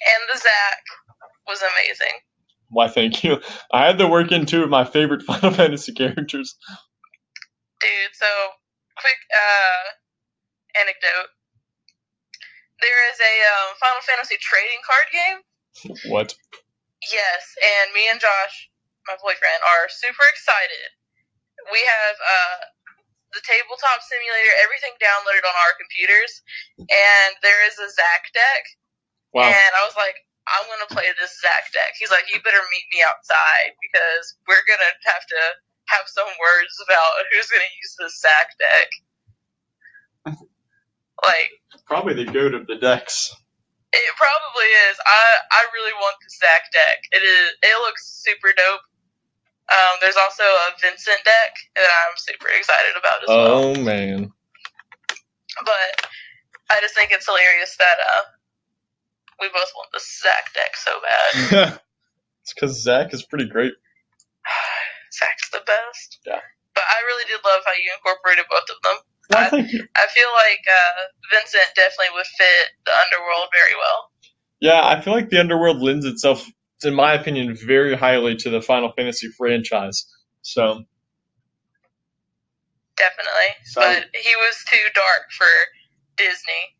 and 0.00 0.22
the 0.32 0.38
Zack 0.38 0.82
was 1.46 1.62
amazing. 1.62 2.14
Why, 2.68 2.88
thank 2.88 3.22
you. 3.22 3.40
I 3.72 3.86
had 3.86 3.98
to 3.98 4.08
work 4.08 4.32
in 4.32 4.46
two 4.46 4.62
of 4.62 4.70
my 4.70 4.84
favorite 4.84 5.22
Final 5.28 5.50
Fantasy 5.50 5.92
characters. 5.92 6.56
Dude, 7.80 8.14
so 8.14 8.26
quick 8.98 9.18
uh 9.30 9.84
anecdote. 10.80 11.30
There 12.80 13.00
is 13.12 13.18
a 13.20 13.34
um, 13.56 13.68
Final 13.80 14.02
Fantasy 14.04 14.36
trading 14.40 14.82
card 14.84 15.08
game. 15.12 15.38
What? 16.12 16.34
Yes, 17.12 17.42
and 17.60 17.92
me 17.92 18.08
and 18.10 18.18
Josh, 18.18 18.68
my 19.06 19.14
boyfriend, 19.20 19.60
are 19.62 19.86
super 19.92 20.26
excited. 20.32 20.88
We 21.70 21.80
have 21.80 22.16
uh 22.18 22.58
the 23.36 23.44
tabletop 23.44 24.00
simulator, 24.00 24.54
everything 24.64 24.96
downloaded 24.96 25.44
on 25.44 25.56
our 25.68 25.74
computers, 25.76 26.40
and 26.80 27.30
there 27.44 27.68
is 27.68 27.76
a 27.76 27.88
Zack 27.92 28.32
deck. 28.32 28.62
Wow. 29.36 29.52
And 29.52 29.72
I 29.76 29.84
was 29.84 29.92
like, 29.92 30.16
I'm 30.46 30.64
gonna 30.70 30.90
play 30.94 31.10
this 31.18 31.34
Zack 31.42 31.72
deck. 31.74 31.98
He's 31.98 32.10
like, 32.10 32.24
you 32.32 32.38
better 32.42 32.62
meet 32.70 32.86
me 32.94 33.02
outside 33.02 33.74
because 33.82 34.38
we're 34.46 34.62
gonna 34.66 34.92
have 35.10 35.26
to 35.26 35.40
have 35.90 36.06
some 36.06 36.26
words 36.38 36.74
about 36.86 37.10
who's 37.34 37.50
gonna 37.50 37.72
use 37.82 37.92
this 37.98 38.14
Zack 38.22 38.54
deck. 38.58 38.88
Like, 41.24 41.50
Probably 41.86 42.14
the 42.14 42.30
goat 42.30 42.54
of 42.54 42.66
the 42.66 42.76
decks. 42.76 43.34
it 43.92 44.12
probably 44.16 44.68
is. 44.90 44.96
I 45.06 45.24
I 45.50 45.62
really 45.74 45.94
want 45.98 46.16
the 46.20 46.30
Zack 46.30 46.70
deck. 46.72 46.98
It 47.12 47.22
is. 47.24 47.46
It 47.62 47.78
looks 47.82 48.06
super 48.22 48.52
dope. 48.56 48.84
Um, 49.66 49.98
there's 50.00 50.16
also 50.16 50.44
a 50.44 50.78
Vincent 50.80 51.24
deck 51.24 51.52
that 51.74 51.88
I'm 51.88 52.14
super 52.16 52.48
excited 52.54 52.94
about 52.98 53.22
as 53.22 53.28
well. 53.28 53.46
Oh 53.50 53.74
man. 53.74 54.30
But 55.64 56.06
I 56.70 56.80
just 56.80 56.94
think 56.94 57.10
it's 57.10 57.26
hilarious 57.26 57.76
that 57.78 57.96
uh, 57.98 58.22
we 59.40 59.48
both 59.48 59.70
want 59.76 59.90
the 59.92 60.00
Zack 60.00 60.52
deck 60.54 60.76
so 60.76 60.92
bad. 61.02 61.80
it's 62.42 62.54
because 62.54 62.82
Zack 62.82 63.12
is 63.12 63.22
pretty 63.22 63.48
great. 63.48 63.72
Zack's 65.12 65.50
the 65.50 65.62
best. 65.66 66.20
Yeah. 66.26 66.40
But 66.74 66.84
I 66.84 67.00
really 67.06 67.24
did 67.28 67.40
love 67.44 67.62
how 67.64 67.72
you 67.72 67.90
incorporated 67.96 68.44
both 68.50 68.68
of 68.68 68.82
them. 68.82 68.96
I, 69.34 69.48
think, 69.50 69.66
I 69.96 70.06
feel 70.14 70.28
like 70.34 70.62
uh, 70.68 71.02
Vincent 71.32 71.64
definitely 71.74 72.14
would 72.14 72.26
fit 72.26 72.70
the 72.84 72.92
underworld 72.92 73.48
very 73.52 73.74
well. 73.74 74.10
Yeah, 74.60 74.80
I 74.84 75.00
feel 75.00 75.12
like 75.12 75.30
the 75.30 75.40
underworld 75.40 75.82
lends 75.82 76.06
itself, 76.06 76.46
in 76.84 76.94
my 76.94 77.14
opinion, 77.14 77.56
very 77.56 77.96
highly 77.96 78.36
to 78.36 78.50
the 78.50 78.62
Final 78.62 78.92
Fantasy 78.92 79.28
franchise. 79.36 80.06
So 80.42 80.84
definitely, 82.96 83.50
so, 83.64 83.80
but 83.80 84.04
he 84.14 84.34
was 84.36 84.64
too 84.70 84.86
dark 84.94 85.30
for 85.36 85.46
Disney. 86.16 86.76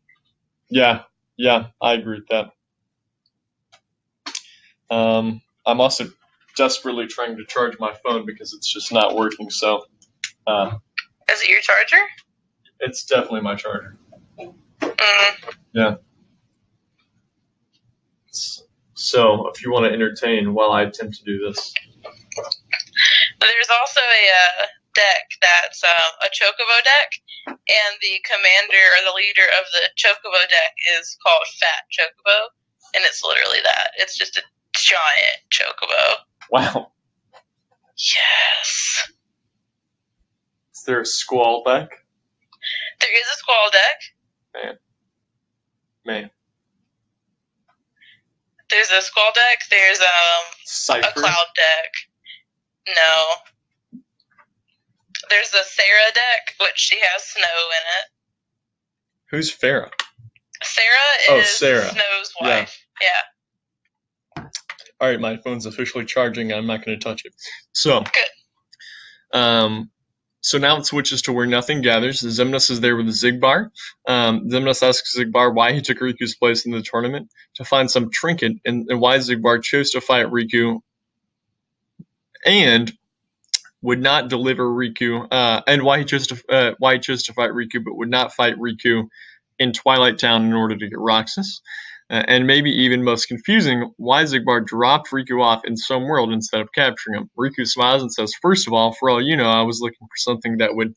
Yeah, 0.69 1.03
yeah, 1.37 1.67
I 1.81 1.93
agree 1.93 2.19
with 2.19 2.27
that. 2.29 2.51
Um, 4.89 5.41
I'm 5.65 5.81
also 5.81 6.09
desperately 6.55 7.07
trying 7.07 7.37
to 7.37 7.45
charge 7.45 7.77
my 7.79 7.93
phone 8.05 8.25
because 8.25 8.53
it's 8.53 8.71
just 8.71 8.91
not 8.91 9.15
working. 9.15 9.49
So, 9.49 9.85
uh, 10.47 10.77
is 11.31 11.41
it 11.41 11.49
your 11.49 11.61
charger? 11.61 12.03
It's 12.79 13.05
definitely 13.05 13.41
my 13.41 13.55
charger. 13.55 13.97
Mm. 14.39 15.53
Yeah. 15.73 15.95
So, 18.95 19.49
if 19.49 19.63
you 19.63 19.71
want 19.71 19.85
to 19.85 19.91
entertain 19.91 20.53
while 20.53 20.71
I 20.71 20.83
attempt 20.83 21.17
to 21.17 21.23
do 21.23 21.37
this, 21.47 21.73
there's 23.39 23.69
also 23.79 23.99
a 23.99 24.63
uh, 24.63 24.65
deck 24.97 25.25
that's 25.41 25.85
um, 25.85 26.11
a 26.25 26.29
Chocobo 26.33 26.77
deck, 26.83 27.09
and 27.47 27.93
the 28.01 28.17
commander 28.25 28.83
or 28.97 29.01
the 29.05 29.15
leader 29.15 29.45
of 29.53 29.65
the 29.77 29.93
Chocobo 29.93 30.41
deck 30.49 30.73
is 30.99 31.15
called 31.21 31.45
Fat 31.61 31.85
Chocobo, 31.93 32.49
and 32.97 33.05
it's 33.05 33.21
literally 33.23 33.61
that. 33.63 33.93
It's 33.97 34.17
just 34.17 34.37
a 34.37 34.43
giant 34.73 35.41
Chocobo. 35.53 36.25
Wow. 36.51 36.91
Yes. 37.97 39.11
Is 40.75 40.83
there 40.85 41.01
a 41.01 41.05
Squall 41.05 41.63
deck? 41.65 41.89
There 43.01 43.11
is 43.13 43.27
a 43.33 43.37
Squall 43.37 43.69
deck. 43.71 43.99
Man. 44.53 44.77
Man. 46.05 46.29
There's 48.69 48.91
a 48.91 49.01
Squall 49.01 49.31
deck. 49.33 49.63
There's 49.69 49.99
um 49.99 50.45
Seifer. 50.67 51.09
a 51.09 51.13
Cloud 51.13 51.47
deck. 51.55 51.93
No. 52.87 53.56
There's 55.29 55.53
a 55.53 55.63
Serah 55.63 56.13
deck, 56.13 56.55
which 56.59 56.75
she 56.75 56.97
has 57.01 57.23
Snow 57.23 57.43
in 57.43 57.83
it. 57.99 58.07
Who's 59.31 59.55
Farah? 59.55 59.91
Serah 60.63 61.29
oh, 61.29 61.39
is 61.39 61.45
Serah. 61.45 61.89
Snow's 61.89 62.31
wife. 62.41 62.85
Yeah. 63.01 63.07
yeah. 64.37 64.43
All 64.99 65.09
right, 65.09 65.19
my 65.19 65.37
phone's 65.37 65.65
officially 65.65 66.05
charging. 66.05 66.51
I'm 66.51 66.65
not 66.65 66.83
going 66.83 66.97
to 66.99 67.03
touch 67.03 67.25
it. 67.25 67.33
So, 67.71 68.01
Good. 68.01 69.39
um, 69.39 69.91
so 70.41 70.57
now 70.57 70.77
it 70.77 70.85
switches 70.85 71.21
to 71.23 71.33
where 71.33 71.45
nothing 71.45 71.81
gathers. 71.81 72.21
Xemnas 72.21 72.71
is 72.71 72.79
there 72.79 72.95
with 72.95 73.07
Xigbar. 73.07 73.69
Um, 74.07 74.49
Xemnas 74.49 74.87
asks 74.87 75.15
Xigbar 75.15 75.53
why 75.53 75.73
he 75.73 75.81
took 75.81 75.99
Riku's 75.99 76.35
place 76.35 76.65
in 76.65 76.71
the 76.71 76.81
tournament 76.81 77.29
to 77.55 77.65
find 77.65 77.91
some 77.91 78.09
trinket 78.11 78.53
and, 78.65 78.87
and 78.89 78.99
why 78.99 79.17
Xigbar 79.17 79.61
chose 79.61 79.91
to 79.91 80.01
fight 80.01 80.27
Riku 80.27 80.79
and 82.45 82.91
would 83.81 84.01
not 84.01 84.29
deliver 84.29 84.65
Riku, 84.65 85.27
uh, 85.31 85.61
and 85.67 85.83
why 85.83 85.99
he 85.99 86.05
chose 86.05 86.27
to 86.27 86.43
uh, 86.49 86.71
why 86.79 86.95
he 86.95 86.99
chose 86.99 87.23
to 87.23 87.33
fight 87.33 87.51
Riku, 87.51 87.83
but 87.83 87.95
would 87.97 88.09
not 88.09 88.33
fight 88.33 88.55
Riku 88.57 89.07
in 89.59 89.73
Twilight 89.73 90.19
Town 90.19 90.45
in 90.45 90.53
order 90.53 90.77
to 90.77 90.89
get 90.89 90.99
Roxas. 90.99 91.61
Uh, 92.09 92.23
and 92.27 92.47
maybe 92.47 92.71
even 92.71 93.03
most 93.03 93.25
confusing, 93.27 93.91
why 93.97 94.23
Xigbar 94.23 94.65
dropped 94.65 95.11
Riku 95.11 95.43
off 95.43 95.65
in 95.65 95.75
some 95.75 96.03
world 96.05 96.31
instead 96.31 96.61
of 96.61 96.69
capturing 96.73 97.19
him. 97.19 97.29
Riku 97.37 97.67
smiles 97.67 98.01
and 98.01 98.13
says, 98.13 98.31
First 98.41 98.65
of 98.67 98.73
all, 98.73 98.93
for 98.93 99.09
all 99.09 99.21
you 99.21 99.35
know, 99.35 99.49
I 99.49 99.63
was 99.63 99.81
looking 99.81 100.07
for 100.07 100.17
something 100.17 100.57
that 100.59 100.73
would 100.73 100.93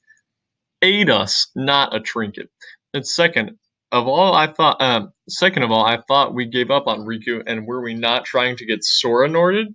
aid 0.82 1.10
us, 1.10 1.48
not 1.56 1.94
a 1.94 2.00
trinket. 2.00 2.48
And 2.94 3.06
second 3.06 3.58
of 3.92 4.06
all, 4.06 4.34
I 4.34 4.46
thought, 4.46 4.80
um, 4.80 5.12
second 5.28 5.64
of 5.64 5.72
all, 5.72 5.84
I 5.84 5.98
thought 6.08 6.34
we 6.34 6.46
gave 6.46 6.70
up 6.70 6.86
on 6.86 7.00
Riku, 7.00 7.42
and 7.46 7.66
were 7.66 7.82
we 7.82 7.94
not 7.94 8.24
trying 8.24 8.56
to 8.56 8.66
get 8.66 8.84
Sora 8.84 9.28
Norded? 9.28 9.66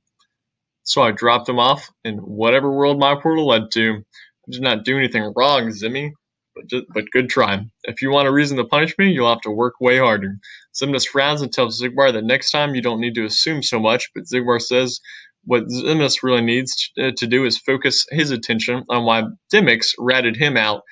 So 0.86 1.02
I 1.02 1.12
dropped 1.12 1.50
him 1.50 1.60
off 1.60 1.90
in 2.04 2.18
whatever 2.20 2.72
world 2.72 3.00
my 3.00 3.16
portal 3.16 3.48
led 3.48 3.72
to. 3.74 4.04
I 4.48 4.52
did 4.52 4.62
not 4.62 4.86
do 4.86 4.98
anything 4.98 5.34
wrong, 5.36 5.70
Zimmy, 5.70 6.12
but, 6.56 6.68
just, 6.68 6.86
but 6.94 7.06
good 7.12 7.28
try. 7.28 7.66
If 7.84 8.04
you 8.04 8.12
want 8.12 8.28
a 8.28 8.32
reason 8.32 8.58
to 8.58 8.66
punish 8.66 8.96
me, 9.00 9.12
you'll 9.12 9.30
have 9.30 9.42
to 9.42 9.52
work 9.52 9.74
way 9.82 9.98
harder. 9.98 10.38
Xemnas 10.80 11.08
frowns 11.08 11.42
and 11.42 11.52
tells 11.52 11.82
Xigbar 11.82 12.14
that 12.14 12.24
next 12.24 12.52
time 12.52 12.76
you 12.76 12.84
don't 12.84 13.02
need 13.02 13.16
to 13.16 13.26
assume 13.26 13.64
so 13.64 13.80
much, 13.80 14.12
but 14.14 14.26
Xigbar 14.26 14.62
says 14.62 15.00
what 15.44 15.66
Xemnas 15.66 16.22
really 16.22 16.42
needs 16.42 16.92
to, 16.96 17.08
uh, 17.08 17.12
to 17.18 17.28
do 17.28 17.46
is 17.46 17.58
focus 17.58 18.06
his 18.12 18.30
attention 18.30 18.84
on 18.88 19.06
why 19.06 19.24
Demyx 19.52 19.96
ratted 19.98 20.38
him 20.38 20.56
out. 20.56 20.84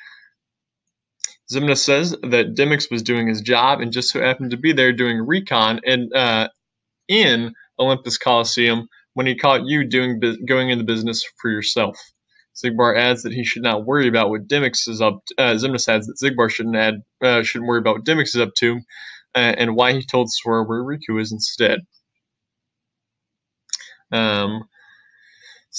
Xemnas 1.51 1.77
says 1.77 2.15
that 2.23 2.55
Demyx 2.55 2.89
was 2.89 3.03
doing 3.03 3.27
his 3.27 3.41
job 3.41 3.79
and 3.79 3.91
just 3.91 4.09
so 4.09 4.21
happened 4.21 4.51
to 4.51 4.57
be 4.57 4.73
there 4.73 4.91
doing 4.91 5.19
recon 5.19 5.81
and 5.85 6.11
uh, 6.15 6.49
in 7.07 7.53
Olympus 7.79 8.17
Coliseum 8.17 8.87
when 9.13 9.27
he 9.27 9.35
caught 9.35 9.65
you 9.65 9.87
doing 9.87 10.19
going 10.47 10.69
into 10.69 10.83
business 10.83 11.23
for 11.41 11.49
yourself. 11.51 11.97
Xigbar 12.55 12.95
adds 12.97 13.23
that 13.23 13.33
he 13.33 13.43
should 13.43 13.63
not 13.63 13.85
worry 13.85 14.07
about 14.07 14.29
what 14.29 14.47
Demyx 14.47 14.87
is 14.87 15.01
up. 15.01 15.19
To, 15.27 15.35
uh, 15.41 15.53
Xemnas 15.55 15.87
adds 15.87 16.07
that 16.07 16.19
Xigbar 16.21 16.51
shouldn't 16.51 16.75
add 16.75 16.95
uh, 17.21 17.41
shouldn't 17.43 17.67
worry 17.67 17.79
about 17.79 17.95
what 17.95 18.05
Demyx 18.05 18.35
is 18.35 18.37
up 18.41 18.53
to, 18.59 18.77
uh, 19.35 19.55
and 19.57 19.75
why 19.75 19.93
he 19.93 20.03
told 20.03 20.31
Sora 20.31 20.63
where 20.63 20.83
Riku 20.83 21.19
is 21.19 21.31
instead. 21.31 21.79
Um, 24.11 24.63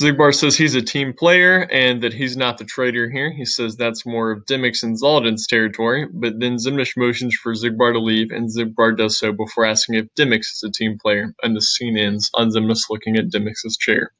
Xigbar 0.01 0.35
says 0.35 0.57
he's 0.57 0.75
a 0.75 0.83
team 0.83 1.13
player 1.13 1.69
and 1.71 2.03
that 2.03 2.13
he's 2.13 2.37
not 2.37 2.59
the 2.59 2.65
traitor 2.65 3.09
here. 3.09 3.33
He 3.33 3.45
says 3.45 3.77
that's 3.77 4.05
more 4.05 4.33
of 4.33 4.45
Demyx 4.45 4.83
and 4.83 5.01
Xaldin's 5.01 5.47
territory, 5.47 6.07
but 6.13 6.41
then 6.41 6.57
Xemnas 6.57 6.97
motions 6.97 7.37
for 7.37 7.55
Xigbar 7.55 7.93
to 7.93 8.01
leave, 8.01 8.33
and 8.33 8.51
Xigbar 8.51 8.97
does 8.97 9.17
so 9.17 9.33
before 9.33 9.65
asking 9.65 9.95
if 9.95 10.13
Demyx 10.19 10.41
is 10.53 10.65
a 10.65 10.71
team 10.73 10.99
player, 11.01 11.33
and 11.45 11.55
the 11.55 11.61
scene 11.63 11.97
ends 11.97 12.29
on 12.35 12.49
Xemnas 12.51 12.91
looking 12.91 13.17
at 13.17 13.29
Demyx's 13.29 13.77
chair. 13.77 14.11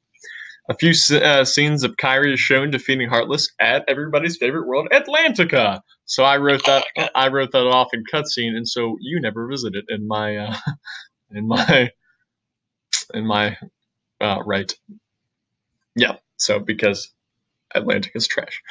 A 0.69 0.73
few 0.75 0.93
uh, 1.17 1.43
scenes 1.43 1.83
of 1.83 1.97
Kairi 1.97 2.33
is 2.33 2.39
shown 2.39 2.71
defeating 2.71 3.09
Heartless 3.09 3.49
at 3.59 3.83
everybody's 3.89 4.37
favorite 4.37 4.67
world, 4.67 4.87
Atlantica. 4.93 5.81
So 6.05 6.23
I 6.23 6.37
wrote 6.37 6.65
that 6.65 6.85
I 7.13 7.27
wrote 7.27 7.51
that 7.51 7.67
off 7.67 7.89
in 7.93 8.03
cutscene, 8.11 8.55
and 8.55 8.67
so 8.67 8.95
you 9.01 9.19
never 9.19 9.45
visited 9.47 9.85
in 9.89 10.07
my 10.07 10.37
uh, 10.37 10.55
in 11.31 11.47
my 11.47 11.91
in 13.13 13.27
my 13.27 13.57
uh, 14.21 14.41
right. 14.45 14.73
Yeah. 15.95 16.17
So 16.37 16.59
because 16.59 17.11
Atlantic 17.73 18.11
is 18.15 18.27
trash. 18.27 18.61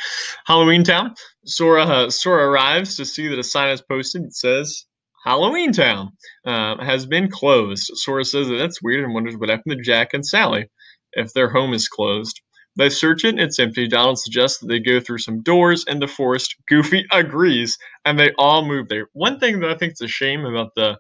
Halloween 0.47 0.85
Town. 0.85 1.15
Sora 1.45 1.85
uh, 1.85 2.11
Sora 2.11 2.49
arrives 2.49 2.97
to 2.97 3.05
see 3.05 3.29
that 3.29 3.39
a 3.39 3.43
sign 3.45 3.71
is 3.71 3.83
posted. 3.83 4.23
It 4.23 4.35
says 4.35 4.85
Halloween 5.25 5.73
Town 5.73 6.13
uh, 6.45 6.83
has 6.83 7.07
been 7.07 7.31
closed. 7.31 7.91
Sora 7.95 8.25
says 8.25 8.49
that 8.49 8.57
that's 8.57 8.83
weird 8.83 9.05
and 9.05 9.15
wonders 9.15 9.37
what 9.37 9.49
happened 9.49 9.77
to 9.77 9.83
Jack 9.83 10.15
and 10.15 10.25
Sally 10.27 10.69
if 11.13 11.33
their 11.33 11.51
home 11.51 11.73
is 11.73 11.89
closed. 11.89 12.41
They 12.77 12.89
search 12.89 13.25
it 13.25 13.31
and 13.31 13.41
it's 13.41 13.61
empty. 13.61 13.87
Donald 13.87 14.19
suggests 14.19 14.59
that 14.59 14.67
they 14.67 14.81
go 14.81 14.99
through 14.99 15.19
some 15.19 15.43
doors 15.43 15.85
in 15.87 16.01
the 16.01 16.09
forest. 16.09 16.57
Goofy 16.69 17.07
agrees, 17.13 17.79
and 18.05 18.19
they 18.19 18.33
all 18.37 18.67
move 18.67 18.89
there. 18.89 19.09
One 19.13 19.39
thing 19.39 19.61
that 19.61 19.71
I 19.71 19.77
think 19.77 19.93
is 19.93 20.01
a 20.01 20.09
shame 20.09 20.45
about 20.45 20.75
the 20.75 20.99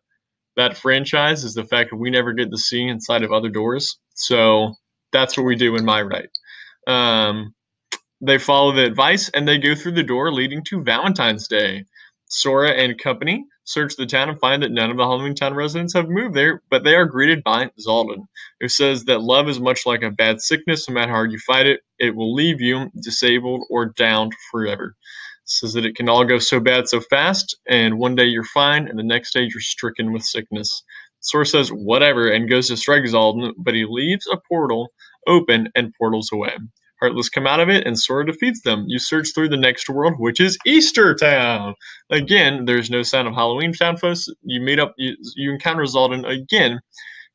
that 0.56 0.76
franchise 0.76 1.42
is 1.42 1.54
the 1.54 1.64
fact 1.64 1.90
that 1.90 1.96
we 1.96 2.10
never 2.10 2.32
get 2.32 2.50
to 2.50 2.56
see 2.56 2.86
inside 2.86 3.24
of 3.24 3.32
other 3.32 3.48
doors. 3.48 3.98
So 4.14 4.74
that's 5.14 5.38
what 5.38 5.46
we 5.46 5.56
do 5.56 5.76
in 5.76 5.86
my 5.86 6.02
right. 6.02 6.30
Um, 6.88 7.54
they 8.20 8.38
follow 8.38 8.72
the 8.72 8.84
advice 8.84 9.30
and 9.30 9.48
they 9.48 9.58
go 9.58 9.76
through 9.76 9.92
the 9.94 10.02
door 10.02 10.32
leading 10.32 10.64
to 10.64 10.82
Valentine's 10.82 11.48
Day. 11.48 11.86
Sora 12.28 12.72
and 12.72 12.98
company 12.98 13.44
search 13.64 13.96
the 13.96 14.06
town 14.06 14.28
and 14.28 14.40
find 14.40 14.62
that 14.62 14.72
none 14.72 14.90
of 14.90 14.96
the 14.96 15.04
Halloween 15.04 15.36
Town 15.36 15.54
residents 15.54 15.94
have 15.94 16.08
moved 16.08 16.34
there, 16.34 16.62
but 16.70 16.84
they 16.84 16.96
are 16.96 17.06
greeted 17.06 17.44
by 17.44 17.70
Xaldin, 17.80 18.26
who 18.60 18.68
says 18.68 19.04
that 19.04 19.22
love 19.22 19.48
is 19.48 19.60
much 19.60 19.86
like 19.86 20.02
a 20.02 20.10
bad 20.10 20.40
sickness. 20.40 20.88
No 20.88 20.94
matter 20.94 21.10
how 21.10 21.16
hard 21.18 21.32
you 21.32 21.38
fight 21.38 21.66
it, 21.66 21.80
it 21.98 22.16
will 22.16 22.34
leave 22.34 22.60
you 22.60 22.90
disabled 23.02 23.64
or 23.70 23.86
downed 23.86 24.32
forever. 24.50 24.96
Says 25.46 25.74
that 25.74 25.86
it 25.86 25.96
can 25.96 26.08
all 26.08 26.24
go 26.24 26.38
so 26.40 26.60
bad 26.60 26.88
so 26.88 27.00
fast, 27.00 27.56
and 27.68 27.98
one 27.98 28.16
day 28.16 28.26
you're 28.26 28.44
fine, 28.44 28.88
and 28.88 28.98
the 28.98 29.04
next 29.04 29.34
day 29.34 29.42
you're 29.42 29.60
stricken 29.60 30.12
with 30.12 30.22
sickness. 30.24 30.82
Sora 31.24 31.46
says 31.46 31.70
whatever 31.70 32.28
and 32.28 32.50
goes 32.50 32.68
to 32.68 32.76
strike 32.76 33.04
Xaldin, 33.04 33.52
but 33.58 33.74
he 33.74 33.86
leaves 33.88 34.26
a 34.30 34.38
portal 34.48 34.90
open 35.26 35.70
and 35.74 35.94
portals 35.98 36.30
away. 36.32 36.54
Heartless 37.00 37.30
come 37.30 37.46
out 37.46 37.60
of 37.60 37.70
it, 37.70 37.86
and 37.86 37.98
Sora 37.98 38.26
defeats 38.26 38.62
them. 38.62 38.84
You 38.88 38.98
search 38.98 39.28
through 39.34 39.48
the 39.48 39.56
next 39.56 39.88
world, 39.88 40.14
which 40.18 40.40
is 40.40 40.58
Easter 40.66 41.14
Town. 41.14 41.74
Again, 42.10 42.66
there's 42.66 42.90
no 42.90 43.02
sign 43.02 43.26
of 43.26 43.34
Halloween 43.34 43.72
Town 43.72 43.96
folks. 43.96 44.26
You 44.42 44.60
meet 44.60 44.78
up, 44.78 44.94
you, 44.98 45.16
you 45.36 45.52
encounter 45.52 45.84
Xaldin 45.84 46.28
again. 46.28 46.80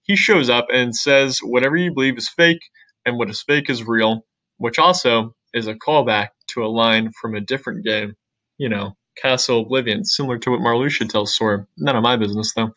He 0.04 0.16
shows 0.16 0.50
up 0.50 0.68
and 0.74 0.96
says, 0.96 1.40
Whatever 1.44 1.78
you 1.78 1.94
believe 1.94 2.18
is 2.18 2.30
fake, 2.30 2.62
and 3.06 3.18
what 3.18 3.30
is 3.30 3.44
fake 3.44 3.70
is 3.70 3.84
real, 3.84 4.22
which 4.58 4.80
also 4.80 5.36
is 5.54 5.68
a 5.68 5.76
callback 5.76 6.30
to 6.50 6.64
a 6.64 6.68
line 6.68 7.12
from 7.20 7.36
a 7.36 7.42
different 7.42 7.86
game. 7.86 8.16
You 8.60 8.70
know, 8.70 8.94
Castle 9.22 9.62
Oblivion, 9.62 10.06
similar 10.06 10.40
to 10.40 10.52
what 10.52 10.62
Marluxia 10.62 11.10
tells 11.10 11.36
Sora. 11.36 11.68
None 11.78 11.96
of 11.96 12.04
my 12.04 12.18
business, 12.18 12.54
though. 12.56 12.72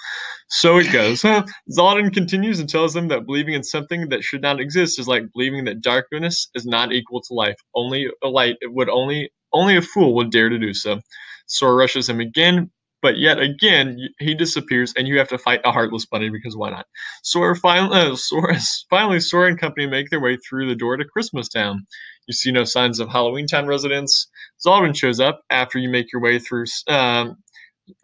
So 0.48 0.78
it 0.78 0.92
goes. 0.92 1.22
Xaldin 1.70 2.12
continues 2.14 2.60
and 2.60 2.68
tells 2.68 2.94
them 2.94 3.08
that 3.08 3.26
believing 3.26 3.54
in 3.54 3.64
something 3.64 4.10
that 4.10 4.24
should 4.24 4.42
not 4.42 4.60
exist 4.60 4.98
is 5.00 5.08
like 5.08 5.24
believing 5.34 5.66
that 5.66 5.82
darkness 5.82 6.48
is 6.54 6.66
not 6.66 6.92
equal 6.92 7.22
to 7.22 7.34
life. 7.34 7.56
Only 7.74 8.08
a 8.22 8.28
light 8.28 8.56
it 8.60 8.72
would 8.72 8.90
only 8.90 9.30
Only 9.52 9.76
a 9.76 9.82
fool 9.82 10.16
would 10.16 10.30
dare 10.30 10.50
to 10.50 10.58
do 10.58 10.74
so. 10.74 11.00
Sora 11.46 11.74
rushes 11.74 12.08
him 12.08 12.20
again, 12.20 12.70
but 13.02 13.18
yet 13.18 13.40
again 13.40 13.98
he 14.18 14.34
disappears, 14.34 14.94
and 14.96 15.08
you 15.08 15.18
have 15.18 15.28
to 15.28 15.38
fight 15.38 15.60
a 15.64 15.72
heartless 15.72 16.06
bunny 16.06 16.30
because 16.30 16.56
why 16.56 16.70
not? 16.70 16.86
Sora 17.22 17.56
finally, 17.56 17.98
uh, 17.98 18.16
Sora, 18.16 18.56
finally, 18.90 19.20
Sora 19.20 19.48
and 19.48 19.60
company 19.60 19.86
make 19.86 20.10
their 20.10 20.20
way 20.20 20.36
through 20.38 20.68
the 20.68 20.76
door 20.76 20.96
to 20.96 21.04
Christmas 21.04 21.48
Town. 21.48 21.86
You 22.28 22.34
see 22.34 22.52
no 22.52 22.64
signs 22.64 23.00
of 23.00 23.08
Halloween 23.08 23.46
Town 23.46 23.66
residents. 23.66 24.28
Xaldin 24.64 24.96
shows 24.96 25.20
up 25.20 25.42
after 25.50 25.78
you 25.78 25.88
make 25.90 26.12
your 26.12 26.22
way 26.22 26.38
through. 26.38 26.64
Um, 26.88 27.36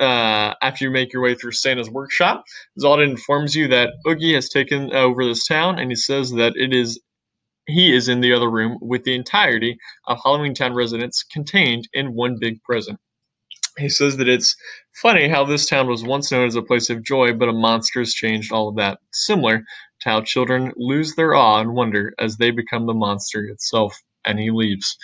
uh, 0.00 0.54
after 0.60 0.84
you 0.84 0.90
make 0.90 1.12
your 1.12 1.22
way 1.22 1.34
through 1.34 1.52
Santa's 1.52 1.88
workshop, 1.88 2.44
Xaldin 2.80 3.10
informs 3.10 3.54
you 3.54 3.68
that 3.68 3.90
Oogie 4.06 4.34
has 4.34 4.48
taken 4.48 4.92
over 4.92 5.24
this 5.24 5.46
town, 5.46 5.78
and 5.78 5.90
he 5.90 5.96
says 5.96 6.32
that 6.32 6.54
it 6.56 6.74
is 6.74 7.00
he 7.66 7.94
is 7.94 8.08
in 8.08 8.20
the 8.20 8.32
other 8.32 8.50
room 8.50 8.78
with 8.80 9.04
the 9.04 9.14
entirety 9.14 9.78
of 10.06 10.18
Halloween 10.24 10.54
Town 10.54 10.74
residents 10.74 11.22
contained 11.22 11.88
in 11.92 12.14
one 12.14 12.38
big 12.40 12.62
present. 12.62 12.98
He 13.78 13.88
says 13.88 14.16
that 14.16 14.28
it's 14.28 14.56
funny 15.02 15.28
how 15.28 15.44
this 15.44 15.66
town 15.66 15.86
was 15.88 16.02
once 16.02 16.32
known 16.32 16.46
as 16.46 16.56
a 16.56 16.62
place 16.62 16.90
of 16.90 17.04
joy, 17.04 17.32
but 17.32 17.48
a 17.48 17.52
monster 17.52 18.00
has 18.00 18.12
changed 18.12 18.52
all 18.52 18.68
of 18.68 18.76
that. 18.76 18.98
Similar 19.12 19.58
to 20.00 20.08
how 20.08 20.20
children 20.22 20.72
lose 20.76 21.14
their 21.14 21.34
awe 21.34 21.60
and 21.60 21.74
wonder 21.74 22.12
as 22.18 22.36
they 22.36 22.50
become 22.50 22.86
the 22.86 22.94
monster 22.94 23.44
itself, 23.44 24.00
and 24.24 24.38
he 24.38 24.50
leaves. 24.50 24.96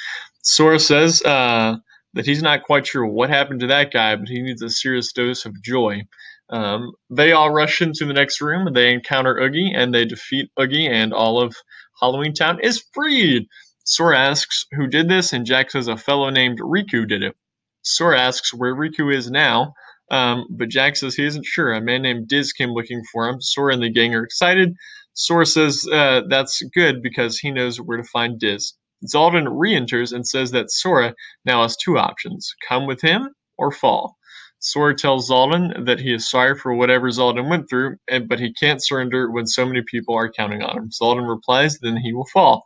Sora 0.42 0.78
says 0.78 1.22
uh, 1.22 1.76
that 2.14 2.26
he's 2.26 2.42
not 2.42 2.64
quite 2.64 2.86
sure 2.86 3.06
what 3.06 3.30
happened 3.30 3.60
to 3.60 3.66
that 3.68 3.92
guy, 3.92 4.16
but 4.16 4.28
he 4.28 4.42
needs 4.42 4.62
a 4.62 4.70
serious 4.70 5.12
dose 5.12 5.44
of 5.44 5.62
joy. 5.62 6.02
Um, 6.50 6.92
they 7.10 7.32
all 7.32 7.50
rush 7.50 7.80
into 7.80 8.04
the 8.04 8.12
next 8.12 8.40
room. 8.40 8.72
They 8.72 8.92
encounter 8.92 9.38
Oogie 9.38 9.72
and 9.72 9.94
they 9.94 10.04
defeat 10.04 10.50
Oogie, 10.60 10.86
and 10.86 11.12
all 11.12 11.40
of 11.40 11.54
Halloween 12.00 12.34
Town 12.34 12.60
is 12.60 12.84
freed. 12.92 13.46
Sora 13.84 14.18
asks 14.18 14.66
who 14.72 14.86
did 14.86 15.08
this, 15.08 15.32
and 15.32 15.46
Jack 15.46 15.70
says 15.70 15.88
a 15.88 15.96
fellow 15.96 16.30
named 16.30 16.58
Riku 16.60 17.08
did 17.08 17.22
it. 17.22 17.36
Sora 17.84 18.18
asks 18.20 18.52
where 18.52 18.74
Riku 18.74 19.14
is 19.14 19.30
now, 19.30 19.74
um, 20.10 20.46
but 20.50 20.68
Jack 20.68 20.96
says 20.96 21.14
he 21.14 21.24
isn't 21.24 21.46
sure. 21.46 21.72
A 21.72 21.80
man 21.80 22.02
named 22.02 22.28
Diz 22.28 22.52
came 22.52 22.70
looking 22.70 23.02
for 23.12 23.28
him. 23.28 23.40
Sora 23.40 23.74
and 23.74 23.82
the 23.82 23.90
gang 23.90 24.14
are 24.14 24.24
excited. 24.24 24.74
Sora 25.14 25.46
says 25.46 25.86
uh, 25.92 26.22
that's 26.28 26.62
good 26.74 27.02
because 27.02 27.38
he 27.38 27.50
knows 27.50 27.80
where 27.80 27.98
to 27.98 28.04
find 28.04 28.38
Diz. 28.38 28.74
Xaldin 29.06 29.46
re 29.50 29.74
enters 29.74 30.12
and 30.12 30.26
says 30.26 30.50
that 30.52 30.70
Sora 30.70 31.14
now 31.44 31.62
has 31.62 31.76
two 31.76 31.98
options 31.98 32.54
come 32.68 32.86
with 32.86 33.00
him 33.02 33.28
or 33.58 33.70
fall. 33.70 34.16
Sora 34.64 34.94
tells 34.94 35.28
Xaldin 35.28 35.84
that 35.84 36.00
he 36.00 36.14
is 36.14 36.30
sorry 36.30 36.56
for 36.56 36.74
whatever 36.74 37.10
Xaldin 37.10 37.50
went 37.50 37.68
through, 37.68 37.96
and, 38.08 38.26
but 38.26 38.40
he 38.40 38.50
can't 38.54 38.82
surrender 38.82 39.30
when 39.30 39.46
so 39.46 39.66
many 39.66 39.82
people 39.82 40.14
are 40.14 40.32
counting 40.32 40.62
on 40.62 40.78
him. 40.78 40.90
Xaldin 40.90 41.28
replies, 41.28 41.78
then 41.80 41.98
he 41.98 42.14
will 42.14 42.26
fall. 42.32 42.64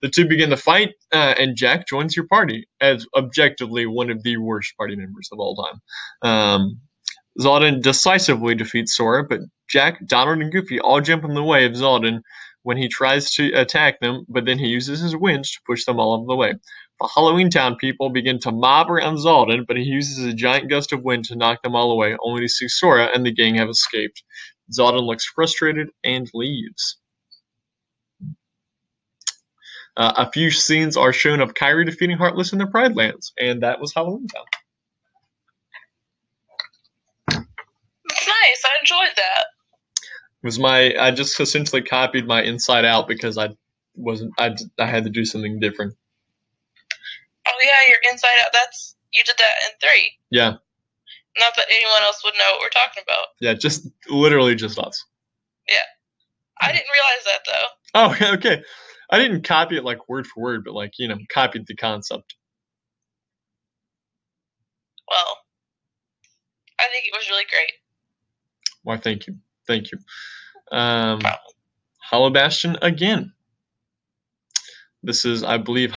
The 0.00 0.08
two 0.08 0.28
begin 0.28 0.50
to 0.50 0.56
fight, 0.56 0.90
uh, 1.12 1.34
and 1.36 1.56
Jack 1.56 1.88
joins 1.88 2.14
your 2.14 2.28
party 2.28 2.68
as 2.80 3.04
objectively 3.16 3.84
one 3.84 4.10
of 4.10 4.22
the 4.22 4.36
worst 4.36 4.76
party 4.76 4.94
members 4.94 5.28
of 5.32 5.40
all 5.40 5.56
time. 5.56 5.80
Um, 6.22 6.80
Xaldin 7.40 7.82
decisively 7.82 8.54
defeats 8.54 8.96
Sora, 8.96 9.24
but 9.28 9.40
Jack, 9.68 10.06
Donald, 10.06 10.40
and 10.40 10.52
Goofy 10.52 10.78
all 10.78 11.00
jump 11.00 11.24
in 11.24 11.34
the 11.34 11.42
way 11.42 11.64
of 11.64 11.72
Xaldin 11.72 12.20
when 12.62 12.76
he 12.76 12.86
tries 12.86 13.32
to 13.34 13.52
attack 13.54 13.98
them, 13.98 14.24
but 14.28 14.44
then 14.44 14.58
he 14.58 14.68
uses 14.68 15.00
his 15.00 15.16
winch 15.16 15.54
to 15.54 15.60
push 15.66 15.84
them 15.84 15.98
all 15.98 16.14
out 16.14 16.22
of 16.22 16.28
the 16.28 16.36
way. 16.36 16.54
The 17.00 17.08
Halloween 17.14 17.48
Town 17.48 17.76
people 17.76 18.10
begin 18.10 18.38
to 18.40 18.52
mob 18.52 18.90
around 18.90 19.16
Xaldin, 19.16 19.66
but 19.66 19.78
he 19.78 19.84
uses 19.84 20.18
a 20.24 20.34
giant 20.34 20.68
gust 20.68 20.92
of 20.92 21.02
wind 21.02 21.24
to 21.26 21.36
knock 21.36 21.62
them 21.62 21.74
all 21.74 21.92
away, 21.92 22.14
only 22.22 22.42
to 22.42 22.48
see 22.48 22.68
Sora 22.68 23.08
and 23.14 23.24
the 23.24 23.32
gang 23.32 23.54
have 23.54 23.70
escaped. 23.70 24.22
Xaldin 24.70 25.06
looks 25.06 25.24
frustrated 25.24 25.88
and 26.04 26.28
leaves. 26.34 26.98
Uh, 29.96 30.12
a 30.18 30.30
few 30.30 30.50
scenes 30.50 30.96
are 30.96 31.12
shown 31.12 31.40
of 31.40 31.54
Kairi 31.54 31.86
defeating 31.86 32.18
Heartless 32.18 32.52
in 32.52 32.58
the 32.58 32.66
Pride 32.66 32.94
Lands, 32.94 33.32
and 33.38 33.62
that 33.62 33.80
was 33.80 33.94
Halloween 33.94 34.28
Town. 34.28 34.44
It's 38.10 38.26
nice. 38.26 38.62
I 38.64 38.78
enjoyed 38.80 39.16
that. 39.16 39.44
It 40.42 40.46
was 40.46 40.58
my 40.58 40.94
I 40.98 41.10
just 41.10 41.38
essentially 41.40 41.82
copied 41.82 42.26
my 42.26 42.42
Inside 42.42 42.84
Out 42.84 43.08
because 43.08 43.38
I 43.38 43.50
wasn't 43.94 44.32
I, 44.38 44.54
I 44.78 44.86
had 44.86 45.04
to 45.04 45.10
do 45.10 45.24
something 45.24 45.58
different. 45.60 45.94
Oh 47.60 47.64
yeah, 47.64 47.88
your 47.88 47.98
Inside 48.10 48.28
Out. 48.44 48.52
That's 48.52 48.96
you 49.12 49.22
did 49.24 49.36
that 49.38 49.54
in 49.66 49.70
three. 49.80 50.12
Yeah, 50.30 50.50
Not 51.38 51.52
that 51.56 51.66
anyone 51.70 52.02
else 52.02 52.22
would 52.24 52.34
know 52.34 52.52
what 52.52 52.60
we're 52.62 52.68
talking 52.70 53.02
about. 53.06 53.26
yeah, 53.40 53.54
just 53.54 53.88
literally 54.08 54.54
just 54.54 54.78
us. 54.78 55.04
Yeah. 55.68 55.76
I 56.62 56.72
didn't 56.72 56.86
realize 56.92 57.24
that 57.24 57.40
though. 57.46 57.68
Oh, 57.94 58.34
okay. 58.36 58.62
I 59.10 59.18
didn't 59.18 59.42
copy 59.44 59.76
it 59.76 59.84
like 59.84 60.08
word 60.08 60.26
for 60.26 60.42
word, 60.42 60.62
but 60.64 60.74
like 60.74 60.92
you 60.98 61.08
know, 61.08 61.16
copied 61.32 61.66
the 61.66 61.74
concept. 61.76 62.34
Well, 65.10 65.38
I 66.78 66.84
think 66.92 67.04
it 67.06 67.12
was 67.18 67.28
really 67.28 67.44
great. 67.50 67.72
Why? 68.84 68.96
Thank 68.98 69.26
you, 69.26 69.36
thank 69.66 69.90
you. 69.90 69.98
Um, 70.72 71.20
Problem. 71.20 71.40
Hollow 72.02 72.30
Bastion 72.30 72.76
again. 72.82 73.32
This 75.02 75.24
is, 75.24 75.42
I 75.42 75.56
believe, 75.56 75.88